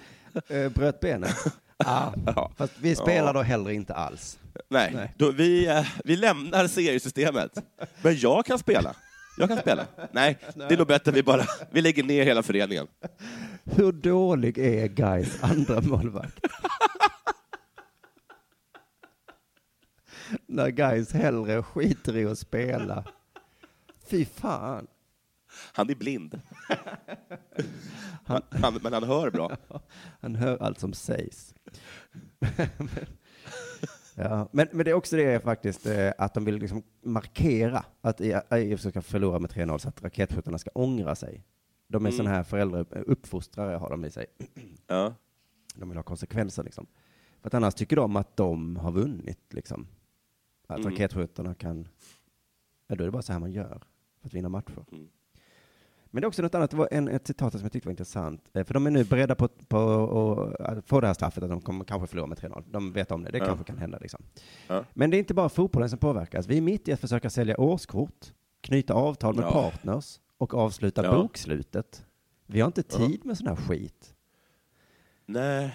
eh, 0.48 0.68
bröt 0.68 1.00
benet. 1.00 1.36
ah, 1.76 2.12
Ja. 2.26 2.52
fast 2.57 2.72
vi 2.80 2.94
spelar 2.96 3.26
Ja. 3.26 3.32
då 3.32 3.42
hellre 3.42 3.74
inte 3.74 3.94
alls. 3.94 4.38
Nej, 4.68 4.90
Nej. 4.94 5.14
Då, 5.18 5.30
vi, 5.30 5.66
eh, 5.66 5.86
vi 6.05 6.16
lämnar 6.16 6.66
seriesystemet. 6.66 7.59
Men 8.02 8.16
jag 8.18 8.46
kan 8.46 8.59
spela. 8.59 8.96
Jag 9.38 9.48
kan 9.48 9.59
spela. 9.59 9.86
Nej, 10.12 10.38
det 10.55 10.74
är 10.74 10.78
nog 10.78 10.86
bättre 10.86 11.12
vi 11.12 11.22
bara 11.22 11.44
vi 11.70 11.80
lägger 11.82 12.02
ner 12.05 12.24
hela 12.24 12.42
föreningen. 12.42 12.86
Hur 13.64 13.92
dålig 13.92 14.59
är 14.59 14.86
Gais 14.86 15.42
andra 15.42 15.80
målvakt? 15.80 16.40
När 20.46 20.68
Gais 20.68 21.12
hellre 21.12 21.62
skiter 21.62 22.16
i 22.16 22.24
att 22.26 22.38
spela. 22.38 23.05
Fy 24.07 24.24
fan. 24.24 24.86
Han 25.72 25.90
är 25.90 25.94
blind. 25.94 26.40
Han, 28.26 28.42
han, 28.50 28.78
men 28.82 28.92
han 28.92 29.05
hör 29.05 29.30
bra. 29.30 29.57
Han 30.20 30.34
hör 30.34 30.57
allt 30.62 30.78
som 30.78 30.92
sägs. 30.92 31.55
ja, 34.14 34.48
men, 34.52 34.68
men 34.72 34.84
det 34.84 34.90
är 34.90 34.94
också 34.94 35.16
det 35.16 35.42
faktiskt, 35.44 35.86
eh, 35.86 36.12
att 36.18 36.34
de 36.34 36.44
vill 36.44 36.55
liksom 36.59 36.82
markera 37.02 37.84
att 38.00 38.20
IFK 38.52 38.90
ska 38.90 39.02
förlora 39.02 39.38
med 39.38 39.50
3-0 39.50 39.78
så 39.78 39.88
att 39.88 40.02
raketskyttarna 40.02 40.59
ska 40.59 40.70
ångra 40.74 41.14
sig. 41.14 41.44
De 41.88 42.07
är 42.07 42.09
Mm. 42.11 42.16
sådana 42.16 42.36
här 42.36 42.42
föräldrauppfostrare 42.42 43.76
har 43.76 43.90
de 43.90 44.05
i 44.05 44.11
sig. 44.11 44.26
Ja. 44.86 45.14
De 45.74 45.88
vill 45.88 45.98
ha 45.98 46.02
konsekvenser 46.02 46.62
liksom. 46.64 46.86
För 47.40 47.46
att 47.48 47.55
annars 47.55 47.74
tycker 47.74 47.96
de 47.96 48.16
att 48.16 48.36
de 48.36 48.76
har 48.76 48.92
vunnit 48.92 49.40
liksom. 49.52 49.86
Att 50.66 50.78
Mm. 50.78 50.90
raketskyttarna 50.92 51.55
kan, 51.55 51.88
ja 52.86 52.94
då 52.96 53.05
är 53.05 53.07
det 53.07 53.12
bara 53.12 53.22
så 53.22 53.32
här 53.32 53.40
man 53.40 53.52
gör 53.52 53.82
för 54.20 54.26
att 54.28 54.34
vinna 54.34 54.48
matcher. 54.48 54.84
Mm. 54.92 55.09
Men 56.14 56.20
det 56.20 56.24
är 56.24 56.28
också 56.28 56.42
något 56.42 56.54
annat, 56.54 56.70
det 56.70 56.76
var 56.76 56.88
en, 56.90 57.08
ett 57.08 57.26
citat 57.26 57.52
som 57.52 57.62
jag 57.62 57.72
tyckte 57.72 57.88
var 57.88 57.90
intressant. 57.90 58.50
Eh, 58.54 58.64
För 58.64 58.74
de 58.74 58.86
är 58.86 58.90
nu 58.90 59.04
beredda 59.04 59.34
på, 59.34 59.48
på 59.48 60.54
att 60.58 60.86
få 60.88 61.00
det 61.00 61.06
här 61.06 61.14
straffet, 61.14 61.42
att 61.42 61.50
de 61.50 61.60
kommer 61.60 61.84
kanske 61.84 62.06
förlora 62.06 62.26
med 62.26 62.38
3-0. 62.38 62.64
De 62.70 62.92
vet 62.92 63.10
om 63.10 63.22
det, 63.24 63.30
det 63.30 63.38
Ja. 63.38 63.44
kanske 63.46 63.64
kan 63.64 63.78
hända 63.78 63.98
liksom. 63.98 64.22
Ja. 64.68 64.84
Men 64.94 65.10
det 65.10 65.16
är 65.16 65.18
inte 65.18 65.34
bara 65.34 65.48
fotbollen 65.48 65.90
som 65.90 65.98
påverkas. 65.98 66.46
Vi 66.46 66.56
är 66.56 66.60
mitt 66.60 66.88
i 66.88 66.92
att 66.92 67.00
försöka 67.00 67.30
sälja 67.30 67.60
årskort, 67.60 68.32
knyta 68.60 68.94
avtal 68.94 69.34
med 69.34 69.44
Ja. 69.44 69.50
partners 69.52 70.20
och 70.38 70.54
avsluta 70.54 71.16
bokslutet. 71.16 72.04
Vi 72.46 72.60
har 72.60 72.66
inte 72.66 72.82
tid 72.82 73.24
med 73.24 73.38
sån 73.38 73.46
här 73.46 73.56
skit. 73.56 74.14
Så 75.26 75.32
nej. 75.32 75.72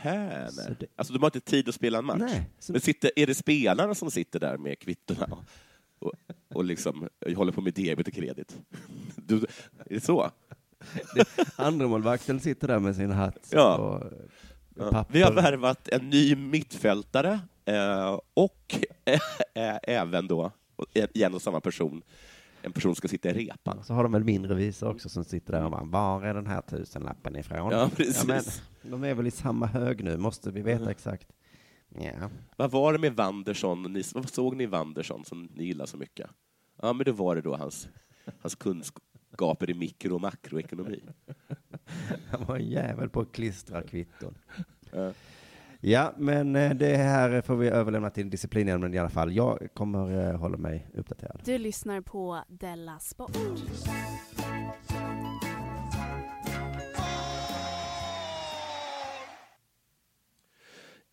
det- 0.79 0.85
Alltså, 0.95 1.13
de 1.13 1.19
har 1.19 1.27
inte 1.27 1.39
tid 1.39 1.69
att 1.69 1.75
spela 1.75 1.97
en 1.97 2.05
match. 2.05 2.17
Nej, 2.19 2.49
så- 2.59 2.71
Men 2.71 2.81
sitter, 2.81 3.11
är 3.15 3.27
det 3.27 3.35
spelarna 3.35 3.95
som 3.95 4.11
sitter 4.11 4.39
där 4.39 4.57
med 4.57 4.79
kvittona 4.79 5.37
och, 5.99 6.13
och, 6.53 6.63
liksom 6.63 7.07
håller 7.35 7.51
på 7.51 7.61
med 7.61 7.73
debet 7.73 8.07
och 8.07 8.13
kredit? 8.13 8.57
Du, 9.15 9.45
är 9.89 9.93
det 9.95 10.01
så? 10.01 10.31
Andremålvakten 11.55 12.39
sitter 12.39 12.67
där 12.67 12.79
med 12.79 12.95
sin 12.95 13.11
hatt 13.11 13.49
Ja. 13.51 13.77
och 13.77 14.11
Ja. 14.75 14.91
papper. 14.91 15.13
Vi 15.13 15.21
har 15.21 15.31
värvat 15.33 15.87
en 15.87 16.09
ny 16.09 16.35
mittfältare 16.35 17.39
eh, 17.65 18.19
och 18.33 18.75
eh, 19.53 19.77
även 19.83 20.27
då, 20.27 20.51
igen 21.13 21.33
och 21.33 21.41
samma 21.41 21.59
person, 21.59 22.01
en 22.61 22.71
person 22.71 22.95
ska 22.95 23.07
sitta 23.07 23.29
i 23.29 23.33
repan. 23.33 23.83
Så 23.83 23.93
har 23.93 24.03
de 24.03 24.15
en 24.15 24.25
mindre 24.25 24.55
visor 24.55 24.89
också 24.89 25.09
som 25.09 25.23
sitter 25.23 25.53
där 25.53 25.63
och 25.65 25.71
bara, 25.71 25.83
var 25.83 26.23
är 26.23 26.33
den 26.33 26.47
här 26.47 26.61
tusenlappen 26.61 27.35
ifrån? 27.35 27.71
Ja, 27.71 27.89
precis. 27.95 28.25
men, 28.27 28.43
de 28.81 29.03
är 29.03 29.13
väl 29.13 29.27
i 29.27 29.31
samma 29.31 29.65
hög 29.65 30.03
nu, 30.03 30.17
måste 30.17 30.51
vi 30.51 30.61
veta 30.61 30.91
exakt. 30.91 31.27
Ja. 31.89 32.29
Vad 32.57 32.71
var 32.71 32.93
det 32.93 32.99
med 32.99 33.15
Wanderson, 33.15 33.93
ni, 33.93 34.03
vad 34.13 34.29
såg 34.29 34.55
ni 34.55 34.65
Wanderson 34.65 35.25
som 35.25 35.49
ni 35.55 35.63
gillar 35.63 35.85
så 35.85 35.97
mycket? 35.97 36.29
Ja, 36.81 36.93
men 36.93 37.05
det 37.05 37.11
var 37.11 37.35
det 37.35 37.41
då 37.41 37.55
hans, 37.55 37.87
hans 38.41 38.55
kunskaper 39.39 39.69
i 39.69 39.73
mikro 39.73 40.15
och 40.15 40.21
makroekonomi. 40.21 41.01
Han 42.31 42.45
var 42.45 42.55
en 42.55 42.69
jävel 42.69 43.09
på 43.09 43.21
att 43.21 43.31
klistra 43.31 43.81
kvitton. 43.81 44.37
Ja. 44.91 45.13
Ja, 45.81 46.13
men 46.17 46.55
eh, 46.55 46.73
det 46.73 46.97
här 46.97 47.41
får 47.41 47.55
vi 47.55 47.67
överlämna 47.67 48.09
till 48.09 48.29
disciplinnämnden 48.29 48.93
i 48.93 48.97
alla 48.97 49.09
fall. 49.09 49.31
Jag 49.35 49.67
kommer 49.73 50.29
eh, 50.29 50.39
hålla 50.39 50.57
mig 50.57 50.87
uppdaterad. 50.93 51.41
Du 51.45 51.57
lyssnar 51.57 52.01
på 52.01 52.43
Della 52.47 52.99
Sport. 52.99 53.37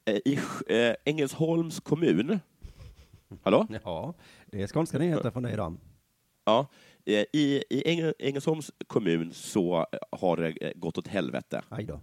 Eh, 0.05 0.17
I 0.25 0.39
Ängelholms 1.05 1.81
kommun, 1.81 2.41
hallå? 3.43 3.67
Ja, 3.85 4.15
det 4.47 4.63
är 4.63 4.67
skånska 4.67 4.99
nyheter 4.99 5.31
från 5.31 5.43
dig 5.43 5.53
idag. 5.53 5.77
Ja, 6.45 6.67
i, 7.13 7.63
i 7.71 7.83
Äng- 7.87 8.13
Ängelholms 8.19 8.73
kommun 8.87 9.33
så 9.33 9.87
har 10.13 10.37
det 10.37 10.49
eh, 10.51 10.73
gått 10.75 10.99
åt 10.99 11.09
helvete. 11.09 11.63
Aj 11.69 11.85
då. 11.85 12.01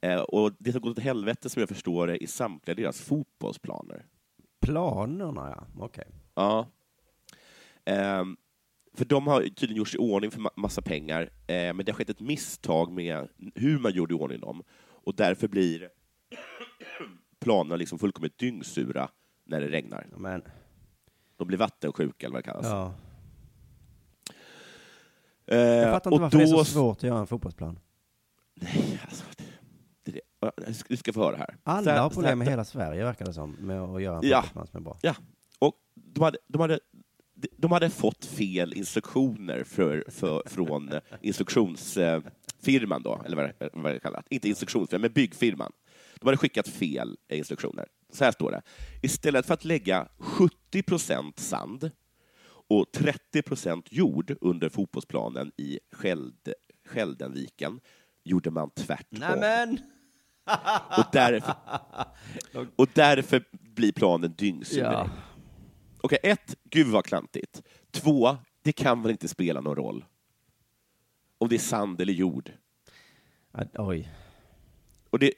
Eh, 0.00 0.20
och 0.20 0.52
det 0.58 0.72
som 0.72 0.80
gått 0.80 0.98
åt 0.98 1.04
helvete 1.04 1.48
som 1.50 1.60
jag 1.60 1.68
förstår 1.68 2.06
det 2.06 2.16
i 2.22 2.26
samtliga 2.26 2.74
deras 2.74 3.00
fotbollsplaner. 3.00 4.06
Planerna, 4.60 5.54
ja. 5.56 5.82
Okej. 5.84 6.04
Ja. 6.34 6.66
Ehm, 7.84 8.36
för 8.94 9.04
de 9.04 9.26
har 9.26 9.40
tydligen 9.42 9.76
gjort 9.76 9.94
i 9.94 9.98
ordning 9.98 10.30
för 10.30 10.40
ma- 10.40 10.52
massa 10.56 10.82
pengar, 10.82 11.22
eh, 11.22 11.74
men 11.74 11.76
det 11.76 11.92
har 11.92 11.94
skett 11.94 12.10
ett 12.10 12.20
misstag 12.20 12.92
med 12.92 13.28
hur 13.54 13.78
man 13.78 13.92
gjorde 13.92 14.14
i 14.14 14.18
ordning 14.18 14.40
dem. 14.40 14.62
Och 15.04 15.14
därför 15.14 15.48
blir 15.48 15.88
planerna 17.40 17.76
liksom 17.76 17.98
fullkomligt 17.98 18.38
dyngsura 18.38 19.08
när 19.44 19.60
det 19.60 19.68
regnar. 19.68 20.06
Men, 20.16 20.42
De 21.36 21.48
blir 21.48 21.58
vattensjuka, 21.58 22.26
eller 22.26 22.34
vad 22.34 22.44
det 22.44 22.50
kallas. 22.50 22.66
ja. 22.66 22.94
Eh, 25.52 25.58
Jag 25.58 25.92
fattar 25.92 26.10
inte 26.12 26.22
varför 26.22 26.38
det 26.38 26.44
är 26.44 26.46
så 26.46 26.56
då- 26.56 26.64
svårt 26.64 26.96
att 26.96 27.02
göra 27.02 27.18
en 27.18 27.26
fotbollsplan. 27.26 27.78
Nej, 28.54 29.00
alltså, 29.04 29.24
det, 30.04 30.12
det, 30.12 30.20
det, 30.56 30.84
du 30.88 30.96
ska 30.96 31.12
få 31.12 31.20
höra 31.24 31.36
här. 31.36 31.56
Alla 31.62 31.92
här- 31.92 32.00
har 32.00 32.10
problem 32.10 32.42
i 32.42 32.44
här- 32.44 32.50
hela 32.52 32.64
Sverige, 32.64 33.04
verkar 33.04 33.24
det 33.24 33.32
som, 33.32 33.50
med 33.52 33.80
att 33.80 34.02
göra 34.02 34.18
en 34.18 34.28
Ja. 34.28 34.42
fotbollsplan 34.42 34.66
som 34.66 34.76
är 34.76 34.80
bra. 34.84 34.98
Ja, 35.02 35.14
och 35.58 35.74
de 35.94 36.22
hade, 36.24 36.38
de 36.48 36.60
hade, 36.60 36.78
de 37.56 37.72
hade 37.72 37.90
fått 37.90 38.24
fel 38.24 38.72
instruktioner 38.74 39.64
för, 39.64 40.04
för, 40.08 40.42
från 40.46 40.92
eh, 40.92 41.00
instruktionsfirman, 41.20 43.02
då, 43.02 43.22
eller 43.24 43.36
vad 43.36 43.44
det, 43.58 43.70
vad 43.72 43.92
det 43.92 44.00
kallas. 44.00 44.24
Inte 44.30 44.48
instruktionsfirman, 44.48 45.00
men 45.00 45.12
byggfirman. 45.12 45.72
De 46.20 46.26
hade 46.26 46.36
skickat 46.36 46.68
fel 46.68 47.16
eh, 47.28 47.38
instruktioner. 47.38 47.86
Så 48.12 48.24
här 48.24 48.32
står 48.32 48.50
det. 48.50 48.62
Istället 49.02 49.46
för 49.46 49.54
att 49.54 49.64
lägga 49.64 50.08
70 50.18 50.82
procent 50.82 51.38
sand 51.38 51.90
och 52.78 52.92
30 52.92 53.42
procent 53.42 53.86
jord 53.90 54.36
under 54.40 54.68
fotbollsplanen 54.68 55.52
i 55.56 55.78
Skäld, 55.92 56.52
Skäldenviken 56.86 57.80
gjorde 58.24 58.50
man 58.50 58.70
tvärtom. 58.70 59.18
Nämen! 59.18 59.78
Och 60.98 61.04
därför, 61.12 61.54
och 62.76 62.88
därför 62.94 63.44
blir 63.50 63.92
planen 63.92 64.34
dyngsurig. 64.38 64.84
Ja. 64.84 65.10
Okej, 66.00 66.18
ett, 66.22 66.56
gud 66.64 66.86
vad 66.86 67.04
klantigt. 67.04 67.62
Två, 67.90 68.36
det 68.62 68.72
kan 68.72 69.02
väl 69.02 69.10
inte 69.10 69.28
spela 69.28 69.60
någon 69.60 69.76
roll 69.76 70.04
om 71.38 71.48
det 71.48 71.56
är 71.56 71.58
sand 71.58 72.00
eller 72.00 72.12
jord. 72.12 72.52
Oj. 73.74 74.12
Och 75.10 75.18
det, 75.18 75.32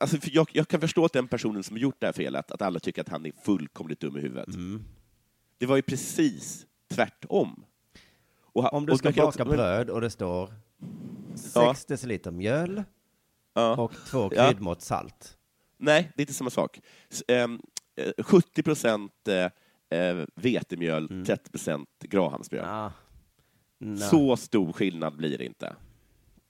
alltså, 0.00 0.16
jag, 0.22 0.48
jag 0.52 0.68
kan 0.68 0.80
förstå 0.80 1.04
att 1.04 1.12
den 1.12 1.28
personen 1.28 1.62
som 1.62 1.76
gjort 1.76 1.96
det 1.98 2.06
här 2.06 2.12
felet, 2.12 2.50
att 2.50 2.62
alla 2.62 2.80
tycker 2.80 3.00
att 3.00 3.08
han 3.08 3.26
är 3.26 3.32
fullkomligt 3.44 4.00
dum 4.00 4.16
i 4.16 4.20
huvudet. 4.20 4.54
Mm. 4.54 4.84
Det 5.58 5.66
var 5.66 5.76
ju 5.76 5.82
precis 5.82 6.66
tvärtom. 6.90 7.64
Och, 8.40 8.72
Om 8.74 8.86
du 8.86 8.96
ska 8.96 9.08
baka 9.10 9.24
också- 9.24 9.44
bröd 9.44 9.90
och 9.90 10.00
det 10.00 10.10
står 10.10 10.54
6 11.34 11.54
Ja. 11.54 11.74
deciliter 11.88 12.30
mjöl 12.30 12.82
och 13.76 13.92
två 14.06 14.28
kryddmått 14.30 14.82
salt. 14.82 15.38
Nej, 15.76 16.12
det 16.16 16.20
är 16.20 16.22
inte 16.22 16.34
samma 16.34 16.50
sak. 16.50 16.80
S- 17.10 17.22
ehm, 17.28 17.60
eh, 17.96 18.24
70 18.24 18.62
procent 18.62 19.28
eh, 19.28 19.98
eh, 19.98 20.24
vetemjöl, 20.34 21.24
30 21.26 21.50
procent 21.50 21.88
grahamsmjöl. 22.00 22.64
Ah. 22.68 22.92
Så 24.10 24.36
stor 24.36 24.72
skillnad 24.72 25.16
blir 25.16 25.38
det 25.38 25.44
inte. 25.44 25.76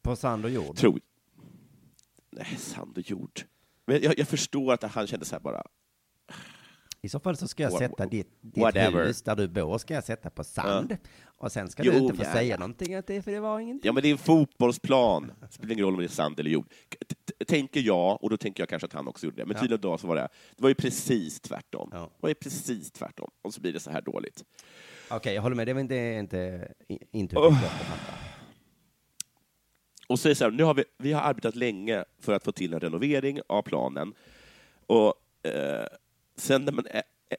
På 0.02 0.16
sand 0.16 0.44
och 0.44 0.50
jord? 0.50 0.76
Tror 0.76 1.00
Nej, 2.30 2.56
sand 2.58 2.98
och 2.98 3.10
jord. 3.10 3.40
Men 3.86 4.02
jag, 4.02 4.18
jag 4.18 4.28
förstår 4.28 4.72
att 4.72 4.82
han 4.82 5.06
kände 5.06 5.24
så 5.26 5.34
här 5.34 5.40
bara, 5.40 5.62
I 7.04 7.08
så 7.08 7.20
fall 7.20 7.36
så 7.36 7.48
ska 7.48 7.62
jag 7.62 7.72
sätta 7.72 8.06
ditt, 8.06 8.28
ditt 8.40 8.76
hus 8.76 9.22
där 9.22 9.36
du 9.36 9.48
bor, 9.48 9.78
ska 9.78 9.94
jag 9.94 10.04
sätta 10.04 10.30
på 10.30 10.44
sand. 10.44 10.96
Och 11.26 11.52
sen 11.52 11.68
ska 11.70 11.82
Jo, 11.84 11.92
du 11.92 11.98
inte 11.98 12.14
få 12.16 12.22
ja, 12.22 12.32
säga 12.32 12.42
ja. 12.54 12.56
någonting 12.58 12.94
att 12.94 13.06
det, 13.06 13.22
för 13.22 13.30
det 13.32 13.40
var 13.40 13.60
ingenting. 13.60 13.86
ja 13.88 13.92
men 13.92 14.02
det 14.02 14.08
är 14.08 14.12
en 14.12 14.18
fotbollsplan. 14.18 15.32
Det 15.40 15.52
spelar 15.52 15.72
ingen 15.72 15.84
roll 15.84 15.94
om 15.94 16.00
det 16.00 16.06
är 16.06 16.08
sand 16.08 16.40
eller 16.40 16.50
jord. 16.50 16.66
T- 17.08 17.44
Tänker 17.46 17.80
jag, 17.80 18.24
och 18.24 18.30
då 18.30 18.36
tänker 18.36 18.62
jag 18.62 18.68
kanske 18.68 18.86
att 18.86 18.92
han 18.92 19.08
också 19.08 19.26
gjorde 19.26 19.36
det, 19.36 19.46
men 19.46 19.54
Ja. 19.56 19.60
tydligen 19.60 19.80
då 19.80 19.98
så 19.98 20.06
var 20.06 20.16
det, 20.16 20.28
det 20.56 20.62
var 20.62 20.68
ju 20.68 20.74
precis 20.74 21.40
tvärtom. 21.40 21.88
Ja. 21.92 21.98
Det 22.00 22.10
var 22.20 22.28
ju 22.28 22.34
precis 22.34 22.92
tvärtom. 22.92 23.30
Och 23.42 23.54
så 23.54 23.60
blir 23.60 23.72
det 23.72 23.80
så 23.80 23.90
här 23.90 24.00
dåligt. 24.02 24.44
Okej, 25.10 25.34
jag 25.34 25.42
håller 25.42 25.56
med. 25.56 25.66
Det 25.66 25.72
är 25.72 25.80
inte, 25.80 25.96
inte 25.96 26.72
intuitivt 27.12 27.36
Oh. 27.38 27.64
Och 30.08 30.18
det 30.22 30.34
så 30.34 30.44
här, 30.44 30.50
nu 30.50 30.62
har 30.64 30.74
vi, 30.74 30.84
vi 30.98 31.12
har 31.12 31.20
arbetat 31.22 31.54
länge 31.56 32.04
för 32.20 32.32
att 32.32 32.44
få 32.44 32.52
till 32.52 32.74
en 32.74 32.80
renovering 32.80 33.40
av 33.46 33.62
planen. 33.62 34.14
Och 34.86 35.14
eh, 35.48 35.86
sen 36.36 36.64
när 36.64 36.72
man 36.72 36.84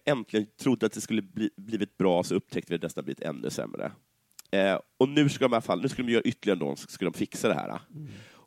äntligen 0.06 0.48
trodde 0.60 0.86
att 0.86 0.92
det 0.92 1.02
skulle 1.02 1.22
bli, 1.22 1.50
blivit 1.58 1.98
bra 1.98 2.24
så 2.24 2.36
upptäckte 2.36 2.72
vi 2.72 2.76
att 2.76 2.82
det 2.82 2.86
nästan 2.86 3.04
blivit 3.04 3.22
ännu 3.22 3.50
sämre. 3.50 3.92
Eh, 4.52 4.80
och 4.98 5.10
nu 5.10 5.30
ska 5.30 5.46
de 5.46 5.52
i 5.52 5.56
alla 5.56 5.62
fall, 5.62 5.82
nu 5.82 5.90
ska 5.90 6.04
de 6.04 6.12
göra 6.12 6.22
ytterligare 6.24 6.60
någon, 6.60 6.78
ska 6.78 7.06
de 7.06 7.14
fixa 7.14 7.48
det 7.48 7.54
här. 7.54 7.80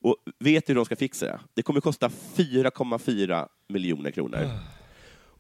Och 0.00 0.16
vet 0.38 0.66
du 0.66 0.70
hur 0.72 0.74
de 0.76 0.84
ska 0.84 0.96
fixa 0.96 1.26
det? 1.26 1.40
Det 1.54 1.62
kommer 1.62 1.80
kosta 1.80 2.08
4,4 2.08 3.48
miljoner 3.68 4.10
kronor. 4.10 4.38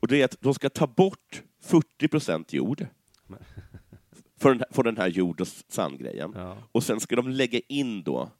Och 0.00 0.08
det 0.08 0.20
är 0.20 0.24
att 0.24 0.36
de 0.40 0.54
ska 0.54 0.70
ta 0.70 0.86
bort 0.86 1.42
40 1.60 2.08
procent 2.08 2.52
jord 2.52 2.86
från 4.40 4.52
den, 4.52 4.60
här- 4.60 4.66
från 4.74 4.84
den 4.84 4.96
här 4.96 5.08
jord 5.08 5.40
och 5.40 5.48
sandgrejen. 5.68 6.32
Ja. 6.36 6.56
Och 6.72 6.82
sen 6.82 7.00
ska 7.00 7.16
de 7.16 7.28
lägga 7.30 7.60
in 7.68 8.02
då 8.02 8.30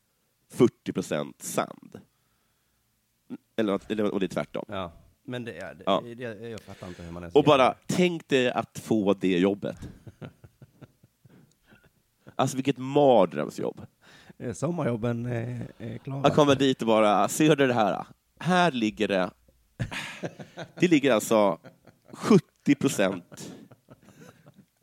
40 0.51 0.93
procent 0.93 1.43
sand. 1.43 2.01
Eller, 3.57 3.81
eller 3.93 4.05
och 4.15 4.21
det 4.21 4.27
är 4.27 4.29
tvärtom. 4.29 4.65
Ja. 4.69 4.93
Men 5.29 5.45
det, 5.45 5.55
ja, 5.55 5.75
det, 5.75 5.83
Ja. 5.87 6.03
det, 6.17 6.49
jag 6.49 6.61
fattar 6.61 6.89
inte 6.89 7.03
hur 7.03 7.13
man 7.13 7.23
ens 7.23 7.35
Och 7.35 7.45
bara, 7.45 7.75
tänk 7.87 8.29
dig 8.29 8.51
att 8.51 8.79
få 8.79 9.15
det 9.15 9.39
jobbet. 9.39 9.77
Alltså 12.37 12.57
vilket 12.57 12.79
mardrömsjobb. 12.79 13.87
Eh, 14.39 14.53
Sommarjobben 14.53 15.27
är, 15.27 15.67
är 15.79 15.99
klara. 15.99 16.27
Att 16.27 16.35
komma 16.35 16.55
dit 16.55 16.81
och 16.83 16.87
bara, 16.87 17.29
ser 17.29 17.57
du 17.57 17.67
det 17.67 17.75
här? 17.75 18.07
Här 18.41 18.73
ligger 18.73 19.09
det, 19.09 19.31
det 20.81 20.89
ligger 20.89 21.13
alltså 21.13 21.59
70 22.13 22.75
procent 22.75 23.55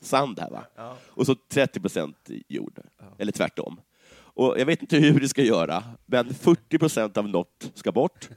sand 0.00 0.38
här 0.40 0.50
va? 0.50 0.64
Och 1.08 1.26
så 1.26 1.34
30 1.34 1.80
procent 1.80 2.30
jord. 2.48 2.80
Eller 3.18 3.32
tvärtom. 3.32 3.80
Och 4.16 4.60
jag 4.60 4.66
vet 4.66 4.80
inte 4.82 4.96
hur 4.98 5.20
du 5.20 5.28
ska 5.28 5.42
göra, 5.42 5.84
men 6.06 6.34
40 6.34 6.78
procent 6.78 7.16
av 7.16 7.28
något 7.28 7.70
ska 7.74 7.92
bort 7.92 8.28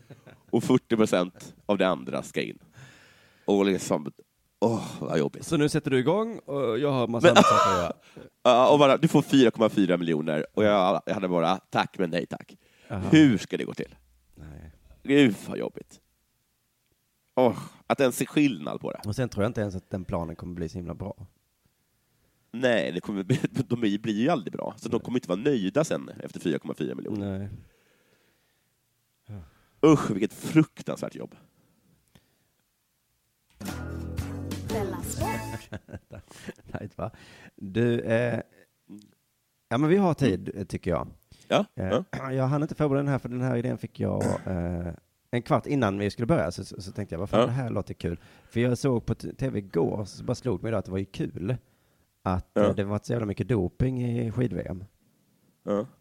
och 0.52 0.64
40 0.64 0.96
procent 0.96 1.56
av 1.66 1.78
det 1.78 1.88
andra 1.88 2.24
ska 2.24 2.42
in. 2.42 2.60
Och 3.46 3.66
liksom, 3.66 4.12
åh 4.60 4.86
vad 5.00 5.20
jobbigt. 5.20 5.46
Så 5.46 5.58
nu 5.58 5.70
sätter 5.70 5.92
du 5.92 6.00
igång 6.00 6.40
och 6.40 6.80
jag 6.80 6.92
har 6.92 7.08
massa 7.08 7.30
andra 7.30 7.42
saker 7.42 7.72
att 7.72 7.78
göra. 7.82 7.94
Ja, 8.44 8.70
och 8.70 8.80
bara, 8.80 8.98
du 8.98 9.08
får 9.08 9.22
4,4 9.22 9.98
miljoner 9.98 10.46
och 10.54 10.64
jag, 10.64 11.02
jag 11.06 11.14
hade 11.14 11.28
bara 11.28 11.58
tack 11.58 11.98
men 11.98 12.10
nej 12.10 12.26
tack. 12.26 12.58
Jaha. 12.88 13.04
Hur 13.12 13.38
ska 13.38 13.58
det 13.58 13.64
gå 13.64 13.74
till? 13.74 13.96
Nej. 14.36 14.72
Gud 15.04 15.36
vad 15.48 15.58
jobbigt. 15.58 16.00
Åh, 17.36 17.58
att 17.88 18.00
ens 18.00 18.18
se 18.18 18.26
skillnad 18.26 18.82
på 18.82 18.92
det. 18.92 19.02
Och 19.06 19.16
sen 19.16 19.30
tror 19.30 19.44
jag 19.44 19.50
inte 19.50 19.62
ens 19.62 19.76
att 19.76 19.90
den 19.90 20.06
planen 20.06 20.36
kommer 20.36 20.54
bli 20.54 20.70
så 20.70 20.78
himla 20.78 20.94
bra. 20.94 21.28
Nej, 22.52 22.92
det 22.92 23.02
kommer, 23.02 23.24
de 23.70 23.80
blir 23.80 24.14
ju 24.14 24.30
aldrig 24.30 24.54
bra. 24.54 24.74
Så 24.78 24.90
de 24.90 25.00
kommer 25.00 25.18
inte 25.18 25.30
vara 25.30 25.40
nöjda 25.40 25.84
sen 25.84 26.12
efter 26.24 26.40
4,4 26.40 26.96
miljoner. 26.96 27.40
Nej. 27.40 27.50
Usch, 29.86 30.12
vilket 30.12 30.34
fruktansvärt 30.34 31.16
jobb. 31.16 31.36
Nej, 36.72 36.90
va? 36.96 37.12
Du, 37.56 38.00
eh, 38.02 38.40
ja 39.70 39.78
men 39.78 39.90
vi 39.90 39.98
har 39.98 40.14
tid, 40.14 40.52
eh, 40.56 40.64
tycker 40.64 40.92
jag. 40.92 41.08
Ja, 41.48 41.66
Eh, 41.76 42.02
ja. 42.12 42.32
Jag 42.34 42.48
hann 42.48 42.62
inte 42.62 42.76
förbereda 42.76 43.04
den 43.04 43.12
här, 43.12 43.20
för 43.20 43.30
den 43.30 43.42
här 43.42 43.58
idén 43.58 43.78
fick 43.78 44.00
jag 44.00 44.24
eh, 44.46 44.94
en 45.32 45.42
kvart 45.42 45.66
innan 45.66 45.98
vi 45.98 46.10
skulle 46.10 46.26
börja, 46.26 46.52
så, 46.52 46.64
så, 46.66 46.82
så 46.82 46.92
tänkte 46.92 47.16
jag, 47.16 47.20
vad 47.20 47.30
fan, 47.30 47.40
Ja. 47.40 47.46
det 47.46 47.52
här 47.52 47.70
låter 47.70 47.94
kul. 47.94 48.20
För 48.50 48.60
jag 48.60 48.78
såg 48.78 49.06
på 49.06 49.16
tv 49.16 49.60
igår, 49.60 50.06
så 50.06 50.24
bara 50.24 50.36
slog 50.36 50.64
mig 50.64 50.72
då 50.72 50.78
att 50.78 50.86
det 50.86 50.92
var 50.92 50.98
ju 50.98 51.06
kul 51.06 51.56
att 52.24 52.50
Ja. 52.54 52.62
eh, 52.66 52.76
det 52.76 52.84
var 52.84 53.00
så 53.04 53.12
jävla 53.14 53.26
mycket 53.26 53.48
doping 53.48 54.04
i 54.20 54.32
skid-VM. 54.32 54.84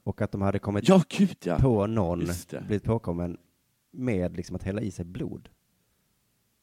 Och 0.05 0.23
att 0.23 0.33
de 0.33 0.43
hade 0.43 0.59
kommit 0.59 0.89
Ja, 0.89 1.03
gud 1.09 1.37
på 1.61 1.87
någon, 1.87 2.19
blivit 2.67 2.85
påkommen 2.85 3.39
med 3.91 4.37
liksom 4.37 4.57
att 4.57 4.63
hälla 4.63 4.81
i 4.81 4.91
sig 4.91 5.05
blod. 5.05 5.49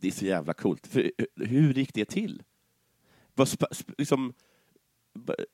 Det 0.01 0.07
är 0.07 0.11
så 0.11 0.25
jävla 0.25 0.53
coolt. 0.53 0.87
För, 0.87 1.11
eh, 1.17 1.25
hur 1.35 1.73
gick 1.73 1.93
det 1.93 2.05
till? 2.05 2.43
Var 3.33 3.47
liksom, 3.97 4.33
eh, 5.29 5.45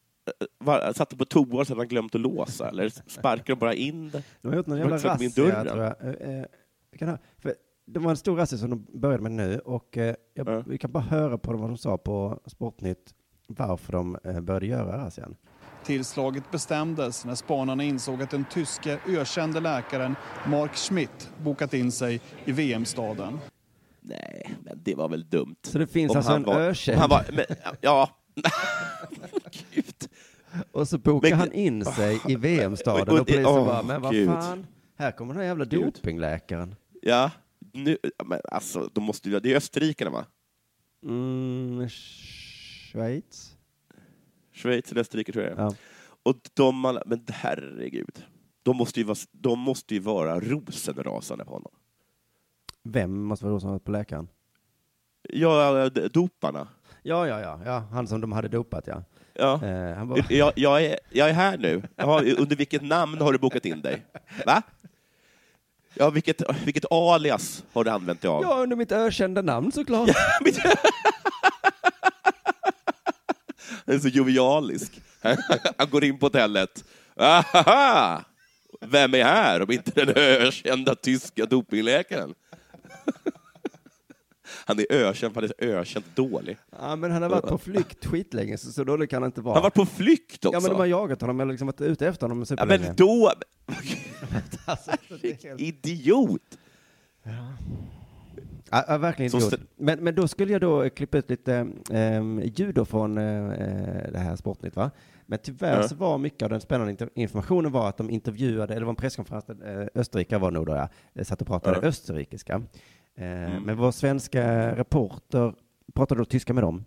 var, 0.58 0.94
satt 0.94 1.10
de 1.10 1.18
på 1.18 1.26
toa 1.26 1.60
och 1.60 1.68
så 1.68 1.74
hade 1.74 1.82
han 1.82 1.88
glömt 1.88 2.16
att 2.16 2.22
låsa? 2.22 2.70
Eller 2.70 2.90
sparkade 2.90 3.52
de 3.52 3.56
bara 3.56 3.74
in 3.74 4.10
det? 4.10 4.24
De 4.42 4.48
har 4.48 4.56
gjort 4.56 4.68
någon 4.68 4.78
jävla 4.78 4.98
de 4.98 5.08
razzia, 5.08 5.64
tror 5.64 5.84
jag. 5.84 5.96
Eh, 6.02 6.40
eh, 6.40 6.46
vi 6.92 6.98
kan 6.98 7.08
höra, 7.08 7.20
för 7.38 7.56
det 7.86 8.00
var 8.00 8.10
en 8.10 8.18
stor 8.18 8.36
razzia 8.36 8.60
som 8.60 8.70
de 8.70 9.00
började 9.00 9.24
med 9.24 9.32
nu 9.32 9.60
och 9.60 9.98
eh, 9.98 10.16
jag, 10.34 10.64
vi 10.68 10.78
kan 10.78 10.92
bara 10.92 11.04
höra 11.04 11.38
på 11.38 11.54
vad 11.54 11.70
de 11.70 11.78
sa 11.78 11.98
på 11.98 12.40
Sportnytt 12.46 13.16
varför 13.48 13.94
de 13.94 14.18
eh, 14.24 14.40
började 14.40 14.66
göra 14.66 14.98
razzian. 14.98 15.36
Tillslaget 15.86 16.52
bestämdes 16.52 17.26
när 17.26 17.36
spanarna 17.36 17.84
insåg 17.84 18.22
att 18.24 18.30
den 18.30 18.46
tyske 18.46 19.00
ökände 19.08 19.60
läkaren 19.60 20.16
Mark 20.48 20.76
Schmidt 20.76 21.30
bokat 21.44 21.74
in 21.74 21.92
sig 21.92 22.22
i 22.46 22.52
VM-staden. 22.52 23.40
Nej, 24.02 24.56
men 24.64 24.80
det 24.84 24.96
var 24.96 25.10
väl 25.10 25.30
dumt. 25.30 25.56
Så 25.64 25.78
det 25.78 25.88
finns 25.88 26.12
Om 26.12 26.18
alltså 26.18 26.32
han 26.32 26.42
en 26.42 26.46
var- 26.48 26.60
ökänd- 26.62 26.98
Han 26.98 27.10
var, 27.10 27.26
men, 27.34 27.46
ja. 27.82 28.10
Och 30.72 30.88
så 30.88 30.98
bokar 30.98 31.30
Men- 31.30 31.40
han 31.40 31.52
in 31.52 31.86
sig 31.86 32.20
i 32.28 32.36
VM-staden 32.40 33.02
Och- 33.08 33.14
och 33.14 33.20
och 33.20 33.28
polisen 33.28 33.46
åh, 33.46 33.66
bara, 33.66 33.84
men 33.84 34.02
vad 34.02 34.12
Gud. 34.14 34.28
fan, 34.28 34.68
här 34.98 35.12
kommer 35.12 35.34
den 35.34 35.42
här 35.42 35.48
jävla 35.48 35.66
Gud. 35.66 35.84
dopingläkaren. 35.94 36.76
Ja, 37.02 37.32
nu, 37.74 37.98
men 38.26 38.40
alltså, 38.52 38.90
de 38.94 39.04
måste 39.04 39.30
ju, 39.30 39.40
det 39.40 39.52
är 39.52 39.56
österrikarna 39.58 40.12
va? 40.12 40.26
Mm, 41.06 41.90
Schweiz? 41.90 43.51
Schweiz 44.54 44.92
eller 44.92 45.02
Österrike 45.02 45.32
tror 45.32 45.46
jag 45.46 45.58
Ja. 45.60 45.74
Och 46.24 46.36
de, 46.54 46.86
alla- 46.86 47.04
men 47.06 47.26
herregud. 47.30 48.26
De 48.64 48.78
måste 48.78 49.00
ju 49.00 49.04
vara, 49.06 49.18
de 49.32 49.60
måste 49.60 49.94
ju 49.94 50.00
vara 50.00 50.40
rosenrasande 50.40 51.46
på 51.46 51.52
honom. 51.54 51.72
Vem 52.84 53.24
måste 53.24 53.46
vara 53.46 53.56
rosenrasande 53.56 53.80
på 53.86 53.92
läkaren? 53.92 54.28
Ja, 55.30 55.90
doparna. 55.90 56.68
Ja, 57.04 57.28
ja, 57.28 57.40
ja, 57.42 57.60
ja, 57.66 57.78
han 57.92 58.08
som 58.08 58.22
de 58.22 58.32
hade 58.32 58.48
dopat 58.48 58.88
ja. 58.88 59.04
Ja. 59.34 59.54
Eh, 59.66 60.06
bara, 60.06 60.24
Jag, 60.30 60.54
jag, 60.56 60.84
är, 60.86 61.00
jag 61.10 61.30
är 61.30 61.34
här 61.34 61.58
nu. 61.58 61.82
Jaha, 61.96 62.24
under 62.38 62.56
vilket 62.56 62.82
namn 62.82 63.22
har 63.22 63.32
du 63.34 63.40
bokat 63.40 63.66
in 63.66 63.82
dig? 63.82 64.06
Va? 64.46 64.62
Ja, 65.94 66.10
vilket, 66.10 66.42
vilket 66.66 66.92
alias 66.92 67.64
har 67.74 67.84
du 67.84 67.90
använt 67.92 68.22
dig 68.22 68.30
av? 68.30 68.44
ja, 68.44 68.56
under 68.64 68.76
mitt 68.76 68.92
ökända 68.92 69.42
namn 69.42 69.72
såklart. 69.72 70.10
Han 70.40 70.54
är 73.96 74.00
så 74.00 74.08
jovialisk. 74.08 75.02
Han 75.78 75.90
går 75.90 76.04
in 76.04 76.20
på 76.20 76.26
hotellet. 76.26 76.86
Ahaha! 77.16 78.26
Vem 78.82 79.14
är 79.14 79.24
här 79.24 79.62
om 79.62 79.72
inte 79.72 80.06
den 80.06 80.16
ökända 80.18 80.96
tyska 80.96 81.46
dopingläkaren? 81.46 82.34
Han 84.66 84.80
är 84.80 84.86
ökänd 84.90 85.36
han 85.36 85.44
är 85.44 85.54
ökänt 85.60 86.06
dålig. 86.16 86.58
Ja, 86.80 86.96
men 86.96 87.12
han 87.12 87.22
har 87.22 87.30
varit 87.30 87.48
på 87.48 87.58
flykt 87.58 88.06
skitlänge, 88.06 88.58
så, 88.58 88.72
så 88.72 88.84
dålig 88.84 89.10
kan 89.10 89.22
han 89.22 89.30
inte 89.30 89.42
vara. 89.42 89.54
Han 89.56 89.64
har 89.64 89.70
varit 89.70 89.74
på 89.74 89.86
flykt 89.86 90.46
också. 90.46 90.56
Ja, 90.56 90.60
men 90.60 90.70
de 90.72 90.78
har 90.80 90.86
jagat 90.86 91.22
honom, 91.22 91.40
eller 91.40 91.52
liksom 91.52 91.68
varit 91.68 91.82
ute 91.82 92.08
efter 92.08 92.28
honom 92.28 92.46
Ja, 92.58 92.66
men 92.66 92.96
då... 92.96 93.32
Alltså, 94.66 94.92
det 95.22 95.44
är 95.44 95.48
helt- 95.50 95.62
Idiot! 95.62 96.58
Ja, 97.24 97.32
ja, 98.88 98.98
verkligen 98.98 99.32
Som 99.32 99.40
idiot. 99.40 99.54
stä- 99.54 99.66
Men, 99.78 100.00
men 100.04 100.16
då 100.16 100.28
skulle 100.28 100.52
jag 100.52 100.62
då 100.62 100.90
klippa 100.90 101.18
ut 101.18 101.30
lite 101.30 101.68
eh, 101.92 102.24
ljud 102.56 102.76
då 102.76 102.86
från 102.86 103.18
eh, 103.18 103.50
det 104.12 104.20
här 104.20 104.36
Sportnytt, 104.36 104.76
va? 104.76 104.92
Men 105.26 105.40
tyvärr 105.44 105.82
Ja. 105.82 105.88
så 105.88 105.96
var 105.96 106.18
mycket 106.18 106.42
av 106.44 106.50
den 106.50 106.62
spännande 106.62 106.94
inter- 106.94 107.10
informationen 107.16 107.72
var 107.72 107.90
att 107.90 107.98
de 107.98 108.10
intervjuade, 108.10 108.74
eller 108.74 108.80
det 108.82 108.86
var 108.86 108.92
en 108.92 108.96
presskonferens 108.96 109.46
där 109.46 109.82
eh, 109.82 109.88
Österrike 110.02 110.38
var 110.38 110.52
nog 110.52 110.66
då, 110.66 110.72
ja, 110.76 110.90
eh, 111.16 111.24
satt 111.26 111.42
och 111.42 111.48
pratade 111.48 111.80
Ja. 111.82 111.88
österrikiska. 111.88 112.54
Eh, 113.16 113.26
Mm. 113.26 113.64
Men 113.64 113.78
vår 113.78 113.92
svenska 113.92 114.76
reporter 114.76 115.54
pratade 115.94 116.22
då 116.22 116.26
tyska 116.26 116.54
med 116.54 116.64
dem. 116.64 116.86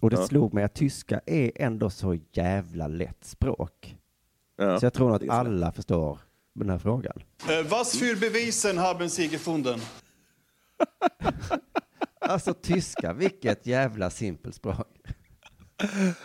Och 0.00 0.10
det 0.10 0.16
Ja. 0.16 0.26
slog 0.26 0.54
mig 0.54 0.64
att 0.64 0.74
tyska 0.74 1.20
är 1.26 1.50
ändå 1.56 1.90
så 1.90 2.16
jävla 2.32 2.88
lätt 2.88 3.24
språk. 3.24 3.96
Ja, 4.58 4.80
Så 4.80 4.86
jag 4.86 4.92
tror 4.92 5.06
nog 5.08 5.16
att 5.16 5.28
alla 5.30 5.72
förstår 5.72 6.18
den 6.54 6.70
här 6.70 6.78
frågan. 6.78 7.22
Eh, 7.50 7.66
Was 7.70 7.96
für 8.00 8.20
Beweisen 8.20 8.78
haben 8.78 9.08
Sie 9.08 9.26
gefunden? 9.26 9.80
Alltså 12.20 12.54
tyska, 12.54 13.12
vilket 13.12 13.66
jävla 13.66 14.10
simpelt 14.10 14.54
språk. 14.54 14.98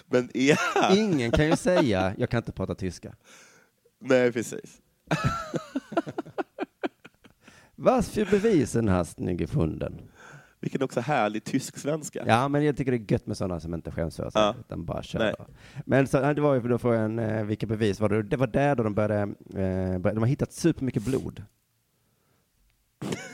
Men 0.05 0.29
ja. 0.33 0.55
Ingen 0.95 1.31
kan 1.31 1.45
ju 1.45 1.55
säga, 1.55 2.15
jag 2.17 2.29
kan 2.29 2.37
inte 2.37 2.51
prata 2.51 2.75
tyska. 2.75 3.15
Nej, 3.99 4.31
precis. 4.31 4.81
Was 7.75 8.09
für 8.09 8.25
Beweisen 8.31 8.87
hast 8.87 9.19
ni 9.19 9.35
gefunden? 9.35 10.01
Vilken 10.59 10.83
också 10.83 10.99
härlig 10.99 11.43
tysk-svenska. 11.43 12.23
Ja, 12.27 12.47
men 12.47 12.63
jag 12.65 12.77
tycker 12.77 12.91
det 12.91 12.97
är 12.97 13.11
gött 13.11 13.27
med 13.27 13.37
sådana 13.37 13.59
som 13.59 13.73
inte 13.73 13.91
skäms 13.91 14.15
för 14.15 14.29
sig, 14.29 14.41
Ja. 14.41 14.55
utan 14.59 14.85
bara 14.85 15.03
kör. 15.03 15.19
Nej. 15.19 15.35
Men 15.85 16.07
så, 16.07 16.33
det 16.33 16.41
var 16.41 16.53
ju 16.55 16.61
då 16.61 16.77
frågan, 16.77 17.19
eh, 17.19 17.43
vilka 17.43 17.67
bevis 17.67 17.99
var 17.99 18.09
det? 18.09 18.23
Det 18.23 18.37
var 18.37 18.47
där 18.47 18.75
då 18.75 18.83
de 18.83 18.93
började, 18.93 19.21
eh, 19.21 19.99
började 19.99 20.11
de 20.13 20.19
har 20.19 20.27
hittat 20.27 20.53
supermycket 20.53 21.05
blod. 21.05 21.43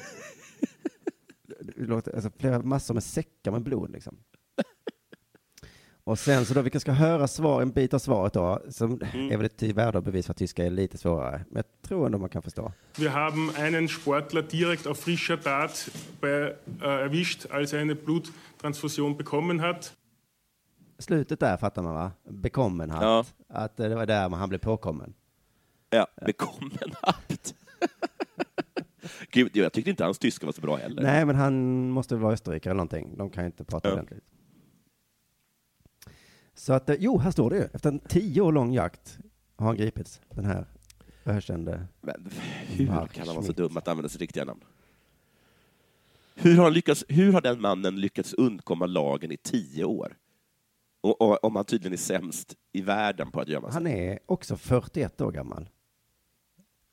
Låter, 1.78 2.16
alltså 2.16 2.30
flera 2.40 2.60
massor 2.62 2.94
med 2.94 3.04
säckar 3.04 3.52
med 3.52 3.62
blod 3.64 3.92
liksom. 3.92 4.18
Och 6.04 6.20
sen 6.20 6.46
så 6.46 6.54
då, 6.54 6.62
vi 6.62 6.80
ska 6.80 6.92
höra 6.92 7.28
svar, 7.28 7.62
en 7.62 7.72
bit 7.72 7.94
av 7.94 8.00
svaret 8.00 8.34
då, 8.34 8.62
som 8.70 9.02
Mm. 9.14 9.32
är 9.32 9.38
väl 9.38 9.46
ett 9.46 9.64
värde 9.64 9.98
och 9.98 10.04
bevis 10.04 10.26
för 10.26 10.32
att 10.34 10.38
tyska 10.38 10.66
är 10.66 10.70
lite 10.70 10.98
svårare. 10.98 11.46
Men 11.50 11.56
jag 11.56 11.82
tror 11.90 12.06
ändå 12.06 12.18
man 12.18 12.30
kan 12.30 12.42
förstå. 12.42 12.72
Wir 12.98 13.10
haben 13.10 13.50
einen 13.56 13.88
Sportler 13.90 14.42
direkt 14.42 14.88
auf 14.88 15.00
frischer 15.00 15.38
Tat 15.38 15.90
bei, 16.22 16.42
äh, 16.82 16.88
erwischt, 16.88 17.46
als 17.52 17.74
er 17.74 17.80
eine 17.80 17.96
Bluttransfusion 17.96 19.18
bekommen 19.18 19.60
hat. 19.60 19.94
Slutet 21.00 21.40
där 21.40 21.58
fattar 21.58 21.82
man 21.84 21.94
va? 21.94 22.12
Bekommen 22.30 22.90
hatt. 22.90 23.02
Ja. 23.04 23.26
Att 23.50 23.80
eh, 23.80 23.90
det 23.90 23.96
var 23.96 24.06
där 24.06 24.30
man- 24.30 24.40
han 24.40 24.50
blev 24.50 24.60
påkommen. 24.60 25.14
Ja, 25.90 26.08
bekommen 26.26 26.92
haft. 27.02 27.56
Gud, 29.32 29.56
jag 29.58 29.74
tyckte 29.74 29.90
inte 29.90 30.04
hans 30.04 30.20
tyska 30.20 30.46
var 30.46 30.54
så 30.54 30.62
bra 30.62 30.76
heller. 30.76 31.02
Nej, 31.04 31.26
men 31.26 31.36
han 31.36 31.90
måste 31.90 32.16
väl 32.16 32.22
vara 32.24 32.34
österrikare 32.34 32.72
eller 32.72 32.78
någonting. 32.78 33.18
De 33.18 33.30
kan 33.30 33.44
ju 33.44 33.46
inte 33.46 33.64
prata 33.64 33.88
Ja. 33.88 33.94
ordentligt. 33.94 34.24
Så 36.54 36.74
att, 36.74 36.90
eh, 36.90 36.96
jo, 37.00 37.18
här 37.18 37.32
står 37.32 37.50
det 37.50 37.56
ju. 37.58 37.64
Efter 37.74 37.90
en 37.90 38.00
tio 38.00 38.42
år 38.42 38.52
lång 38.52 38.74
jakt 38.74 39.20
har 39.56 39.66
han 39.68 39.78
gripits. 39.78 40.22
Den 40.30 40.46
här 40.46 40.66
ökände 41.26 41.88
Men 42.02 42.30
hur 42.68 42.88
Mark 42.88 43.14
kan 43.14 43.28
han 43.28 43.36
vara 43.36 43.46
så 43.46 43.52
dum 43.52 43.78
att 43.78 43.88
använda 43.88 44.10
sitt 44.10 44.22
riktiga 44.22 44.46
namn? 44.46 44.62
Hur 46.36 46.58
har, 46.58 46.72
lyckats, 46.72 47.06
hur 47.10 47.34
har 47.34 47.42
den 47.42 47.62
mannen 47.62 47.96
lyckats 48.02 48.34
undkomma 48.34 48.86
lagen 48.86 49.32
i 49.32 49.38
tio 49.38 49.84
år? 49.84 50.16
Och, 51.02 51.22
och, 51.22 51.44
om 51.44 51.56
han 51.56 51.66
tydligen 51.66 51.94
är 51.94 51.98
sämst 51.98 52.56
i 52.72 52.82
världen 52.82 53.32
på 53.32 53.42
att 53.42 53.48
gömma 53.48 53.68
sig. 53.68 53.74
Han 53.74 53.88
är 53.88 54.20
också 54.26 54.58
41 54.58 55.22
år 55.22 55.32
gammal. 55.32 55.70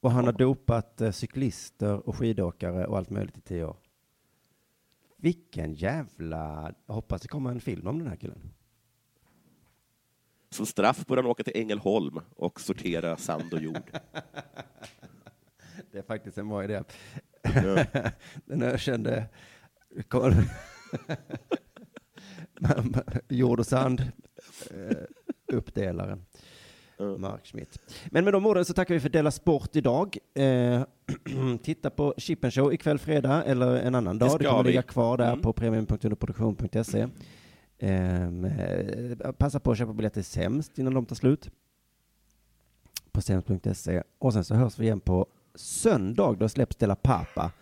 Och 0.04 0.12
han 0.12 0.24
har 0.24 0.32
dopat 0.32 1.00
eh, 1.00 1.10
cyklister 1.10 2.08
och 2.08 2.16
skidåkare 2.16 2.86
och 2.86 2.98
allt 2.98 3.10
möjligt 3.10 3.38
i 3.38 3.40
tio 3.40 3.64
år. 3.64 3.76
Vilken 5.16 5.74
jävla... 5.74 6.74
Jag 6.86 6.94
hoppas 6.94 7.22
det 7.22 7.28
kommer 7.28 7.50
en 7.50 7.60
film 7.60 7.86
om 7.86 7.98
den 7.98 8.08
här 8.08 8.16
killen. 8.16 8.52
Som 10.50 10.66
straff 10.66 11.06
borde 11.06 11.22
han 11.22 11.30
åka 11.30 11.42
till 11.42 11.56
Ängelholm 11.56 12.20
och 12.36 12.60
sortera 12.60 13.16
sand 13.16 13.54
och 13.54 13.60
jord. 13.60 13.90
Det 15.92 15.98
är 15.98 16.02
faktiskt 16.02 16.38
en 16.38 16.48
bra 16.48 16.64
idé. 16.64 16.82
Ja. 17.42 17.84
Den 18.44 18.62
ökände 18.62 19.26
jord 23.28 23.60
och 23.60 23.66
sand 23.66 24.12
eh, 24.70 24.96
uppdelaren. 26.94 27.20
Mark 27.20 27.46
Schmidt. 27.46 27.78
Men 28.10 28.24
med 28.24 28.32
de 28.32 28.46
orden 28.46 28.64
så 28.64 28.74
tackar 28.74 28.94
vi 28.94 29.00
för 29.00 29.08
Della 29.08 29.30
Sport 29.30 29.76
idag. 29.76 30.18
Eh, 30.34 30.82
titta 31.62 31.90
på 31.90 32.14
Chippen 32.18 32.50
Show 32.50 32.72
ikväll 32.72 32.98
fredag 32.98 33.44
eller 33.44 33.76
en 33.76 33.94
annan 33.94 34.18
Det 34.18 34.24
dag. 34.24 34.30
ska 34.30 34.38
Det 34.38 34.44
kommer 34.44 34.62
vi. 34.62 34.68
ligga 34.68 34.82
kvar 34.82 35.16
där 35.16 35.28
Mm. 35.28 35.40
på 35.40 35.52
premium.underproduktion.se. 35.52 37.08
Ehm, 37.78 38.44
eh, 38.44 39.32
passa 39.32 39.60
på 39.60 39.70
att 39.70 39.78
köpa 39.78 39.92
biljetter 39.92 40.22
sämst 40.22 40.78
innan 40.78 40.94
de 40.94 41.06
tar 41.06 41.16
slut. 41.16 41.50
På 43.12 43.20
sämst.se. 43.22 44.02
Och 44.18 44.32
sen 44.32 44.44
så 44.44 44.54
hörs 44.54 44.78
vi 44.78 44.84
igen 44.84 45.00
på 45.00 45.26
söndag. 45.54 46.32
Då 46.38 46.48
släpps 46.48 46.76
Della 46.76 46.96
Papa. 46.96 47.52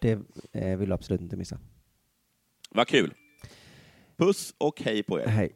Det 0.00 0.18
eh, 0.52 0.76
vill 0.78 0.88
du 0.88 0.94
absolut 0.94 1.20
inte 1.20 1.36
missa. 1.36 1.58
Vad 2.70 2.88
kul! 2.88 3.14
Puss 4.16 4.54
och 4.58 4.80
hej 4.82 5.02
på 5.02 5.20
er. 5.20 5.26
Hej. 5.26 5.52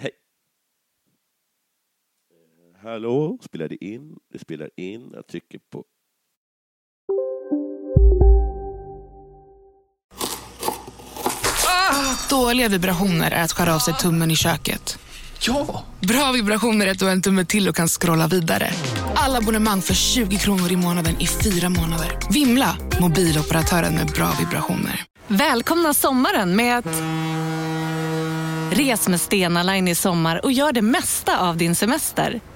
Eh, 0.00 0.08
Hallå, 2.86 3.38
spelar 3.42 3.68
det 3.68 3.84
in? 3.84 4.16
Det 4.32 4.38
spelar 4.38 4.70
in. 4.76 5.10
Jag 5.14 5.26
trycker 5.26 5.60
på... 5.72 5.84
Dåliga 12.30 12.68
vibrationer 12.68 13.30
är 13.30 13.42
att 13.42 13.52
skära 13.52 13.74
av 13.74 13.78
sig 13.78 13.94
tummen 13.94 14.30
i 14.30 14.36
köket. 14.36 14.98
Ja! 15.40 15.84
Bra 16.00 16.32
vibrationer 16.32 16.86
är 16.86 16.90
ett 16.90 17.02
och 17.02 17.10
en 17.10 17.22
tumme 17.22 17.44
till 17.44 17.68
och 17.68 17.76
kan 17.76 17.88
scrolla 17.88 18.26
vidare. 18.26 18.70
Alla 19.14 19.38
abonnemang 19.38 19.82
för 19.82 19.94
20 19.94 20.36
kronor 20.36 20.72
i 20.72 20.76
månaden 20.76 21.20
i 21.20 21.26
fyra 21.26 21.68
månader. 21.68 22.18
Vimla! 22.32 22.76
Mobiloperatören 23.00 23.94
med 23.94 24.06
bra 24.06 24.32
vibrationer. 24.38 25.04
Välkomna 25.26 25.94
sommaren 25.94 26.56
med 26.56 26.78
att... 26.78 27.02
Res 28.78 29.08
med 29.08 29.20
Stena 29.20 29.62
Line 29.62 29.88
i 29.88 29.94
sommar 29.94 30.44
och 30.44 30.52
gör 30.52 30.72
det 30.72 30.82
mesta 30.82 31.40
av 31.40 31.56
din 31.56 31.74
semester. 31.74 32.40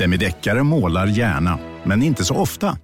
Demideckare 0.00 0.62
målar 0.62 1.06
gärna, 1.06 1.58
men 1.84 2.02
inte 2.02 2.24
så 2.24 2.34
ofta. 2.34 2.78